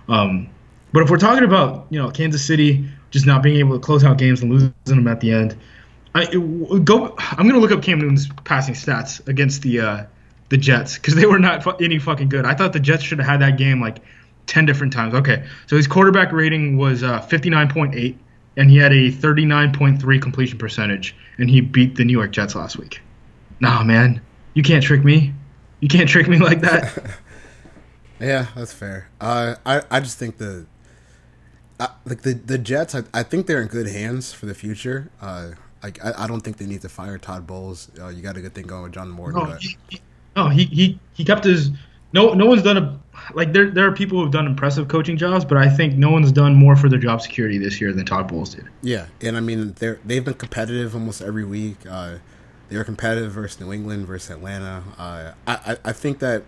Um, 0.08 0.48
but 0.92 1.02
if 1.02 1.11
we're 1.11 1.18
talking 1.18 1.44
about 1.44 1.87
you 1.90 2.00
know 2.00 2.11
Kansas 2.11 2.44
City 2.44 2.88
just 3.11 3.26
not 3.26 3.42
being 3.42 3.56
able 3.56 3.74
to 3.74 3.80
close 3.80 4.04
out 4.04 4.18
games 4.18 4.42
and 4.42 4.50
losing 4.50 4.74
them 4.84 5.06
at 5.06 5.20
the 5.20 5.32
end, 5.32 5.56
I 6.14 6.26
go. 6.26 7.14
I'm 7.18 7.46
gonna 7.46 7.58
look 7.58 7.72
up 7.72 7.82
Cam 7.82 7.98
Newton's 8.00 8.28
passing 8.44 8.74
stats 8.74 9.26
against 9.28 9.62
the 9.62 9.80
uh, 9.80 10.04
the 10.48 10.56
Jets 10.56 10.96
because 10.96 11.14
they 11.14 11.26
were 11.26 11.38
not 11.38 11.62
fu- 11.62 11.76
any 11.80 11.98
fucking 11.98 12.28
good. 12.28 12.44
I 12.44 12.54
thought 12.54 12.72
the 12.72 12.80
Jets 12.80 13.02
should 13.02 13.18
have 13.18 13.28
had 13.28 13.40
that 13.40 13.58
game 13.58 13.80
like 13.80 13.98
10 14.46 14.66
different 14.66 14.92
times. 14.92 15.14
Okay, 15.14 15.44
so 15.66 15.76
his 15.76 15.87
quarterback 15.87 16.32
rating 16.32 16.76
was 16.76 17.02
uh, 17.02 17.20
59.8, 17.20 18.16
and 18.56 18.70
he 18.70 18.76
had 18.78 18.92
a 18.92 19.11
39.3 19.11 20.22
completion 20.22 20.58
percentage, 20.58 21.14
and 21.38 21.50
he 21.50 21.61
beat 21.61 21.96
the 21.96 22.04
New 22.04 22.16
York 22.16 22.32
Jets 22.32 22.54
last 22.54 22.78
week. 22.78 23.00
Nah, 23.61 23.82
man, 23.82 24.20
you 24.54 24.62
can't 24.62 24.82
trick 24.82 25.04
me. 25.04 25.32
You 25.80 25.88
can't 25.88 26.08
trick 26.08 26.28
me 26.28 26.38
like 26.38 26.61
that. 26.62 27.16
yeah, 28.20 28.46
that's 28.56 28.72
fair. 28.72 29.08
Uh, 29.20 29.56
I 29.64 29.82
I 29.90 30.00
just 30.00 30.18
think 30.18 30.38
the. 30.38 30.66
Uh, 31.80 31.87
like 32.04 32.22
the 32.22 32.32
the 32.34 32.58
Jets, 32.58 32.92
I, 32.96 33.04
I 33.14 33.22
think 33.22 33.46
they're 33.46 33.62
in 33.62 33.68
good 33.68 33.87
hands 33.87 34.32
for 34.32 34.46
the 34.46 34.54
future. 34.54 35.12
Uh, 35.20 35.50
like 35.80 36.04
I, 36.04 36.24
I 36.24 36.26
don't 36.26 36.40
think 36.40 36.56
they 36.56 36.66
need 36.66 36.82
to 36.82 36.88
fire 36.88 37.18
Todd 37.18 37.46
Bowles. 37.46 37.88
Uh, 38.00 38.08
you 38.08 38.20
got 38.20 38.37
a 38.37 38.40
good 38.40 38.52
thing 38.52 38.66
going 38.66 38.82
with 38.82 38.94
John 38.94 39.11
Morton. 39.11 39.44
No, 39.44 39.54
he, 39.61 39.76
he, 39.88 40.00
no, 40.38 40.48
he, 40.48 40.64
he 40.66 40.98
he 41.14 41.24
kept 41.24 41.44
his. 41.44 41.70
No, 42.12 42.33
no 42.33 42.46
one's 42.46 42.62
done 42.62 42.77
a 42.77 43.01
like 43.35 43.53
there. 43.53 43.70
There 43.70 43.87
are 43.87 43.92
people 43.92 44.20
who've 44.20 44.31
done 44.31 44.46
impressive 44.46 44.88
coaching 44.88 45.16
jobs, 45.16 45.44
but 45.44 45.59
I 45.59 45.68
think 45.68 45.94
no 45.94 46.11
one's 46.11 46.33
done 46.33 46.55
more 46.55 46.77
for 46.77 46.88
their 46.88 46.98
job 46.98 47.20
security 47.20 47.59
this 47.59 47.81
year 47.81 47.92
than 47.92 48.07
Todd 48.07 48.29
Bowles 48.29 48.55
did. 48.55 48.64
Yeah, 48.83 49.07
and 49.20 49.37
I 49.37 49.40
mean 49.40 49.74
they're 49.79 49.98
they've 50.05 50.24
been 50.24 50.35
competitive 50.35 50.94
almost 50.94 51.20
every 51.20 51.44
week. 51.44 51.79
Uh, 51.88 52.18
they 52.68 52.77
were 52.77 52.85
competitive 52.85 53.33
versus 53.33 53.61
New 53.61 53.72
England 53.72 54.07
versus 54.07 54.31
Atlanta. 54.31 54.85
Uh, 54.96 55.33
I, 55.46 55.72
I 55.72 55.77
I 55.87 55.92
think 55.92 56.20
that 56.20 56.44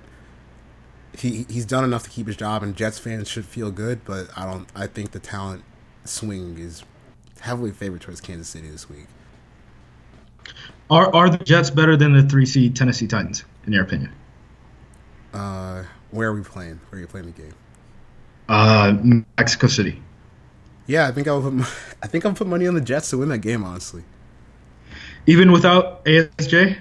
he 1.19 1.45
he's 1.49 1.67
done 1.67 1.85
enough 1.85 2.05
to 2.05 2.11
keep 2.11 2.27
his 2.29 2.37
job, 2.37 2.63
and 2.63 2.77
Jets 2.77 2.99
fans 2.99 3.29
should 3.29 3.45
feel 3.45 3.71
good. 3.71 4.05
But 4.05 4.29
I 4.37 4.47
don't. 4.47 4.69
I 4.75 4.87
think 4.87 5.11
the 5.11 5.21
talent 5.21 5.65
swing 6.05 6.59
is 6.59 6.85
heavily 7.41 7.73
favored 7.73 8.03
towards 8.03 8.21
Kansas 8.21 8.49
City 8.49 8.71
this 8.71 8.89
week. 8.89 9.07
Are 10.89 11.15
are 11.15 11.29
the 11.29 11.39
Jets 11.39 11.71
better 11.71 11.97
than 11.97 12.13
the 12.13 12.23
three 12.23 12.47
seed 12.47 12.77
Tennessee 12.77 13.07
Titans? 13.07 13.45
In 13.71 13.75
your 13.75 13.85
opinion? 13.85 14.13
Uh, 15.33 15.85
where 16.11 16.31
are 16.31 16.35
we 16.35 16.43
playing? 16.43 16.81
Where 16.89 16.99
are 16.99 17.01
you 17.01 17.07
playing 17.07 17.27
the 17.27 17.33
game? 17.33 17.55
Uh, 18.49 18.97
Mexico 19.39 19.69
City. 19.69 20.03
Yeah, 20.89 21.07
I 21.07 21.13
think 21.13 21.29
I'll 21.29 21.41
put. 21.41 21.55
I 22.03 22.09
think 22.09 22.27
I'll 22.27 22.33
put 22.33 22.49
money 22.49 22.67
on 22.67 22.75
the 22.75 22.81
Jets 22.81 23.11
to 23.11 23.19
win 23.19 23.29
that 23.29 23.39
game. 23.39 23.63
Honestly, 23.63 24.03
even 25.27 25.53
without 25.53 26.05
ASJ, 26.05 26.79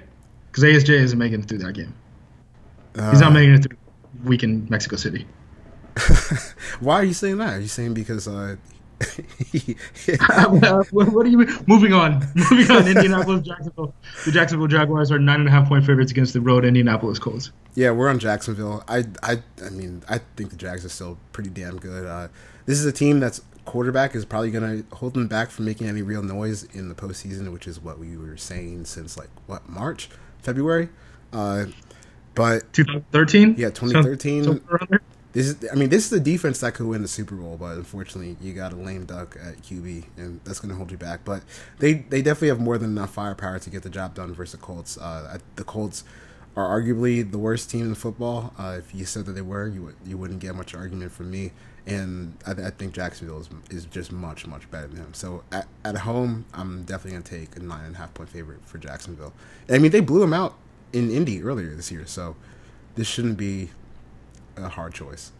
because 0.51 0.63
ASJ 0.63 0.89
isn't 0.89 1.19
making 1.19 1.41
it 1.41 1.47
through 1.47 1.59
that 1.59 1.73
game. 1.73 1.93
Uh, 2.95 3.11
He's 3.11 3.21
not 3.21 3.33
making 3.33 3.53
it 3.53 3.63
through 3.63 3.77
week 4.23 4.41
in 4.41 4.67
Mexico 4.67 4.95
City. 4.95 5.27
Why 6.79 6.95
are 6.95 7.03
you 7.03 7.13
saying 7.13 7.37
that? 7.37 7.53
Are 7.53 7.59
you 7.59 7.67
saying 7.67 7.93
because 7.93 8.27
uh, 8.27 8.55
what 10.91 11.23
do 11.25 11.29
you 11.29 11.37
mean? 11.37 11.65
Moving 11.67 11.93
on. 11.93 12.27
Moving 12.35 12.71
on. 12.71 12.87
Indianapolis, 12.87 13.45
Jacksonville. 13.45 13.93
The 14.25 14.31
Jacksonville 14.31 14.67
Jaguars 14.67 15.11
are 15.11 15.19
nine 15.19 15.39
and 15.39 15.47
a 15.47 15.51
half 15.51 15.67
point 15.67 15.85
favorites 15.85 16.11
against 16.11 16.33
the 16.33 16.41
road 16.41 16.65
Indianapolis 16.65 17.17
Colts. 17.19 17.51
Yeah, 17.75 17.91
we're 17.91 18.09
on 18.09 18.19
Jacksonville. 18.19 18.83
I, 18.87 19.05
I, 19.23 19.41
I 19.63 19.69
mean, 19.69 20.03
I 20.09 20.19
think 20.35 20.49
the 20.49 20.57
Jags 20.57 20.83
are 20.83 20.89
still 20.89 21.17
pretty 21.31 21.49
damn 21.49 21.77
good. 21.77 22.05
Uh, 22.05 22.27
this 22.65 22.79
is 22.79 22.85
a 22.85 22.91
team 22.91 23.19
that's 23.19 23.41
quarterback 23.65 24.15
is 24.15 24.25
probably 24.25 24.51
going 24.51 24.83
to 24.83 24.95
hold 24.95 25.13
them 25.13 25.27
back 25.27 25.49
from 25.49 25.65
making 25.65 25.87
any 25.87 26.01
real 26.01 26.23
noise 26.23 26.63
in 26.73 26.89
the 26.89 26.95
postseason, 26.95 27.53
which 27.53 27.67
is 27.67 27.79
what 27.79 27.99
we 27.99 28.17
were 28.17 28.35
saying 28.35 28.83
since 28.85 29.17
like 29.17 29.29
what 29.47 29.69
March, 29.69 30.09
February. 30.39 30.89
Uh, 31.31 31.65
but 32.35 32.71
2013. 32.73 33.55
Yeah, 33.57 33.69
2013. 33.69 34.61
This 35.31 35.47
is, 35.47 35.69
I 35.71 35.75
mean, 35.75 35.89
this 35.89 36.05
is 36.05 36.09
the 36.09 36.19
defense 36.19 36.59
that 36.61 36.73
could 36.73 36.87
win 36.87 37.01
the 37.01 37.07
Super 37.07 37.35
Bowl, 37.35 37.55
but 37.57 37.77
unfortunately, 37.77 38.35
you 38.41 38.53
got 38.53 38.73
a 38.73 38.75
lame 38.75 39.05
duck 39.05 39.37
at 39.39 39.61
QB, 39.61 40.05
and 40.17 40.39
that's 40.43 40.59
going 40.59 40.69
to 40.69 40.75
hold 40.75 40.91
you 40.91 40.97
back. 40.97 41.21
But 41.23 41.43
they, 41.77 41.93
they 41.93 42.21
definitely 42.21 42.47
have 42.49 42.59
more 42.59 42.77
than 42.77 42.89
enough 42.91 43.13
firepower 43.13 43.59
to 43.59 43.69
get 43.69 43.83
the 43.83 43.89
job 43.89 44.15
done 44.15 44.33
versus 44.33 44.53
the 44.53 44.57
Colts. 44.57 44.97
Uh, 44.97 45.37
the 45.55 45.63
Colts 45.63 46.03
are 46.55 46.67
arguably 46.67 47.29
the 47.29 47.37
worst 47.37 47.69
team 47.69 47.81
in 47.81 47.95
football. 47.95 48.53
Uh, 48.57 48.75
if 48.79 48.93
you 48.93 49.05
said 49.05 49.25
that 49.25 49.33
they 49.33 49.41
were, 49.41 49.67
you 49.67 49.83
would, 49.83 49.95
you 50.05 50.17
wouldn't 50.17 50.39
get 50.39 50.55
much 50.55 50.73
argument 50.73 51.11
from 51.11 51.29
me. 51.29 51.51
And 51.85 52.35
I, 52.45 52.51
I 52.51 52.69
think 52.71 52.93
Jacksonville 52.93 53.39
is, 53.39 53.49
is 53.69 53.85
just 53.85 54.11
much 54.11 54.45
much 54.47 54.69
better 54.69 54.87
than 54.87 54.97
him. 54.97 55.13
So 55.13 55.43
at, 55.51 55.67
at 55.85 55.97
home, 55.97 56.45
I'm 56.53 56.83
definitely 56.83 57.11
going 57.11 57.23
to 57.23 57.39
take 57.39 57.55
a 57.55 57.59
nine 57.59 57.85
and 57.85 57.95
a 57.95 57.97
half 57.99 58.13
point 58.13 58.29
favorite 58.29 58.65
for 58.65 58.79
Jacksonville. 58.79 59.33
I 59.69 59.77
mean, 59.77 59.91
they 59.91 59.99
blew 59.99 60.23
him 60.23 60.33
out 60.33 60.55
in 60.91 61.11
Indy 61.11 61.41
earlier 61.43 61.75
this 61.75 61.91
year, 61.91 62.05
so 62.05 62.35
this 62.95 63.07
shouldn't 63.07 63.37
be 63.37 63.69
a 64.63 64.69
hard 64.69 64.93
choice. 64.93 65.31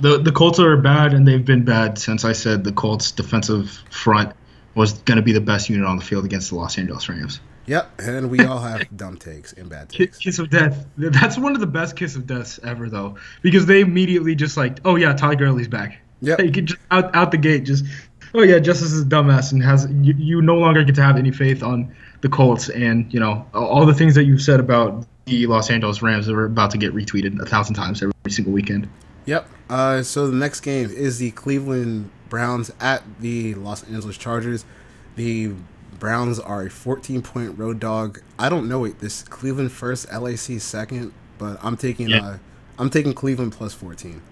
The 0.00 0.18
the 0.18 0.32
Colts 0.32 0.60
are 0.60 0.76
bad, 0.76 1.12
and 1.14 1.26
they've 1.26 1.44
been 1.44 1.64
bad 1.64 1.98
since 1.98 2.24
I 2.24 2.32
said 2.32 2.64
the 2.64 2.72
Colts' 2.72 3.10
defensive 3.10 3.70
front 3.90 4.32
was 4.74 4.92
going 4.92 5.16
to 5.16 5.22
be 5.22 5.32
the 5.32 5.40
best 5.40 5.68
unit 5.68 5.86
on 5.86 5.96
the 5.96 6.04
field 6.04 6.24
against 6.24 6.50
the 6.50 6.56
Los 6.56 6.78
Angeles 6.78 7.08
Rams. 7.08 7.40
Yep, 7.66 8.00
and 8.00 8.30
we 8.30 8.40
all 8.44 8.60
have 8.60 8.86
dumb 8.96 9.18
takes 9.18 9.52
and 9.52 9.68
bad 9.68 9.90
takes. 9.90 10.18
Kiss 10.18 10.38
of 10.38 10.50
death. 10.50 10.86
That's 10.96 11.36
one 11.36 11.54
of 11.54 11.60
the 11.60 11.66
best 11.66 11.96
kiss 11.96 12.16
of 12.16 12.26
deaths 12.26 12.58
ever, 12.64 12.88
though, 12.88 13.18
because 13.42 13.66
they 13.66 13.80
immediately 13.80 14.34
just 14.34 14.56
like, 14.56 14.78
oh 14.84 14.96
yeah, 14.96 15.12
Todd 15.12 15.38
Gurley's 15.38 15.68
back. 15.68 15.98
Yeah, 16.20 16.40
you 16.40 16.50
can 16.50 16.66
just 16.66 16.80
out 16.90 17.14
out 17.14 17.30
the 17.30 17.38
gate, 17.38 17.64
just 17.64 17.84
oh 18.34 18.42
yeah, 18.42 18.58
Justis 18.58 18.82
is 18.82 19.02
a 19.02 19.04
dumbass 19.04 19.52
and 19.52 19.62
has 19.62 19.86
you, 20.02 20.14
you 20.16 20.42
no 20.42 20.56
longer 20.56 20.84
get 20.84 20.94
to 20.96 21.02
have 21.02 21.16
any 21.16 21.30
faith 21.30 21.62
on 21.62 21.94
the 22.20 22.28
Colts 22.28 22.68
and 22.68 23.12
you 23.12 23.20
know 23.20 23.46
all 23.54 23.86
the 23.86 23.94
things 23.94 24.14
that 24.14 24.24
you've 24.24 24.42
said 24.42 24.60
about 24.60 25.06
the 25.26 25.46
Los 25.46 25.70
Angeles 25.70 26.02
Rams 26.02 26.28
are 26.28 26.44
about 26.44 26.70
to 26.72 26.78
get 26.78 26.94
retweeted 26.94 27.40
a 27.40 27.46
thousand 27.46 27.74
times 27.74 28.02
every 28.02 28.12
single 28.28 28.52
weekend. 28.52 28.88
Yep. 29.26 29.48
Uh, 29.68 30.02
so 30.02 30.26
the 30.26 30.36
next 30.36 30.60
game 30.60 30.90
is 30.90 31.18
the 31.18 31.30
Cleveland 31.32 32.10
Browns 32.28 32.70
at 32.80 33.02
the 33.20 33.54
Los 33.54 33.84
Angeles 33.84 34.16
Chargers. 34.16 34.64
The 35.16 35.52
Browns 35.98 36.38
are 36.38 36.62
a 36.62 36.70
14 36.70 37.22
point 37.22 37.58
road 37.58 37.78
dog. 37.78 38.22
I 38.38 38.48
don't 38.48 38.68
know 38.68 38.84
it. 38.84 39.00
This 39.00 39.22
Cleveland 39.22 39.72
first, 39.72 40.10
LAC 40.10 40.60
second, 40.60 41.12
but 41.36 41.58
I'm 41.62 41.76
taking 41.76 42.08
yeah. 42.08 42.26
uh, 42.26 42.38
I'm 42.78 42.90
taking 42.90 43.12
Cleveland 43.12 43.52
plus 43.52 43.74
14. 43.74 44.22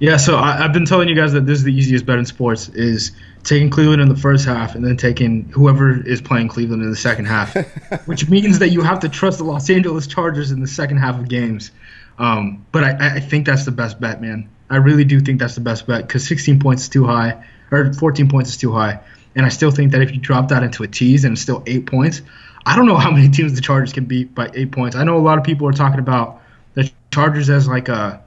Yeah, 0.00 0.16
so 0.16 0.36
I, 0.38 0.56
have 0.58 0.72
been 0.72 0.84
telling 0.84 1.08
you 1.08 1.16
guys 1.16 1.32
that 1.32 1.44
this 1.44 1.58
is 1.58 1.64
the 1.64 1.74
easiest 1.74 2.06
bet 2.06 2.18
in 2.18 2.24
sports 2.24 2.68
is 2.68 3.10
taking 3.42 3.68
Cleveland 3.68 4.00
in 4.00 4.08
the 4.08 4.16
first 4.16 4.46
half 4.46 4.76
and 4.76 4.84
then 4.84 4.96
taking 4.96 5.44
whoever 5.46 6.06
is 6.06 6.20
playing 6.20 6.48
Cleveland 6.48 6.82
in 6.82 6.90
the 6.90 6.96
second 6.96 7.24
half, 7.24 7.54
which 8.06 8.28
means 8.28 8.60
that 8.60 8.68
you 8.68 8.80
have 8.82 9.00
to 9.00 9.08
trust 9.08 9.38
the 9.38 9.44
Los 9.44 9.68
Angeles 9.68 10.06
Chargers 10.06 10.52
in 10.52 10.60
the 10.60 10.68
second 10.68 10.98
half 10.98 11.18
of 11.18 11.28
games. 11.28 11.72
Um, 12.20 12.64
but 12.70 12.84
I, 12.84 13.16
I 13.16 13.20
think 13.20 13.46
that's 13.46 13.64
the 13.64 13.72
best 13.72 14.00
bet, 14.00 14.20
man. 14.20 14.48
I 14.70 14.76
really 14.76 15.04
do 15.04 15.18
think 15.18 15.40
that's 15.40 15.56
the 15.56 15.60
best 15.60 15.86
bet 15.86 16.06
because 16.06 16.26
16 16.28 16.60
points 16.60 16.84
is 16.84 16.88
too 16.88 17.04
high, 17.04 17.42
or 17.72 17.92
14 17.92 18.28
points 18.28 18.50
is 18.50 18.56
too 18.56 18.72
high. 18.72 19.00
And 19.34 19.46
I 19.46 19.48
still 19.48 19.70
think 19.70 19.92
that 19.92 20.00
if 20.00 20.12
you 20.12 20.20
drop 20.20 20.48
that 20.48 20.62
into 20.62 20.84
a 20.84 20.88
tease 20.88 21.24
and 21.24 21.32
it's 21.32 21.42
still 21.42 21.62
eight 21.66 21.86
points, 21.86 22.22
I 22.66 22.76
don't 22.76 22.86
know 22.86 22.96
how 22.96 23.10
many 23.10 23.28
teams 23.30 23.54
the 23.54 23.60
Chargers 23.60 23.92
can 23.92 24.04
beat 24.04 24.34
by 24.34 24.50
eight 24.54 24.70
points. 24.70 24.94
I 24.94 25.02
know 25.02 25.16
a 25.16 25.20
lot 25.20 25.38
of 25.38 25.44
people 25.44 25.66
are 25.66 25.72
talking 25.72 25.98
about 25.98 26.40
the 26.74 26.90
Chargers 27.10 27.50
as 27.50 27.66
like 27.66 27.88
a 27.88 28.22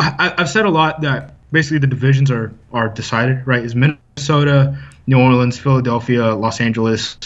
I, 0.00 0.34
I've 0.38 0.48
said 0.48 0.64
a 0.64 0.70
lot 0.70 1.02
that 1.02 1.34
basically 1.52 1.78
the 1.78 1.86
divisions 1.86 2.30
are 2.30 2.52
are 2.72 2.88
decided, 2.88 3.46
right? 3.46 3.62
Is 3.62 3.74
Minnesota, 3.74 4.78
New 5.06 5.18
Orleans, 5.20 5.58
Philadelphia, 5.58 6.34
Los 6.34 6.60
Angeles, 6.60 7.16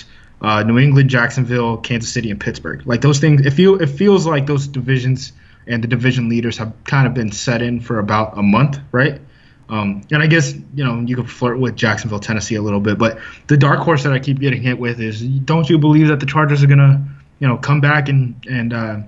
uh, 0.40 0.62
New 0.62 0.78
England, 0.78 1.10
Jacksonville, 1.10 1.78
Kansas 1.78 2.12
City, 2.12 2.30
and 2.30 2.40
Pittsburgh. 2.40 2.86
Like 2.86 3.00
those 3.00 3.18
things, 3.20 3.46
it 3.46 3.52
feel 3.52 3.80
it 3.80 3.88
feels 3.88 4.26
like 4.26 4.46
those 4.46 4.66
divisions 4.66 5.32
and 5.66 5.82
the 5.82 5.88
division 5.88 6.28
leaders 6.28 6.58
have 6.58 6.72
kind 6.84 7.06
of 7.06 7.14
been 7.14 7.32
set 7.32 7.62
in 7.62 7.80
for 7.80 7.98
about 7.98 8.36
a 8.36 8.42
month, 8.42 8.78
right? 8.92 9.20
Um, 9.68 10.02
and 10.10 10.22
I 10.22 10.26
guess 10.26 10.52
you 10.52 10.84
know 10.84 11.00
you 11.00 11.16
could 11.16 11.30
flirt 11.30 11.58
with 11.58 11.76
Jacksonville, 11.76 12.20
Tennessee 12.20 12.56
a 12.56 12.62
little 12.62 12.80
bit, 12.80 12.98
but 12.98 13.18
the 13.46 13.56
dark 13.56 13.80
horse 13.80 14.02
that 14.02 14.12
I 14.12 14.18
keep 14.18 14.38
getting 14.38 14.62
hit 14.62 14.78
with 14.78 15.00
is 15.00 15.22
don't 15.22 15.68
you 15.70 15.78
believe 15.78 16.08
that 16.08 16.20
the 16.20 16.26
Chargers 16.26 16.62
are 16.62 16.66
gonna 16.66 17.06
you 17.38 17.48
know 17.48 17.56
come 17.56 17.80
back 17.80 18.08
and 18.08 18.34
and 18.48 18.72
uh, 18.72 18.98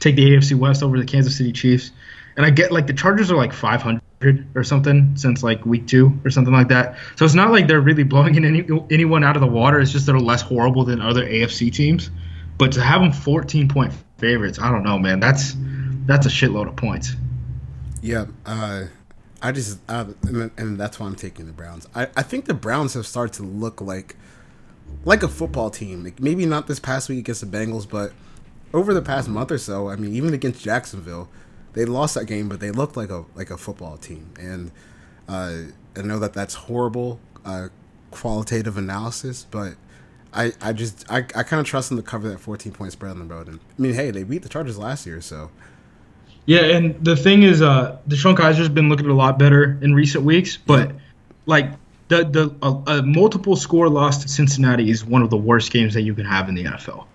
take 0.00 0.16
the 0.16 0.30
AFC 0.30 0.58
West 0.58 0.82
over 0.82 0.98
the 0.98 1.04
Kansas 1.04 1.36
City 1.36 1.52
Chiefs? 1.52 1.92
And 2.36 2.44
I 2.44 2.50
get 2.50 2.72
like 2.72 2.86
the 2.86 2.92
Chargers 2.92 3.30
are 3.30 3.36
like 3.36 3.52
500 3.52 4.02
or 4.54 4.64
something 4.64 5.16
since 5.16 5.42
like 5.42 5.64
week 5.64 5.86
two 5.86 6.18
or 6.24 6.30
something 6.30 6.52
like 6.52 6.68
that. 6.68 6.96
So 7.16 7.24
it's 7.24 7.34
not 7.34 7.52
like 7.52 7.68
they're 7.68 7.80
really 7.80 8.04
blowing 8.04 8.34
in 8.34 8.44
any, 8.44 8.66
anyone 8.90 9.22
out 9.22 9.36
of 9.36 9.40
the 9.40 9.46
water. 9.48 9.80
It's 9.80 9.92
just 9.92 10.06
they're 10.06 10.18
less 10.18 10.42
horrible 10.42 10.84
than 10.84 11.00
other 11.00 11.24
AFC 11.24 11.72
teams. 11.72 12.10
But 12.58 12.72
to 12.72 12.80
have 12.80 13.00
them 13.00 13.12
14 13.12 13.68
point 13.68 13.92
favorites, 14.18 14.58
I 14.58 14.70
don't 14.70 14.82
know, 14.82 14.98
man. 14.98 15.20
That's 15.20 15.54
that's 16.06 16.26
a 16.26 16.28
shitload 16.28 16.68
of 16.68 16.76
points. 16.76 17.14
Yeah, 18.02 18.26
uh, 18.44 18.84
I 19.42 19.52
just 19.52 19.78
uh, 19.88 20.06
and, 20.22 20.50
and, 20.56 20.78
that's 20.78 21.00
why 21.00 21.06
I'm 21.06 21.16
taking 21.16 21.46
the 21.46 21.52
Browns. 21.52 21.88
I, 21.94 22.08
I 22.16 22.22
think 22.22 22.44
the 22.44 22.54
Browns 22.54 22.94
have 22.94 23.06
started 23.06 23.32
to 23.34 23.42
look 23.42 23.80
like 23.80 24.16
like 25.04 25.22
a 25.22 25.28
football 25.28 25.70
team. 25.70 26.04
Like 26.04 26.20
maybe 26.20 26.46
not 26.46 26.66
this 26.66 26.78
past 26.78 27.08
week 27.08 27.20
against 27.20 27.40
the 27.40 27.46
Bengals, 27.46 27.88
but 27.88 28.12
over 28.72 28.92
the 28.92 29.02
past 29.02 29.28
month 29.28 29.50
or 29.50 29.58
so. 29.58 29.88
I 29.88 29.96
mean, 29.96 30.14
even 30.14 30.34
against 30.34 30.62
Jacksonville 30.62 31.28
they 31.74 31.84
lost 31.84 32.14
that 32.14 32.26
game, 32.26 32.48
but 32.48 32.60
they 32.60 32.70
looked 32.70 32.96
like 32.96 33.10
a 33.10 33.24
like 33.34 33.50
a 33.50 33.58
football 33.58 33.96
team. 33.96 34.32
And 34.40 34.70
uh, 35.28 35.52
I 35.96 36.02
know 36.02 36.18
that 36.18 36.32
that's 36.32 36.54
horrible 36.54 37.20
uh, 37.44 37.68
qualitative 38.10 38.78
analysis, 38.78 39.46
but 39.50 39.74
I, 40.32 40.52
I 40.60 40.72
just 40.72 41.10
I, 41.10 41.18
I 41.18 41.42
kind 41.42 41.60
of 41.60 41.66
trust 41.66 41.90
them 41.90 41.98
to 41.98 42.02
cover 42.02 42.28
that 42.28 42.38
14 42.38 42.72
point 42.72 42.92
spread 42.92 43.12
on 43.12 43.18
the 43.18 43.34
road. 43.34 43.48
And 43.48 43.60
I 43.60 43.82
mean, 43.82 43.94
hey, 43.94 44.10
they 44.10 44.22
beat 44.22 44.42
the 44.42 44.48
Chargers 44.48 44.78
last 44.78 45.06
year, 45.06 45.20
so. 45.20 45.50
Yeah, 46.46 46.60
and 46.60 47.02
the 47.02 47.16
thing 47.16 47.42
is, 47.42 47.62
uh, 47.62 47.98
DeShone 48.06 48.36
Kizer's 48.36 48.68
been 48.68 48.90
looking 48.90 49.06
a 49.06 49.14
lot 49.14 49.38
better 49.38 49.78
in 49.80 49.94
recent 49.94 50.24
weeks, 50.24 50.58
but 50.58 50.90
yeah. 50.90 50.96
like 51.46 51.70
the 52.08 52.24
the 52.24 52.54
a, 52.62 52.98
a 52.98 53.02
multiple 53.02 53.56
score 53.56 53.88
loss 53.88 54.22
to 54.22 54.28
Cincinnati 54.28 54.90
is 54.90 55.04
one 55.04 55.22
of 55.22 55.30
the 55.30 55.38
worst 55.38 55.72
games 55.72 55.94
that 55.94 56.02
you 56.02 56.14
can 56.14 56.26
have 56.26 56.48
in 56.48 56.54
the 56.54 56.64
NFL. 56.64 57.06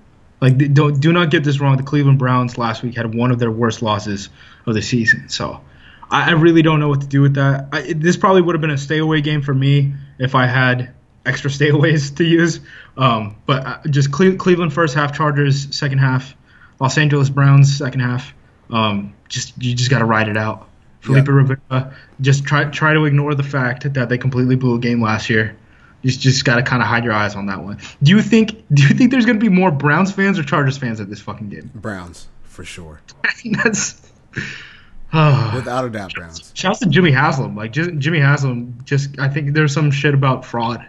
Like, 0.41 0.73
don't 0.73 0.99
do 0.99 1.11
not 1.11 1.31
get 1.31 1.43
this 1.43 1.59
wrong. 1.59 1.77
The 1.77 1.83
Cleveland 1.83 2.17
Browns 2.17 2.57
last 2.57 2.81
week 2.81 2.95
had 2.95 3.13
one 3.13 3.31
of 3.31 3.39
their 3.39 3.51
worst 3.51 3.81
losses 3.81 4.29
of 4.65 4.73
the 4.73 4.81
season. 4.81 5.27
So, 5.29 5.61
I, 6.09 6.29
I 6.29 6.31
really 6.31 6.61
don't 6.61 6.79
know 6.79 6.89
what 6.89 7.01
to 7.01 7.07
do 7.07 7.21
with 7.21 7.35
that. 7.35 7.67
I, 7.71 7.93
this 7.93 8.17
probably 8.17 8.41
would 8.41 8.55
have 8.55 8.61
been 8.61 8.69
a 8.69 8.77
stay 8.77 8.99
away 8.99 9.21
game 9.21 9.41
for 9.41 9.53
me 9.53 9.93
if 10.17 10.35
I 10.35 10.47
had 10.47 10.93
extra 11.25 11.49
stayaways 11.51 12.15
to 12.17 12.23
use. 12.23 12.61
Um, 12.97 13.35
but 13.45 13.65
uh, 13.65 13.77
just 13.89 14.11
Cle- 14.11 14.37
Cleveland 14.37 14.73
first 14.73 14.95
half, 14.95 15.15
Chargers 15.15 15.75
second 15.75 15.99
half, 15.99 16.35
Los 16.79 16.97
Angeles 16.97 17.29
Browns 17.29 17.77
second 17.77 18.01
half. 18.01 18.33
Um, 18.69 19.13
just 19.27 19.61
you 19.61 19.75
just 19.75 19.89
got 19.89 19.99
to 19.99 20.05
ride 20.05 20.29
it 20.29 20.37
out. 20.37 20.67
Felipe 21.01 21.27
yeah. 21.27 21.33
Rivera, 21.33 21.95
just 22.19 22.43
try 22.43 22.65
try 22.65 22.93
to 22.93 23.05
ignore 23.05 23.33
the 23.33 23.43
fact 23.43 23.93
that 23.93 24.09
they 24.09 24.17
completely 24.17 24.55
blew 24.55 24.75
a 24.75 24.79
game 24.79 25.01
last 25.01 25.29
year 25.29 25.55
you 26.01 26.11
just 26.11 26.45
got 26.45 26.55
to 26.55 26.63
kind 26.63 26.81
of 26.81 26.87
hide 26.87 27.03
your 27.03 27.13
eyes 27.13 27.35
on 27.35 27.47
that 27.47 27.61
one. 27.61 27.79
Do 28.01 28.11
you 28.11 28.21
think? 28.21 28.63
Do 28.73 28.83
you 28.83 28.89
think 28.89 29.11
there's 29.11 29.25
going 29.25 29.39
to 29.39 29.43
be 29.43 29.53
more 29.53 29.71
Browns 29.71 30.11
fans 30.11 30.39
or 30.39 30.43
Chargers 30.43 30.77
fans 30.77 30.99
at 30.99 31.09
this 31.09 31.21
fucking 31.21 31.49
game? 31.49 31.71
Browns 31.75 32.27
for 32.43 32.63
sure. 32.63 33.01
That's 33.63 34.01
without 35.13 35.85
a 35.85 35.89
doubt 35.89 36.13
Browns. 36.13 36.51
Shouts 36.53 36.79
to 36.79 36.85
Jimmy 36.87 37.11
Haslam. 37.11 37.55
Like 37.55 37.71
just, 37.71 37.97
Jimmy 37.97 38.19
Haslam, 38.19 38.77
just 38.83 39.19
I 39.19 39.27
think 39.27 39.53
there's 39.53 39.73
some 39.73 39.91
shit 39.91 40.13
about 40.13 40.45
fraud. 40.45 40.85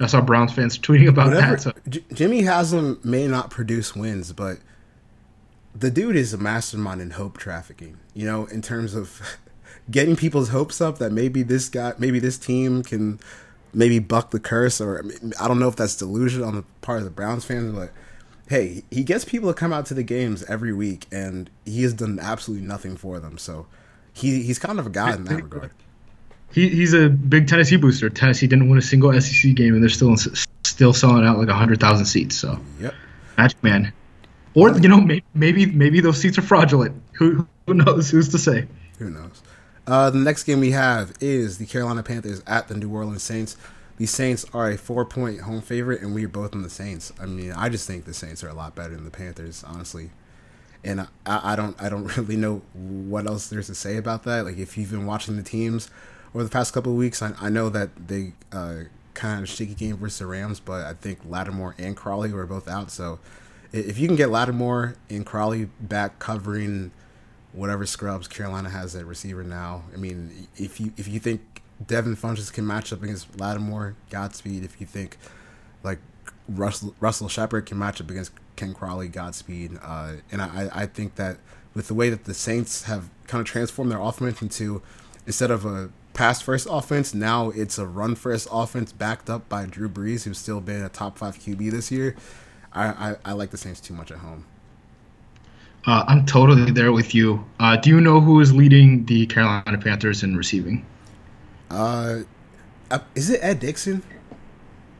I 0.00 0.06
saw 0.06 0.20
Browns 0.22 0.52
fans 0.52 0.78
tweeting 0.78 1.08
about 1.08 1.28
Whatever, 1.28 1.50
that. 1.52 1.60
So. 1.60 1.72
J- 1.88 2.04
Jimmy 2.12 2.42
Haslam 2.42 3.00
may 3.04 3.26
not 3.26 3.50
produce 3.50 3.94
wins, 3.94 4.32
but 4.32 4.58
the 5.74 5.90
dude 5.90 6.16
is 6.16 6.32
a 6.32 6.38
mastermind 6.38 7.02
in 7.02 7.10
hope 7.10 7.36
trafficking. 7.36 7.98
You 8.14 8.24
know, 8.24 8.46
in 8.46 8.62
terms 8.62 8.94
of 8.94 9.20
getting 9.90 10.16
people's 10.16 10.48
hopes 10.48 10.80
up 10.80 10.98
that 10.98 11.12
maybe 11.12 11.42
this 11.42 11.68
guy, 11.68 11.92
maybe 11.98 12.18
this 12.18 12.38
team 12.38 12.82
can 12.82 13.20
maybe 13.72 13.98
buck 13.98 14.30
the 14.30 14.40
curse, 14.40 14.80
or 14.80 15.04
I 15.40 15.48
don't 15.48 15.58
know 15.58 15.68
if 15.68 15.76
that's 15.76 15.96
delusion 15.96 16.42
on 16.42 16.56
the 16.56 16.64
part 16.80 16.98
of 16.98 17.04
the 17.04 17.10
Browns 17.10 17.44
fans, 17.44 17.72
but 17.72 17.90
hey, 18.48 18.82
he 18.90 19.04
gets 19.04 19.24
people 19.24 19.48
to 19.48 19.54
come 19.54 19.72
out 19.72 19.86
to 19.86 19.94
the 19.94 20.02
games 20.02 20.42
every 20.44 20.72
week, 20.72 21.06
and 21.12 21.48
he 21.64 21.82
has 21.82 21.94
done 21.94 22.18
absolutely 22.20 22.66
nothing 22.66 22.96
for 22.96 23.20
them. 23.20 23.38
So 23.38 23.66
he 24.12 24.42
he's 24.42 24.58
kind 24.58 24.78
of 24.78 24.86
a 24.86 24.90
god 24.90 25.16
in 25.16 25.24
that 25.24 25.42
regard. 25.42 25.70
He, 26.52 26.68
he's 26.68 26.94
a 26.94 27.08
big 27.08 27.46
Tennessee 27.46 27.76
booster. 27.76 28.10
Tennessee 28.10 28.48
didn't 28.48 28.68
win 28.68 28.78
a 28.78 28.82
single 28.82 29.18
SEC 29.20 29.54
game, 29.54 29.74
and 29.74 29.82
they're 29.82 29.88
still 29.88 30.16
still 30.64 30.92
selling 30.92 31.24
out 31.24 31.38
like 31.38 31.48
hundred 31.48 31.80
thousand 31.80 32.06
seats. 32.06 32.36
So 32.36 32.58
yep, 32.80 32.94
magic 33.38 33.62
man. 33.62 33.92
Or 34.54 34.76
you 34.76 34.88
know 34.88 35.00
maybe 35.00 35.24
maybe 35.32 35.66
maybe 35.66 36.00
those 36.00 36.20
seats 36.20 36.38
are 36.38 36.42
fraudulent. 36.42 37.00
Who 37.12 37.46
who 37.66 37.74
knows? 37.74 38.10
Who's 38.10 38.30
to 38.30 38.38
say? 38.38 38.66
Who 38.98 39.10
knows? 39.10 39.42
Uh, 39.90 40.08
the 40.08 40.18
next 40.18 40.44
game 40.44 40.60
we 40.60 40.70
have 40.70 41.12
is 41.20 41.58
the 41.58 41.66
Carolina 41.66 42.00
Panthers 42.04 42.44
at 42.46 42.68
the 42.68 42.76
New 42.76 42.94
Orleans 42.94 43.24
Saints. 43.24 43.56
The 43.96 44.06
Saints 44.06 44.46
are 44.54 44.70
a 44.70 44.78
four 44.78 45.04
point 45.04 45.40
home 45.40 45.60
favorite, 45.60 46.00
and 46.00 46.14
we 46.14 46.24
are 46.24 46.28
both 46.28 46.54
on 46.54 46.62
the 46.62 46.70
Saints. 46.70 47.12
I 47.20 47.26
mean, 47.26 47.50
I 47.50 47.68
just 47.68 47.88
think 47.88 48.04
the 48.04 48.14
Saints 48.14 48.44
are 48.44 48.48
a 48.48 48.54
lot 48.54 48.76
better 48.76 48.94
than 48.94 49.04
the 49.04 49.10
Panthers, 49.10 49.64
honestly. 49.64 50.10
And 50.84 51.00
I, 51.00 51.08
I 51.26 51.56
don't, 51.56 51.82
I 51.82 51.88
don't 51.88 52.04
really 52.16 52.36
know 52.36 52.62
what 52.72 53.26
else 53.26 53.48
there's 53.48 53.66
to 53.66 53.74
say 53.74 53.96
about 53.96 54.22
that. 54.22 54.44
Like, 54.44 54.58
if 54.58 54.78
you've 54.78 54.92
been 54.92 55.06
watching 55.06 55.36
the 55.36 55.42
teams 55.42 55.90
over 56.36 56.44
the 56.44 56.50
past 56.50 56.72
couple 56.72 56.92
of 56.92 56.98
weeks, 56.98 57.20
I, 57.20 57.32
I 57.40 57.48
know 57.48 57.68
that 57.68 58.06
they 58.06 58.34
uh, 58.52 58.84
kind 59.14 59.42
of 59.42 59.48
shaky 59.48 59.74
game 59.74 59.96
versus 59.96 60.20
the 60.20 60.26
Rams, 60.26 60.60
but 60.60 60.86
I 60.86 60.92
think 60.92 61.18
Lattimore 61.28 61.74
and 61.78 61.96
Crawley 61.96 62.32
were 62.32 62.46
both 62.46 62.68
out. 62.68 62.92
So, 62.92 63.18
if 63.72 63.98
you 63.98 64.06
can 64.06 64.16
get 64.16 64.30
Lattimore 64.30 64.94
and 65.08 65.26
Crawley 65.26 65.64
back 65.80 66.20
covering 66.20 66.92
whatever 67.52 67.86
scrubs 67.86 68.28
Carolina 68.28 68.70
has 68.70 68.94
at 68.94 69.06
receiver 69.06 69.42
now. 69.42 69.82
I 69.92 69.96
mean, 69.96 70.48
if 70.56 70.80
you 70.80 70.92
if 70.96 71.08
you 71.08 71.18
think 71.18 71.62
Devin 71.86 72.16
Funchess 72.16 72.52
can 72.52 72.66
match 72.66 72.92
up 72.92 73.02
against 73.02 73.38
Lattimore, 73.38 73.96
Godspeed. 74.10 74.64
If 74.64 74.80
you 74.80 74.86
think 74.86 75.16
like 75.82 75.98
Russell 76.48 76.94
Russell 77.00 77.28
Shepard 77.28 77.66
can 77.66 77.78
match 77.78 78.00
up 78.00 78.10
against 78.10 78.32
Ken 78.56 78.74
Crawley, 78.74 79.08
Godspeed. 79.08 79.78
Uh, 79.82 80.14
and 80.30 80.42
I 80.42 80.70
I 80.72 80.86
think 80.86 81.16
that 81.16 81.38
with 81.74 81.88
the 81.88 81.94
way 81.94 82.10
that 82.10 82.24
the 82.24 82.34
Saints 82.34 82.84
have 82.84 83.08
kind 83.26 83.40
of 83.40 83.46
transformed 83.46 83.90
their 83.90 84.00
offense 84.00 84.42
into 84.42 84.82
instead 85.26 85.50
of 85.50 85.64
a 85.64 85.90
pass 86.12 86.40
first 86.40 86.66
offense, 86.70 87.14
now 87.14 87.50
it's 87.50 87.78
a 87.78 87.86
run 87.86 88.14
first 88.14 88.48
offense 88.50 88.92
backed 88.92 89.30
up 89.30 89.48
by 89.48 89.64
Drew 89.64 89.88
Brees, 89.88 90.24
who's 90.24 90.38
still 90.38 90.60
been 90.60 90.82
a 90.82 90.88
top 90.88 91.16
five 91.16 91.38
QB 91.38 91.70
this 91.70 91.90
year. 91.90 92.16
I, 92.72 92.86
I, 92.86 93.16
I 93.24 93.32
like 93.32 93.50
the 93.50 93.56
Saints 93.56 93.80
too 93.80 93.94
much 93.94 94.10
at 94.10 94.18
home. 94.18 94.44
Uh, 95.86 96.04
I'm 96.06 96.26
totally 96.26 96.70
there 96.70 96.92
with 96.92 97.14
you. 97.14 97.44
Uh, 97.58 97.76
do 97.76 97.90
you 97.90 98.00
know 98.00 98.20
who 98.20 98.40
is 98.40 98.52
leading 98.52 99.06
the 99.06 99.26
Carolina 99.26 99.78
Panthers 99.78 100.22
in 100.22 100.36
receiving? 100.36 100.84
Uh, 101.70 102.20
uh 102.90 102.98
is 103.14 103.30
it 103.30 103.40
Ed 103.42 103.60
Dickson? 103.60 104.02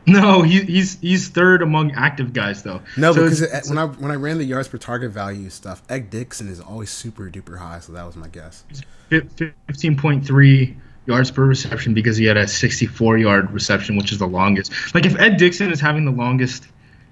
No, 0.07 0.41
he, 0.41 0.61
he's 0.61 0.99
he's 0.99 1.29
third 1.29 1.61
among 1.61 1.91
active 1.91 2.33
guys 2.33 2.63
though. 2.63 2.81
No, 2.97 3.13
so 3.13 3.23
because 3.23 3.41
it, 3.41 3.65
when 3.67 3.77
I 3.77 3.85
when 3.85 4.11
I 4.11 4.15
ran 4.15 4.39
the 4.39 4.43
yards 4.43 4.67
per 4.67 4.77
target 4.77 5.11
value 5.11 5.49
stuff, 5.49 5.83
Ed 5.89 6.09
Dickson 6.09 6.47
is 6.47 6.59
always 6.59 6.89
super 6.89 7.29
duper 7.29 7.59
high, 7.59 7.79
so 7.79 7.93
that 7.93 8.05
was 8.05 8.15
my 8.15 8.27
guess. 8.27 8.63
Fifteen 9.09 9.95
point 9.97 10.25
three 10.25 10.75
yards 11.05 11.29
per 11.29 11.45
reception 11.45 11.93
because 11.93 12.17
he 12.17 12.25
had 12.25 12.37
a 12.37 12.47
sixty 12.47 12.87
four 12.87 13.17
yard 13.17 13.51
reception, 13.51 13.95
which 13.95 14.11
is 14.11 14.17
the 14.17 14.27
longest. 14.27 14.71
Like 14.95 15.05
if 15.05 15.17
Ed 15.19 15.37
Dickson 15.37 15.71
is 15.71 15.79
having 15.79 16.05
the 16.05 16.11
longest 16.11 16.67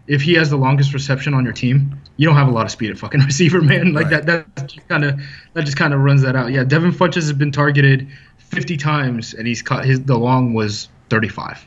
if 0.10 0.24
he 0.24 0.34
has 0.34 0.50
the 0.50 0.58
longest 0.58 0.92
reception 0.92 1.36
on 1.36 1.44
your 1.46 1.54
team, 1.54 2.02
you 2.18 2.26
don't 2.26 2.36
have 2.36 2.48
a 2.48 2.52
lot 2.52 2.66
of 2.66 2.72
speed 2.72 2.90
at 2.90 2.98
fucking 2.98 3.22
receiver, 3.26 3.62
man. 3.62 3.94
Like 3.94 4.10
right. 4.10 4.26
that 4.26 4.56
that 4.56 4.74
kind 4.90 5.06
of 5.06 5.22
that 5.54 5.66
just 5.66 5.78
kind 5.78 5.94
of 5.94 6.02
runs 6.02 6.24
that 6.24 6.36
out. 6.36 6.52
Yeah, 6.52 6.64
Devin 6.64 6.92
Funchess 6.92 7.28
has 7.28 7.34
been 7.34 7.52
targeted 7.52 8.10
50 8.40 8.76
times 8.76 9.36
and 9.36 9.48
he's 9.48 9.62
caught 9.62 9.86
his 9.86 10.04
the 10.04 10.18
long 10.18 10.54
was 10.54 10.90
35. 11.10 11.66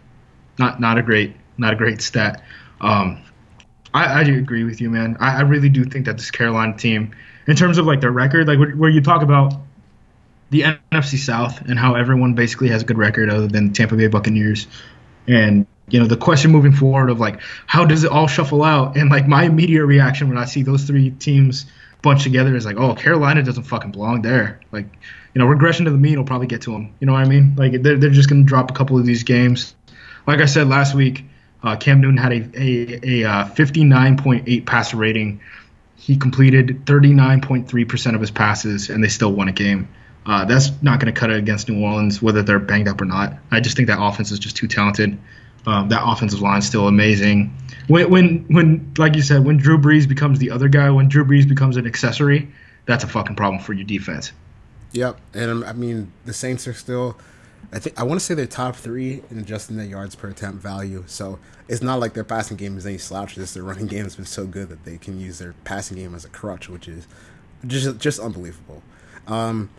Not 0.59 0.80
not 0.80 0.99
a 0.99 1.03
great 1.03 1.36
not 1.57 1.72
a 1.72 1.76
great 1.76 2.03
stat. 2.03 2.43
Um, 2.80 3.22
I, 3.95 4.20
I 4.20 4.24
do 4.24 4.36
agree 4.36 4.64
with 4.64 4.80
you, 4.80 4.90
man. 4.90 5.16
I, 5.20 5.36
I 5.36 5.40
really 5.43 5.68
do 5.68 5.84
think 5.84 6.07
that 6.07 6.16
this 6.16 6.32
Carolina 6.32 6.76
team, 6.76 7.14
in 7.47 7.55
terms 7.55 7.78
of 7.78 7.86
like 7.86 8.01
their 8.01 8.11
record, 8.11 8.49
like 8.49 8.59
where, 8.59 8.72
where 8.72 8.90
you 8.90 9.03
talk 9.03 9.22
about 9.22 9.55
the 10.51 10.62
NFC 10.90 11.16
South 11.16 11.61
and 11.61 11.78
how 11.78 11.95
everyone 11.95 12.34
basically 12.34 12.68
has 12.68 12.82
a 12.82 12.84
good 12.84 12.99
record 12.99 13.30
other 13.30 13.47
than 13.47 13.72
Tampa 13.72 13.95
Bay 13.95 14.09
Buccaneers, 14.09 14.66
and 15.28 15.66
you 15.93 16.01
know 16.01 16.07
the 16.07 16.16
question 16.16 16.51
moving 16.51 16.72
forward 16.72 17.11
of 17.11 17.20
like 17.20 17.40
how 17.66 17.84
does 17.84 18.03
it 18.03 18.11
all 18.11 18.26
shuffle 18.26 18.64
out? 18.64 18.97
And 18.97 19.11
like 19.11 19.28
my 19.28 19.45
immediate 19.45 19.84
reaction 19.84 20.28
when 20.28 20.38
i 20.38 20.47
see 20.47 20.62
those 20.62 20.84
three 20.84 21.11
teams 21.11 21.66
bunched 22.01 22.24
together 22.24 22.57
is 22.57 22.64
like 22.64 22.76
oh 22.76 22.95
carolina 22.95 23.43
doesn't 23.43 23.64
fucking 23.64 23.93
belong 23.93 24.22
there. 24.22 24.61
Like 24.72 24.86
you 25.34 25.38
know 25.38 25.47
regression 25.47 25.84
to 25.84 25.90
the 25.90 25.99
mean 25.99 26.18
will 26.18 26.24
probably 26.24 26.47
get 26.47 26.62
to 26.62 26.72
them 26.72 26.95
you 26.99 27.07
know 27.07 27.12
what 27.12 27.24
i 27.24 27.28
mean? 27.28 27.55
Like 27.57 27.82
they're, 27.82 27.99
they're 27.99 28.11
just 28.11 28.28
going 28.28 28.43
to 28.43 28.49
drop 28.49 28.70
a 28.70 28.74
couple 28.74 28.99
of 28.99 29.07
these 29.07 29.22
games. 29.22 29.74
Like 30.26 30.40
i 30.40 30.47
said 30.47 30.68
last 30.68 30.95
week 30.95 31.24
uh, 31.62 31.76
cam 31.76 32.01
newton 32.01 32.16
had 32.16 32.32
a, 32.32 32.51
a, 32.61 33.22
a 33.22 33.28
uh, 33.28 33.45
59.8 33.51 34.66
passer 34.66 34.97
rating. 34.97 35.40
He 35.97 36.16
completed 36.16 36.84
39.3% 36.86 38.14
of 38.14 38.20
his 38.20 38.32
passes 38.32 38.90
and 38.90 39.05
they 39.05 39.09
still 39.09 39.32
won 39.32 39.49
a 39.49 39.53
game. 39.53 39.88
Uh, 40.24 40.45
that's 40.45 40.70
not 40.82 41.01
going 41.01 41.12
to 41.12 41.18
cut 41.18 41.30
it 41.30 41.36
against 41.36 41.68
New 41.68 41.82
Orleans, 41.82 42.22
whether 42.22 42.43
they're 42.43 42.61
banged 42.61 42.88
up 42.88 43.01
or 43.01 43.05
not. 43.05 43.34
I 43.51 43.61
just 43.61 43.76
think 43.76 43.88
that 43.88 44.01
offense 44.01 44.30
is 44.30 44.38
just 44.38 44.57
too 44.57 44.68
talented. 44.68 45.18
Um, 45.67 45.89
that 45.91 46.03
offensive 46.05 46.41
line 46.41 46.59
is 46.59 46.67
still 46.67 46.89
amazing. 46.89 47.57
When, 47.87 48.11
when, 48.11 48.45
when, 48.49 48.93
like 48.99 49.15
you 49.15 49.23
said, 49.23 49.45
when 49.45 49.57
Drew 49.57 49.79
Brees 49.79 50.09
becomes 50.09 50.39
the 50.39 50.51
other 50.51 50.69
guy, 50.69 50.91
when 50.91 51.09
Drew 51.09 51.25
Brees 51.25 51.49
becomes 51.49 51.77
an 51.77 51.87
accessory, 51.87 52.49
that's 52.87 53.05
a 53.05 53.07
fucking 53.07 53.37
problem 53.37 53.63
for 53.63 53.73
your 53.73 53.85
defense. 53.85 54.33
Yep, 54.93 55.21
and 55.35 55.51
um, 55.51 55.65
I 55.65 55.73
mean 55.73 56.13
the 56.25 56.33
Saints 56.33 56.69
are 56.69 56.75
still. 56.75 57.19
I 57.73 57.79
think 57.79 57.99
I 57.99 58.03
want 58.03 58.21
to 58.21 58.25
say 58.25 58.35
they're 58.35 58.47
top 58.47 58.77
three 58.77 59.23
in 59.31 59.39
adjusting 59.39 59.77
their 59.77 59.87
yards 59.87 60.15
per 60.15 60.29
attempt 60.29 60.63
value. 60.63 61.05
So 61.07 61.39
it's 61.69 61.81
not 61.81 62.01
like 62.01 62.13
their 62.13 62.25
passing 62.25 62.59
game 62.59 62.77
is 62.77 62.85
any 62.85 62.99
slouch. 62.99 63.35
Just 63.37 63.55
their 63.55 63.63
running 63.63 63.87
game 63.89 64.05
has 64.05 64.17
been 64.17 64.27
so 64.27 64.47
good 64.47 64.69
that 64.69 64.85
they 64.85 64.99
can 64.99 65.19
use 65.19 65.39
their 65.39 65.55
passing 65.65 65.97
game 65.97 66.15
as 66.15 66.25
a 66.25 66.29
crutch, 66.29 66.69
which 66.69 66.89
is 66.89 67.07
just 67.67 67.99
just 67.99 68.21
unbelievable. 68.21 68.83
Um, 69.27 69.71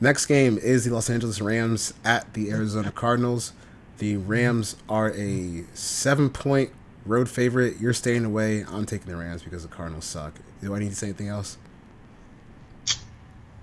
next 0.00 0.26
game 0.26 0.56
is 0.56 0.84
the 0.84 0.94
Los 0.94 1.10
Angeles 1.10 1.40
Rams 1.40 1.92
at 2.04 2.32
the 2.32 2.50
Arizona 2.50 2.90
Cardinals. 2.90 3.52
The 3.98 4.16
Rams 4.16 4.76
are 4.88 5.12
a 5.12 5.64
seven 5.74 6.30
point 6.30 6.70
road 7.06 7.28
favorite. 7.28 7.80
You're 7.80 7.92
staying 7.92 8.24
away. 8.24 8.64
I'm 8.68 8.86
taking 8.86 9.08
the 9.08 9.16
Rams 9.16 9.42
because 9.42 9.62
the 9.62 9.68
Cardinals 9.68 10.04
suck. 10.04 10.34
Do 10.62 10.74
I 10.74 10.78
need 10.78 10.90
to 10.90 10.96
say 10.96 11.08
anything 11.08 11.28
else? 11.28 11.58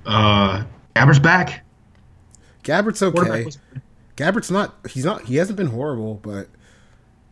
Uh, 0.05 0.63
Gabbert's 0.95 1.19
back. 1.19 1.63
Gabbert's 2.63 3.01
okay. 3.01 3.47
Gabbert's 4.15 4.51
not. 4.51 4.75
He's 4.89 5.05
not. 5.05 5.25
He 5.25 5.35
hasn't 5.35 5.57
been 5.57 5.67
horrible, 5.67 6.15
but 6.15 6.47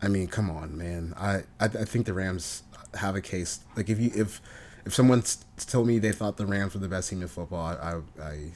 I 0.02 0.08
mean, 0.08 0.26
come 0.28 0.50
on, 0.50 0.76
man. 0.76 1.14
I 1.16 1.36
I, 1.58 1.64
I 1.64 1.84
think 1.84 2.06
the 2.06 2.14
Rams 2.14 2.62
have 2.94 3.16
a 3.16 3.20
case. 3.20 3.60
Like 3.76 3.88
if 3.88 4.00
you 4.00 4.10
if 4.14 4.40
if 4.84 4.94
someone 4.94 5.22
told 5.56 5.86
me 5.86 5.98
they 5.98 6.12
thought 6.12 6.36
the 6.36 6.46
Rams 6.46 6.74
were 6.74 6.80
the 6.80 6.88
best 6.88 7.10
team 7.10 7.22
in 7.22 7.28
football, 7.28 7.66
I 7.66 8.00
I 8.22 8.50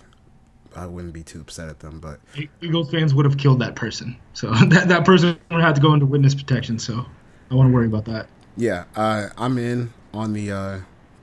I 0.76 0.86
wouldn't 0.86 1.12
be 1.12 1.22
too 1.22 1.40
upset 1.40 1.68
at 1.68 1.80
them. 1.80 2.00
But 2.00 2.20
Eagles 2.60 2.90
fans 2.90 3.14
would 3.14 3.24
have 3.24 3.36
killed 3.36 3.60
that 3.60 3.76
person, 3.76 4.16
so 4.32 4.52
that 4.66 4.88
that 4.88 5.04
person 5.04 5.38
would 5.50 5.60
have 5.60 5.74
to 5.74 5.80
go 5.80 5.94
into 5.94 6.06
witness 6.06 6.34
protection. 6.34 6.78
So 6.78 7.04
I 7.50 7.54
want 7.54 7.68
to 7.68 7.74
worry 7.74 7.86
about 7.86 8.04
that. 8.06 8.28
Yeah, 8.56 8.84
uh, 8.94 9.28
I'm 9.36 9.58
in 9.58 9.92
on 10.12 10.32
the 10.32 10.52
uh, 10.52 10.80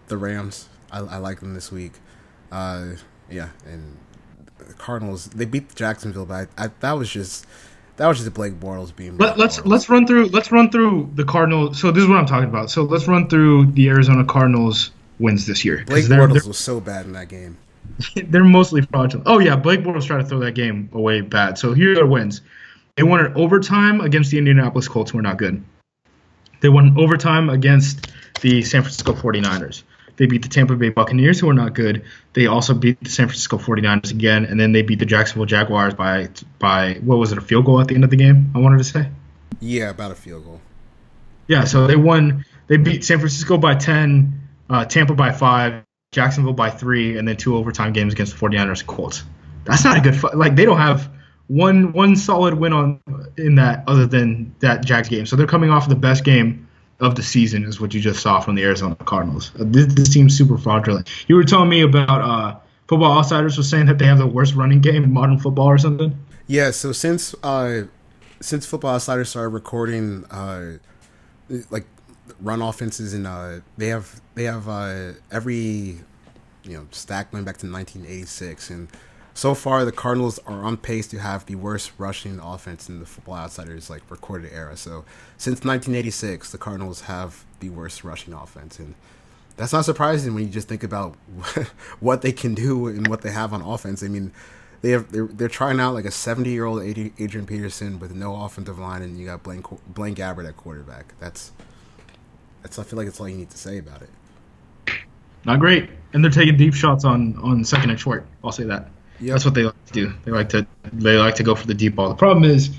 the 0.08 0.18
Rams. 0.18 0.68
I, 0.92 1.00
I, 1.00 1.18
like 1.18 1.40
them 1.40 1.54
this 1.54 1.72
week. 1.72 1.94
Uh, 2.52 2.90
yeah, 3.30 3.50
and 3.66 3.98
the 4.58 4.74
Cardinals 4.74 5.26
they 5.28 5.46
beat 5.46 5.74
Jacksonville, 5.74 6.26
but 6.26 6.50
I, 6.58 6.66
I, 6.66 6.72
that 6.82 6.94
was 6.94 7.10
just 7.10 7.46
that 7.98 8.08
was 8.08 8.18
just 8.18 8.34
Blake 8.34 8.60
Bortles 8.60 8.96
being. 8.96 9.18
Let, 9.18 9.34
us 9.34 9.38
let's, 9.38 9.66
let's 9.66 9.90
run 9.90 10.06
through 10.06 10.28
let's 10.28 10.52
run 10.52 10.70
through 10.70 11.12
the 11.16 11.24
Cardinals. 11.24 11.80
So 11.80 11.92
this 11.92 12.04
is 12.04 12.10
what 12.10 12.18
I'm 12.18 12.26
talking 12.26 12.50
about. 12.50 12.70
So 12.70 12.84
let's 12.84 13.08
run 13.08 13.30
through 13.30 13.72
the 13.72 13.90
Arizona 13.90 14.26
Cardinals 14.26 14.92
wins 15.20 15.46
this 15.46 15.64
year. 15.64 15.84
Blake 15.86 16.06
they're, 16.06 16.20
Bortles 16.20 16.42
they're, 16.42 16.48
was 16.48 16.58
so 16.58 16.80
bad 16.80 17.06
in 17.06 17.14
that 17.14 17.30
game. 17.30 17.58
they're 18.16 18.44
mostly 18.44 18.82
fraudulent. 18.82 19.28
Oh 19.28 19.40
yeah, 19.40 19.56
Blake 19.56 19.82
Bortles 19.82 20.06
tried 20.06 20.20
to 20.20 20.26
throw 20.26 20.40
that 20.40 20.54
game 20.54 20.90
away 20.94 21.22
bad. 21.22 21.58
So 21.58 21.74
here 21.74 21.92
are 21.92 21.96
their 21.96 22.06
wins. 22.06 22.42
They 22.96 23.04
won 23.04 23.26
an 23.26 23.34
overtime 23.36 24.02
against 24.02 24.32
the 24.32 24.38
Indianapolis 24.38 24.88
Colts, 24.88 25.12
who 25.12 25.20
are 25.20 25.24
not 25.24 25.38
good. 25.38 25.64
They 26.60 26.70
won 26.70 26.98
overtime 27.00 27.50
against 27.50 28.12
the 28.42 28.62
San 28.62 28.82
Francisco 28.82 29.14
49ers. 29.14 29.84
They 30.18 30.28
beat 30.28 30.44
the 30.44 30.50
Tampa 30.50 30.76
Bay 30.76 30.90
Buccaneers, 30.90 31.40
who 31.40 31.50
are 31.50 31.54
not 31.54 31.74
good. 31.74 32.04
They 32.34 32.46
also 32.46 32.74
beat 32.74 33.00
the 33.02 33.10
San 33.10 33.28
Francisco 33.28 33.58
49ers 33.58 34.12
again, 34.12 34.46
and 34.46 34.60
then 34.60 34.72
they 34.72 34.82
beat 34.82 35.00
the 35.00 35.06
Jacksonville 35.06 35.46
Jaguars 35.46 35.94
by 35.94 36.30
by 36.60 36.96
what 37.04 37.18
was 37.18 37.32
it, 37.32 37.38
a 37.38 37.42
field 37.42 37.66
goal 37.66 37.80
at 37.80 37.88
the 37.88 37.96
end 37.96 38.04
of 38.04 38.10
the 38.10 38.18
game? 38.18 38.52
I 38.54 38.60
wanted 38.60 38.78
to 38.80 38.84
say. 38.84 39.10
Yeah, 39.60 39.90
about 39.90 40.12
a 40.12 40.16
field 40.16 40.46
goal. 40.46 40.62
Yeah, 41.48 41.64
so 41.64 41.88
they 41.88 41.96
won. 41.96 42.46
They 42.68 42.78
beat 42.78 43.04
San 43.04 43.18
Francisco 43.18 43.58
by 43.58 43.76
10, 43.76 44.40
uh, 44.70 44.86
Tampa 44.86 45.14
by 45.14 45.32
five, 45.32 45.84
Jacksonville 46.12 46.52
by 46.52 46.70
three, 46.70 47.18
and 47.18 47.26
then 47.26 47.38
two 47.38 47.56
overtime 47.56 47.94
games 47.94 48.12
against 48.12 48.38
the 48.38 48.46
49ers 48.46 48.80
and 48.80 48.88
Colts. 48.88 49.24
That's 49.64 49.86
not 49.86 49.98
a 49.98 50.02
good 50.02 50.16
fight. 50.16 50.36
Like 50.36 50.58
they 50.58 50.66
don't 50.66 50.78
have 50.78 51.10
one 51.48 51.94
one 51.94 52.18
solid 52.18 52.56
win 52.56 52.74
on 52.74 53.00
in 53.38 53.56
that 53.56 53.86
other 53.88 54.06
than 54.06 54.54
that 54.60 54.84
Jags 54.84 55.08
game. 55.08 55.26
So 55.26 55.38
they're 55.38 55.48
coming 55.48 55.70
off 55.70 55.88
the 55.88 55.96
best 55.96 56.26
game 56.26 56.68
of 57.00 57.16
the 57.16 57.24
season, 57.24 57.64
is 57.64 57.80
what 57.80 57.94
you 57.94 58.02
just 58.02 58.20
saw 58.20 58.42
from 58.42 58.56
the 58.56 58.64
Arizona 58.64 58.96
Cardinals. 58.96 59.52
Uh, 59.58 59.64
this, 59.66 59.94
this 59.94 60.10
team's 60.10 60.38
super 60.38 60.58
fraudulent. 60.58 61.10
You 61.30 61.36
were 61.36 61.46
telling 61.46 61.70
me 61.70 61.82
about 61.82 62.22
uh, 62.22 62.60
Football 62.90 63.18
Outsiders 63.18 63.58
was 63.58 63.70
saying 63.70 63.86
that 63.86 63.98
they 63.98 64.06
have 64.06 64.18
the 64.18 64.28
worst 64.28 64.54
running 64.54 64.82
game 64.82 65.06
in 65.06 65.14
modern 65.14 65.40
football 65.40 65.68
or 65.68 65.78
something. 65.78 66.18
Yeah. 66.46 66.72
So 66.72 66.92
since 66.92 67.34
uh, 67.42 67.84
since 68.42 68.66
Football 68.66 68.96
Outsiders 68.96 69.30
started 69.30 69.50
recording 69.50 70.26
uh, 70.26 70.74
like 71.70 71.86
run 72.40 72.62
offenses 72.62 73.14
and 73.14 73.28
uh, 73.28 73.60
they 73.78 73.88
have 73.88 74.22
they 74.36 74.44
have 74.44 74.68
uh, 74.68 75.14
every 75.32 76.00
you 76.64 76.78
know 76.78 76.88
stack 76.92 77.32
going 77.32 77.44
back 77.44 77.58
to 77.58 77.72
1986 77.72 78.70
and 78.70 78.88
so 79.34 79.56
far 79.56 79.86
the 79.86 79.92
Cardinals 79.92 80.40
are 80.40 80.64
on 80.64 80.78
pace 80.78 81.08
to 81.08 81.20
have 81.20 81.46
the 81.46 81.56
worst 81.56 81.92
rushing 81.98 82.40
offense 82.40 82.90
in 82.90 83.00
the 83.00 83.06
Football 83.06 83.36
Outsiders 83.36 83.90
like 83.90 84.02
recorded 84.10 84.52
era. 84.54 84.76
So 84.76 85.06
since 85.38 85.64
1986, 85.64 86.52
the 86.52 86.58
Cardinals 86.58 87.02
have 87.02 87.46
the 87.62 87.70
worst 87.70 88.04
rushing 88.04 88.34
offense 88.34 88.78
and 88.78 88.94
that's 89.58 89.74
not 89.74 89.86
surprising 89.86 90.34
when 90.34 90.44
you 90.44 90.50
just 90.50 90.68
think 90.68 90.84
about 90.84 91.16
what 92.00 92.22
they 92.22 92.32
can 92.32 92.54
do 92.54 92.88
and 92.88 93.08
what 93.08 93.22
they 93.22 93.32
have 93.32 93.54
on 93.54 93.62
offense. 93.62 94.04
I 94.04 94.08
mean, 94.08 94.32
they 94.82 94.92
have 94.92 95.12
they're, 95.12 95.28
they're 95.28 95.48
trying 95.48 95.80
out 95.80 95.94
like 95.94 96.06
a 96.06 96.12
70 96.12 96.50
year 96.50 96.66
old 96.66 96.82
Adrian 96.82 97.46
Peterson 97.46 98.00
with 98.00 98.14
no 98.14 98.44
offensive 98.44 98.80
line, 98.80 99.02
and 99.02 99.18
you 99.20 99.28
got 99.28 99.44
Blaine 99.44 99.64
Blaine 99.88 100.16
Gabbert 100.16 100.48
at 100.48 100.58
quarterback. 100.58 101.14
That's 101.20 101.52
that's 102.62 102.80
I 102.80 102.84
feel 102.84 102.98
like 102.98 103.08
that's 103.08 103.20
all 103.20 103.30
you 103.30 103.38
need 103.38 103.50
to 103.50 103.58
say 103.58 103.78
about 103.78 104.02
it. 104.02 104.10
Not 105.46 105.60
great, 105.60 105.90
and 106.14 106.24
they're 106.24 106.32
taking 106.32 106.58
deep 106.58 106.74
shots 106.74 107.04
on 107.06 107.38
on 107.38 107.64
second 107.64 107.90
and 107.90 108.00
short. 108.00 108.26
I'll 108.44 108.52
say 108.52 108.64
that. 108.66 108.90
Yep. 109.20 109.32
That's 109.32 109.46
what 109.46 109.54
they 109.54 109.64
like 109.64 109.86
to 109.88 109.94
do. 109.94 110.14
They 110.26 110.32
like 110.32 110.50
to 110.50 110.66
they 110.94 111.18
like 111.18 111.36
to 111.36 111.44
go 111.44 111.56
for 111.56 111.68
the 111.68 111.74
deep 111.74 111.96
ball. 111.96 112.10
The 112.10 112.16
problem 112.16 112.44
is 112.44 112.72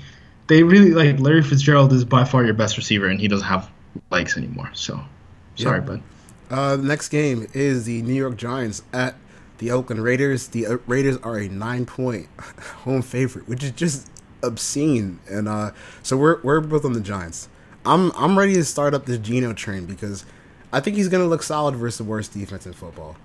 they 0.47 0.63
really 0.63 0.91
like 0.91 1.19
Larry 1.19 1.41
Fitzgerald 1.41 1.93
is 1.93 2.05
by 2.05 2.23
far 2.23 2.43
your 2.43 2.53
best 2.53 2.77
receiver, 2.77 3.07
and 3.07 3.19
he 3.19 3.27
doesn't 3.27 3.47
have 3.47 3.69
legs 4.11 4.37
anymore. 4.37 4.69
So 4.73 4.99
sorry, 5.55 5.79
yep. 5.79 5.87
bud. 5.87 6.03
Uh, 6.49 6.75
next 6.75 7.09
game 7.09 7.47
is 7.53 7.85
the 7.85 8.01
New 8.01 8.13
York 8.13 8.37
Giants 8.37 8.83
at 8.93 9.15
the 9.57 9.71
Oakland 9.71 10.03
Raiders. 10.03 10.49
The 10.49 10.67
uh, 10.67 10.77
Raiders 10.85 11.17
are 11.17 11.37
a 11.37 11.47
nine 11.47 11.85
point 11.85 12.27
home 12.83 13.01
favorite, 13.01 13.47
which 13.47 13.63
is 13.63 13.71
just 13.71 14.09
obscene. 14.41 15.19
And 15.29 15.47
uh, 15.47 15.71
so 16.03 16.17
we're 16.17 16.41
we're 16.41 16.59
both 16.59 16.85
on 16.85 16.93
the 16.93 17.01
Giants. 17.01 17.47
I'm 17.85 18.11
I'm 18.15 18.37
ready 18.37 18.53
to 18.55 18.63
start 18.63 18.93
up 18.93 19.05
this 19.05 19.17
Geno 19.17 19.53
train 19.53 19.85
because 19.85 20.25
I 20.71 20.79
think 20.79 20.95
he's 20.97 21.09
gonna 21.09 21.25
look 21.25 21.43
solid 21.43 21.75
versus 21.75 21.97
the 21.97 22.03
worst 22.03 22.33
defense 22.33 22.65
in 22.65 22.73
football. 22.73 23.15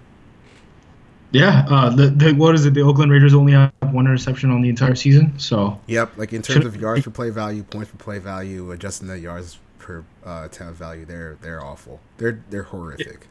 Yeah, 1.31 1.67
uh, 1.69 1.91
the, 1.91 2.09
the 2.09 2.33
what 2.33 2.55
is 2.55 2.65
it? 2.65 2.75
The 2.75 2.81
Oakland 2.81 3.13
Raiders 3.13 3.35
only 3.35 3.53
have 3.53 3.73
one 3.91 4.07
interception 4.07 4.51
on 4.51 4.63
the 4.63 4.69
entire 4.69 4.95
season. 4.95 5.39
So 5.39 5.79
yep, 5.87 6.17
like 6.17 6.33
in 6.33 6.43
terms 6.43 6.65
of 6.65 6.77
yards 6.77 7.05
per 7.05 7.11
play 7.11 7.31
value, 7.31 7.63
points 7.63 7.91
per 7.91 7.99
play 7.99 8.19
value, 8.19 8.71
adjusting 8.73 9.09
the 9.09 9.19
yards 9.19 9.59
per 9.79 10.05
uh, 10.25 10.43
attempt 10.47 10.79
value, 10.79 11.05
they're 11.05 11.37
they're 11.43 11.63
awful. 11.63 12.01
They're 12.17 12.43
they're 12.51 12.63
horrific. 12.63 13.29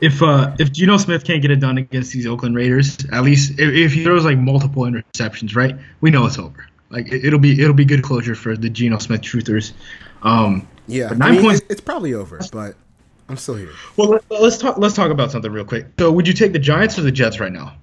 If 0.00 0.22
uh 0.22 0.54
if 0.58 0.72
Geno 0.72 0.96
Smith 0.96 1.24
can't 1.24 1.42
get 1.42 1.50
it 1.50 1.60
done 1.60 1.78
against 1.78 2.12
these 2.12 2.26
Oakland 2.26 2.54
Raiders, 2.54 2.98
at 3.12 3.22
least 3.22 3.52
if, 3.52 3.72
if 3.72 3.92
he 3.92 4.04
throws 4.04 4.24
like 4.24 4.38
multiple 4.38 4.84
interceptions, 4.84 5.56
right, 5.56 5.76
we 6.00 6.10
know 6.10 6.26
it's 6.26 6.38
over. 6.38 6.67
Like 6.90 7.12
it, 7.12 7.30
will 7.32 7.38
be 7.38 7.60
it'll 7.60 7.74
be 7.74 7.84
good 7.84 8.02
closure 8.02 8.34
for 8.34 8.56
the 8.56 8.70
Geno 8.70 8.98
Smith 8.98 9.20
truthers. 9.20 9.72
Um, 10.22 10.66
yeah, 10.86 11.10
nine 11.10 11.22
I 11.22 11.30
mean, 11.32 11.42
points. 11.42 11.62
It's 11.68 11.80
probably 11.80 12.14
over, 12.14 12.40
but 12.50 12.74
I'm 13.28 13.36
still 13.36 13.56
here. 13.56 13.72
Well, 13.96 14.20
let, 14.30 14.42
us 14.42 14.58
talk. 14.58 14.78
Let's 14.78 14.94
talk 14.94 15.10
about 15.10 15.30
something 15.30 15.52
real 15.52 15.64
quick. 15.64 15.86
So, 15.98 16.10
would 16.10 16.26
you 16.26 16.32
take 16.32 16.52
the 16.52 16.58
Giants 16.58 16.98
or 16.98 17.02
the 17.02 17.12
Jets 17.12 17.40
right 17.40 17.52
now? 17.52 17.74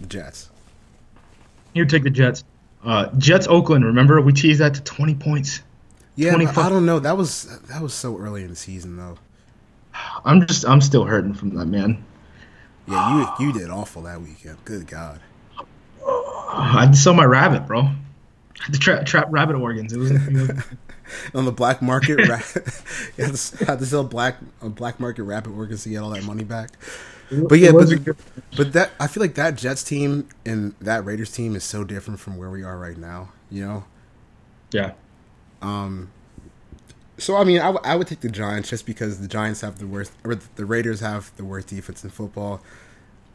The 0.00 0.06
Jets. 0.06 0.50
You 1.72 1.84
take 1.84 2.02
the 2.02 2.10
Jets. 2.10 2.44
Uh, 2.84 3.10
Jets 3.16 3.46
Oakland. 3.46 3.84
Remember 3.84 4.20
we 4.20 4.32
teased 4.32 4.60
that 4.60 4.74
to 4.74 4.82
20 4.82 5.14
points. 5.14 5.62
Yeah, 6.16 6.34
I 6.36 6.68
don't 6.68 6.84
know. 6.84 6.98
That 6.98 7.16
was 7.16 7.58
that 7.68 7.80
was 7.80 7.94
so 7.94 8.18
early 8.18 8.42
in 8.42 8.50
the 8.50 8.56
season 8.56 8.96
though. 8.96 9.16
I'm 10.24 10.46
just 10.46 10.66
I'm 10.66 10.80
still 10.80 11.04
hurting 11.04 11.34
from 11.34 11.54
that 11.54 11.66
man. 11.66 12.04
Yeah, 12.86 13.34
you 13.38 13.46
you 13.46 13.52
did 13.52 13.70
awful 13.70 14.02
that 14.02 14.20
weekend. 14.20 14.58
Good 14.64 14.86
God. 14.86 15.20
I 16.04 16.90
sell 16.92 17.14
my 17.14 17.24
rabbit, 17.24 17.66
bro. 17.66 17.88
To 18.72 18.78
tra- 18.78 19.04
trap 19.04 19.26
rabbit 19.30 19.56
organs. 19.56 19.92
It 19.92 19.98
was. 19.98 20.10
It 20.10 20.32
was 20.32 20.50
on 21.34 21.44
the 21.44 21.52
black 21.52 21.82
market. 21.82 22.16
ra- 22.28 22.36
had, 23.16 23.34
to, 23.34 23.64
had 23.64 23.78
to 23.78 23.86
sell 23.86 24.04
black 24.04 24.36
black 24.60 25.00
market 25.00 25.24
rabbit 25.24 25.50
organs 25.50 25.82
to 25.84 25.88
get 25.88 25.98
all 25.98 26.10
that 26.10 26.24
money 26.24 26.44
back. 26.44 26.70
But 27.30 27.58
yeah, 27.58 27.72
but, 27.72 27.88
but 28.56 28.72
that 28.74 28.90
I 29.00 29.06
feel 29.06 29.22
like 29.22 29.34
that 29.34 29.56
Jets 29.56 29.82
team 29.82 30.28
and 30.44 30.74
that 30.80 31.04
Raiders 31.04 31.32
team 31.32 31.56
is 31.56 31.64
so 31.64 31.82
different 31.82 32.20
from 32.20 32.36
where 32.36 32.50
we 32.50 32.62
are 32.62 32.78
right 32.78 32.96
now. 32.96 33.30
You 33.50 33.66
know. 33.66 33.84
Yeah. 34.70 34.92
Um. 35.62 36.10
So 37.18 37.36
I 37.36 37.44
mean, 37.44 37.58
I, 37.60 37.72
w- 37.72 37.80
I 37.84 37.96
would 37.96 38.06
take 38.06 38.20
the 38.20 38.28
Giants 38.28 38.68
just 38.68 38.84
because 38.84 39.20
the 39.20 39.28
Giants 39.28 39.60
have 39.62 39.78
the 39.78 39.86
worst, 39.86 40.12
or 40.24 40.34
the 40.34 40.66
Raiders 40.66 41.00
have 41.00 41.34
the 41.36 41.44
worst 41.44 41.68
defense 41.68 42.04
in 42.04 42.10
football. 42.10 42.60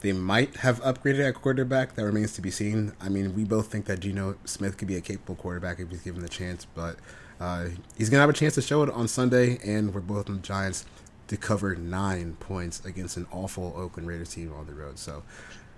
They 0.01 0.13
might 0.13 0.57
have 0.57 0.81
upgraded 0.81 1.27
at 1.27 1.35
quarterback. 1.35 1.95
That 1.95 2.05
remains 2.05 2.33
to 2.33 2.41
be 2.41 2.51
seen. 2.51 2.93
I 3.01 3.09
mean, 3.09 3.35
we 3.35 3.43
both 3.43 3.71
think 3.71 3.85
that 3.85 3.99
Geno 3.99 4.35
Smith 4.45 4.77
could 4.77 4.87
be 4.87 4.95
a 4.95 5.01
capable 5.01 5.35
quarterback 5.35 5.79
if 5.79 5.89
he's 5.89 6.01
given 6.01 6.21
the 6.21 6.29
chance, 6.29 6.65
but 6.75 6.97
uh, 7.39 7.69
he's 7.97 8.09
gonna 8.09 8.21
have 8.21 8.29
a 8.29 8.33
chance 8.33 8.55
to 8.55 8.61
show 8.61 8.83
it 8.83 8.89
on 8.89 9.07
Sunday, 9.07 9.59
and 9.65 9.93
we're 9.93 10.01
both 10.01 10.27
the 10.27 10.35
Giants 10.37 10.85
to 11.27 11.37
cover 11.37 11.75
nine 11.75 12.37
points 12.39 12.83
against 12.85 13.17
an 13.17 13.27
awful 13.31 13.73
Oakland 13.75 14.07
Raiders 14.07 14.33
team 14.33 14.53
on 14.53 14.65
the 14.67 14.73
road. 14.73 14.97
So 14.97 15.23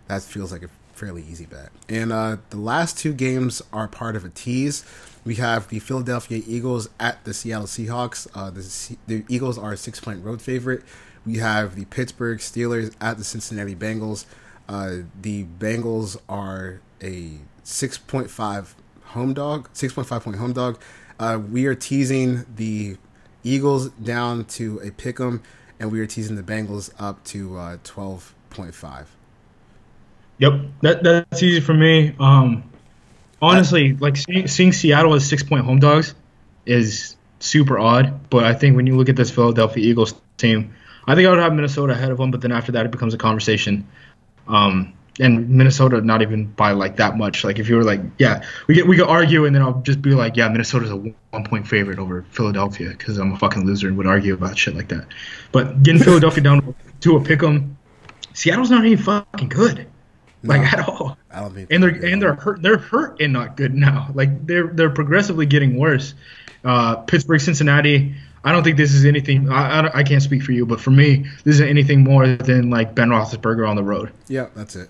that 0.07 0.21
feels 0.21 0.51
like 0.51 0.63
a 0.63 0.69
fairly 0.93 1.23
easy 1.23 1.45
bet. 1.45 1.69
And 1.87 2.11
uh, 2.11 2.37
the 2.49 2.57
last 2.57 2.97
two 2.97 3.13
games 3.13 3.61
are 3.71 3.87
part 3.87 4.15
of 4.15 4.25
a 4.25 4.29
tease. 4.29 4.83
We 5.25 5.35
have 5.35 5.69
the 5.69 5.79
Philadelphia 5.79 6.43
Eagles 6.45 6.89
at 6.99 7.23
the 7.23 7.33
Seattle 7.33 7.67
Seahawks. 7.67 8.27
Uh, 8.35 8.49
the, 8.51 8.97
the 9.07 9.25
Eagles 9.33 9.57
are 9.57 9.73
a 9.73 9.77
six 9.77 9.99
point 9.99 10.23
road 10.23 10.41
favorite. 10.41 10.83
We 11.25 11.37
have 11.37 11.75
the 11.75 11.85
Pittsburgh 11.85 12.39
Steelers 12.39 12.95
at 13.01 13.17
the 13.17 13.23
Cincinnati 13.23 13.75
Bengals. 13.75 14.25
Uh, 14.67 14.97
the 15.21 15.45
Bengals 15.45 16.17
are 16.27 16.79
a 17.01 17.39
6.5 17.63 18.73
home 19.05 19.33
dog, 19.33 19.69
6.5 19.73 20.23
point 20.23 20.37
home 20.37 20.53
dog. 20.53 20.79
Uh, 21.19 21.39
we 21.51 21.65
are 21.65 21.75
teasing 21.75 22.45
the 22.55 22.97
Eagles 23.43 23.89
down 23.89 24.45
to 24.45 24.79
a 24.79 24.91
pick 24.91 25.19
'em, 25.19 25.41
and 25.79 25.91
we 25.91 25.99
are 25.99 26.05
teasing 26.05 26.35
the 26.35 26.43
Bengals 26.43 26.91
up 26.99 27.23
to 27.25 27.57
uh, 27.57 27.77
12.5. 27.83 29.05
Yep, 30.37 30.53
that 30.81 31.03
that's 31.03 31.43
easy 31.43 31.59
for 31.59 31.73
me. 31.73 32.15
Um, 32.19 32.63
honestly, 33.41 33.93
like 33.97 34.15
seeing, 34.15 34.47
seeing 34.47 34.71
Seattle 34.71 35.13
as 35.13 35.27
six 35.27 35.43
point 35.43 35.65
home 35.65 35.79
dogs 35.79 36.15
is 36.65 37.17
super 37.39 37.77
odd. 37.77 38.29
But 38.29 38.45
I 38.45 38.53
think 38.53 38.75
when 38.75 38.87
you 38.87 38.95
look 38.95 39.09
at 39.09 39.15
this 39.15 39.31
Philadelphia 39.31 39.83
Eagles 39.83 40.13
team, 40.37 40.73
I 41.09 41.15
think 41.15 41.27
I 41.27 41.31
would 41.31 41.39
have 41.39 41.53
Minnesota 41.53 41.93
ahead 41.93 42.11
of 42.11 42.17
them. 42.17 42.31
But 42.31 42.41
then 42.41 42.51
after 42.51 42.71
that, 42.73 42.85
it 42.85 42.91
becomes 42.91 43.13
a 43.13 43.17
conversation. 43.17 43.87
Um, 44.47 44.93
and 45.19 45.49
Minnesota 45.49 46.01
not 46.01 46.21
even 46.21 46.45
by 46.45 46.71
like 46.71 46.97
that 46.97 47.17
much. 47.17 47.43
Like 47.43 47.59
if 47.59 47.67
you 47.67 47.75
were 47.75 47.83
like, 47.83 47.99
yeah, 48.17 48.45
we 48.67 48.75
get 48.75 48.87
we 48.87 48.95
could 48.95 49.07
argue, 49.07 49.45
and 49.45 49.53
then 49.55 49.61
I'll 49.61 49.81
just 49.81 50.01
be 50.01 50.11
like, 50.11 50.37
yeah, 50.37 50.47
Minnesota's 50.47 50.91
a 50.91 50.95
one 50.95 51.43
point 51.43 51.67
favorite 51.67 51.99
over 51.99 52.25
Philadelphia 52.31 52.89
because 52.89 53.17
I'm 53.17 53.33
a 53.33 53.37
fucking 53.37 53.65
loser 53.65 53.87
and 53.87 53.97
would 53.97 54.07
argue 54.07 54.33
about 54.33 54.57
shit 54.57 54.75
like 54.75 54.87
that. 54.89 55.07
But 55.51 55.83
getting 55.83 56.01
Philadelphia 56.01 56.43
down 56.43 56.75
to 57.01 57.17
a 57.17 57.21
pick 57.23 57.43
'em, 57.43 57.77
Seattle's 58.33 58.71
not 58.71 58.85
even 58.85 59.03
fucking 59.03 59.49
good, 59.49 59.87
like 60.43 60.61
no, 60.61 60.67
at 60.67 60.87
all. 60.87 61.17
I 61.31 61.41
don't 61.41 61.53
think. 61.53 61.71
And 61.71 61.83
they're 61.83 61.89
and 61.89 62.21
they're 62.21 62.35
hurt. 62.35 62.61
They're 62.61 62.77
hurt 62.77 63.19
and 63.19 63.33
not 63.33 63.57
good 63.57 63.73
now. 63.73 64.11
Like 64.13 64.45
they're 64.47 64.67
they're 64.67 64.89
progressively 64.89 65.45
getting 65.45 65.77
worse. 65.77 66.13
Uh, 66.63 66.97
Pittsburgh, 66.97 67.41
Cincinnati. 67.41 68.15
I 68.43 68.51
don't 68.51 68.63
think 68.63 68.77
this 68.77 68.93
is 68.93 69.05
anything. 69.05 69.49
I, 69.49 69.81
I, 69.81 69.99
I 69.99 70.03
can't 70.03 70.23
speak 70.23 70.43
for 70.43 70.51
you, 70.53 70.65
but 70.65 70.79
for 70.79 70.91
me, 70.91 71.25
this 71.43 71.55
isn't 71.55 71.67
anything 71.67 72.03
more 72.03 72.27
than 72.27 72.69
like 72.69 72.95
Ben 72.95 73.09
Roethlisberger 73.09 73.67
on 73.67 73.75
the 73.75 73.83
road. 73.83 74.11
Yeah, 74.27 74.47
that's 74.55 74.75
it. 74.75 74.89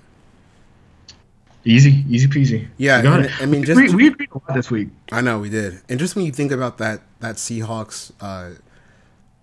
Easy, 1.65 2.05
easy 2.09 2.27
peasy. 2.27 2.67
Yeah, 2.77 3.01
it. 3.19 3.41
I 3.41 3.45
mean, 3.45 3.63
just 3.63 3.79
we, 3.79 3.93
we 3.93 4.07
agreed 4.07 4.29
a 4.31 4.37
lot 4.37 4.55
this 4.55 4.71
week. 4.71 4.89
I 5.11 5.21
know 5.21 5.39
we 5.39 5.49
did, 5.49 5.81
and 5.89 5.99
just 5.99 6.15
when 6.15 6.25
you 6.25 6.31
think 6.31 6.51
about 6.51 6.77
that 6.77 7.01
that 7.19 7.35
Seahawks 7.35 8.11
uh, 8.21 8.51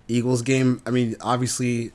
Eagles 0.09 0.43
game, 0.43 0.81
I 0.87 0.91
mean, 0.91 1.17
obviously, 1.21 1.93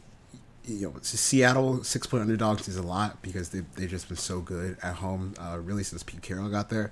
you 0.66 0.88
know, 0.88 0.93
Seattle 1.01 1.84
six 1.84 2.05
point 2.05 2.22
underdogs 2.22 2.68
is 2.68 2.78
a 2.78 2.84
lot 2.84 3.22
because 3.24 3.49
they 3.49 3.62
they've 3.76 3.89
just 3.89 4.09
been 4.09 4.18
so 4.18 4.41
good 4.41 4.78
at 4.84 4.95
home, 4.95 5.34
uh, 5.39 5.57
really 5.59 5.84
since 5.84 6.03
Pete 6.03 6.22
Carroll 6.22 6.49
got 6.49 6.70
there. 6.70 6.91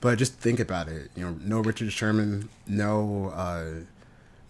But 0.00 0.18
just 0.18 0.34
think 0.34 0.58
about 0.58 0.88
it. 0.88 1.10
You 1.14 1.24
know, 1.24 1.36
no 1.42 1.60
Richard 1.60 1.92
Sherman, 1.92 2.48
no 2.66 3.32
uh, 3.34 3.84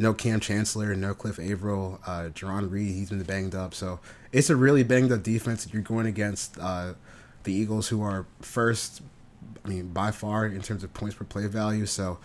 no 0.04 0.14
Kam 0.14 0.40
Chancellor, 0.40 0.94
no 0.94 1.14
Cliff 1.14 1.38
Avril, 1.38 2.00
uh, 2.06 2.30
Jarran 2.34 2.70
Reed. 2.70 2.94
He's 2.94 3.10
been 3.10 3.22
banged 3.22 3.54
up, 3.54 3.74
so 3.74 4.00
it's 4.32 4.50
a 4.50 4.56
really 4.56 4.82
banged 4.82 5.10
up 5.10 5.22
defense. 5.22 5.66
You're 5.72 5.82
going 5.82 6.06
against. 6.06 6.58
Uh, 6.58 6.94
the 7.44 7.52
Eagles, 7.52 7.88
who 7.88 8.02
are 8.02 8.26
first, 8.40 9.02
I 9.64 9.68
mean, 9.68 9.88
by 9.88 10.10
far 10.10 10.46
in 10.46 10.60
terms 10.62 10.82
of 10.82 10.92
points 10.92 11.14
per 11.14 11.24
play 11.24 11.46
value. 11.46 11.86
So 11.86 12.18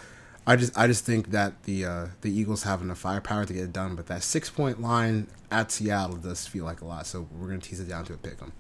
I 0.48 0.56
just 0.56 0.78
I 0.78 0.88
just 0.88 1.06
think 1.06 1.32
that 1.32 1.64
the 1.64 1.86
uh, 1.86 2.08
the 2.22 2.32
Eagles 2.32 2.64
have 2.64 2.82
enough 2.82 2.98
firepower 2.98 3.46
to 3.46 3.54
get 3.54 3.64
it 3.64 3.74
done. 3.74 3.96
But 3.96 4.08
that 4.08 4.24
six 4.24 4.50
point 4.50 4.82
line 4.82 5.28
at 5.52 5.72
Seattle 5.72 6.18
does 6.18 6.48
feel 6.48 6.66
like 6.66 6.82
a 6.82 6.86
lot. 6.86 7.06
So 7.06 7.28
we're 7.38 7.48
gonna 7.48 7.60
tease 7.60 7.80
it 7.80 7.88
down 7.88 8.06
to 8.06 8.14
a 8.14 8.18
pick 8.18 8.42
'em. 8.42 8.52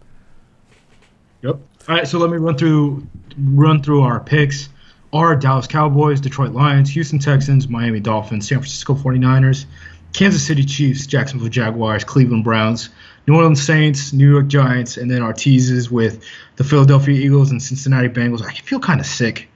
Yep. 1.41 1.55
All 1.55 1.95
right. 1.95 2.07
So 2.07 2.19
let 2.19 2.29
me 2.29 2.37
run 2.37 2.57
through 2.57 3.07
run 3.37 3.81
through 3.81 4.01
our 4.01 4.19
picks. 4.19 4.69
Our 5.11 5.35
Dallas 5.35 5.67
Cowboys, 5.67 6.21
Detroit 6.21 6.51
Lions, 6.51 6.89
Houston 6.91 7.19
Texans, 7.19 7.67
Miami 7.67 7.99
Dolphins, 7.99 8.47
San 8.47 8.59
Francisco 8.59 8.93
49ers, 8.93 9.65
Kansas 10.13 10.45
City 10.45 10.63
Chiefs, 10.63 11.07
Jacksonville 11.07 11.49
Jaguars, 11.49 12.03
Cleveland 12.03 12.43
Browns, 12.43 12.89
New 13.27 13.35
Orleans 13.35 13.61
Saints, 13.61 14.13
New 14.13 14.29
York 14.29 14.47
Giants, 14.47 14.97
and 14.97 15.09
then 15.09 15.33
teases 15.33 15.91
with 15.91 16.23
the 16.55 16.63
Philadelphia 16.63 17.15
Eagles 17.15 17.51
and 17.51 17.61
Cincinnati 17.61 18.09
Bengals. 18.09 18.43
I 18.43 18.53
feel 18.53 18.79
kind 18.79 18.99
of 18.99 19.05
sick. 19.05 19.47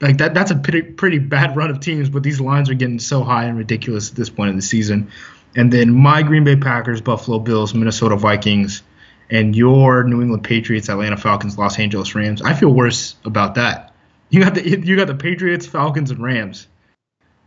Like 0.00 0.18
that 0.18 0.34
that's 0.34 0.50
a 0.50 0.56
pretty 0.56 0.82
pretty 0.82 1.18
bad 1.18 1.56
run 1.56 1.70
of 1.70 1.80
teams, 1.80 2.10
but 2.10 2.22
these 2.22 2.40
lines 2.40 2.68
are 2.68 2.74
getting 2.74 2.98
so 2.98 3.22
high 3.22 3.44
and 3.44 3.56
ridiculous 3.56 4.10
at 4.10 4.16
this 4.16 4.28
point 4.28 4.50
in 4.50 4.56
the 4.56 4.62
season. 4.62 5.10
And 5.56 5.72
then 5.72 5.94
my 5.94 6.22
Green 6.22 6.44
Bay 6.44 6.56
Packers, 6.56 7.00
Buffalo 7.00 7.38
Bills, 7.38 7.74
Minnesota 7.74 8.16
Vikings, 8.16 8.82
and 9.30 9.56
your 9.56 10.04
New 10.04 10.20
England 10.20 10.44
Patriots, 10.44 10.88
Atlanta 10.88 11.16
Falcons, 11.16 11.56
Los 11.56 11.78
Angeles 11.78 12.14
Rams. 12.14 12.42
I 12.42 12.54
feel 12.54 12.74
worse 12.74 13.14
about 13.24 13.54
that. 13.54 13.93
You 14.30 14.42
got 14.42 14.54
the 14.54 14.68
you 14.68 14.96
got 14.96 15.06
the 15.06 15.14
Patriots, 15.14 15.66
Falcons, 15.66 16.10
and 16.10 16.22
Rams. 16.22 16.66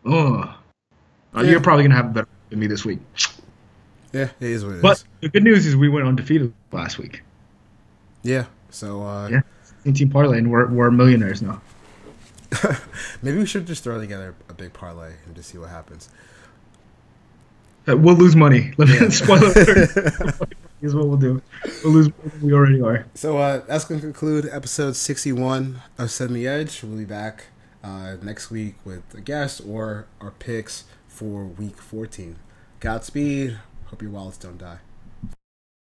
Ugh. 0.05 0.49
Uh, 1.36 1.41
You're 1.41 1.61
probably 1.61 1.84
gonna 1.84 1.95
have 1.95 2.07
a 2.07 2.09
better 2.09 2.28
than 2.49 2.59
me 2.59 2.67
this 2.67 2.86
week. 2.86 2.99
Yeah, 4.13 4.30
it 4.39 4.49
is 4.49 4.65
what 4.65 4.75
it 4.75 4.82
but 4.82 4.97
is. 4.97 5.05
the 5.21 5.30
good 5.30 5.43
news 5.43 5.65
is 5.65 5.75
we 5.75 5.89
went 5.89 6.07
undefeated 6.07 6.53
last 6.71 6.97
week. 6.97 7.21
Yeah. 8.23 8.45
So 8.69 9.03
uh, 9.03 9.28
yeah, 9.28 9.41
team 9.93 10.09
parlay, 10.09 10.38
and 10.38 10.51
we're 10.51 10.67
we're 10.67 10.91
millionaires 10.91 11.41
now. 11.41 11.61
Maybe 13.21 13.38
we 13.38 13.45
should 13.45 13.67
just 13.67 13.84
throw 13.84 13.99
together 13.99 14.36
a 14.49 14.53
big 14.53 14.73
parlay 14.73 15.13
and 15.25 15.36
just 15.36 15.49
see 15.49 15.57
what 15.57 15.69
happens. 15.69 16.09
Uh, 17.88 17.97
we'll 17.97 18.15
lose 18.15 18.36
money. 18.36 18.73
Let 18.78 18.88
me 18.89 18.95
yeah. 18.95 19.09
spoiler 19.09 19.53
is 20.82 20.95
what 20.95 21.07
we'll 21.07 21.17
do. 21.17 21.41
We'll 21.84 21.93
lose. 21.93 22.09
We 22.41 22.53
already 22.53 22.82
are. 22.82 23.05
So 23.13 23.38
uh, 23.38 23.61
that's 23.67 23.86
going 23.86 23.99
to 24.01 24.05
conclude 24.05 24.47
episode 24.51 24.95
sixty-one 24.95 25.82
of 25.97 26.11
Setting 26.11 26.36
the 26.36 26.47
Edge. 26.47 26.84
We'll 26.84 26.97
be 26.97 27.05
back 27.05 27.45
uh, 27.84 28.17
next 28.21 28.49
week 28.51 28.75
with 28.86 29.03
a 29.13 29.21
guest 29.21 29.61
or 29.65 30.07
our 30.21 30.32
picks 30.32 30.86
for 31.07 31.45
week 31.45 31.78
fourteen. 31.78 32.38
Godspeed. 32.80 33.59
Hope 33.86 34.01
your 34.01 34.11
wallets 34.11 34.38
don't 34.38 34.57
die. 34.57 34.80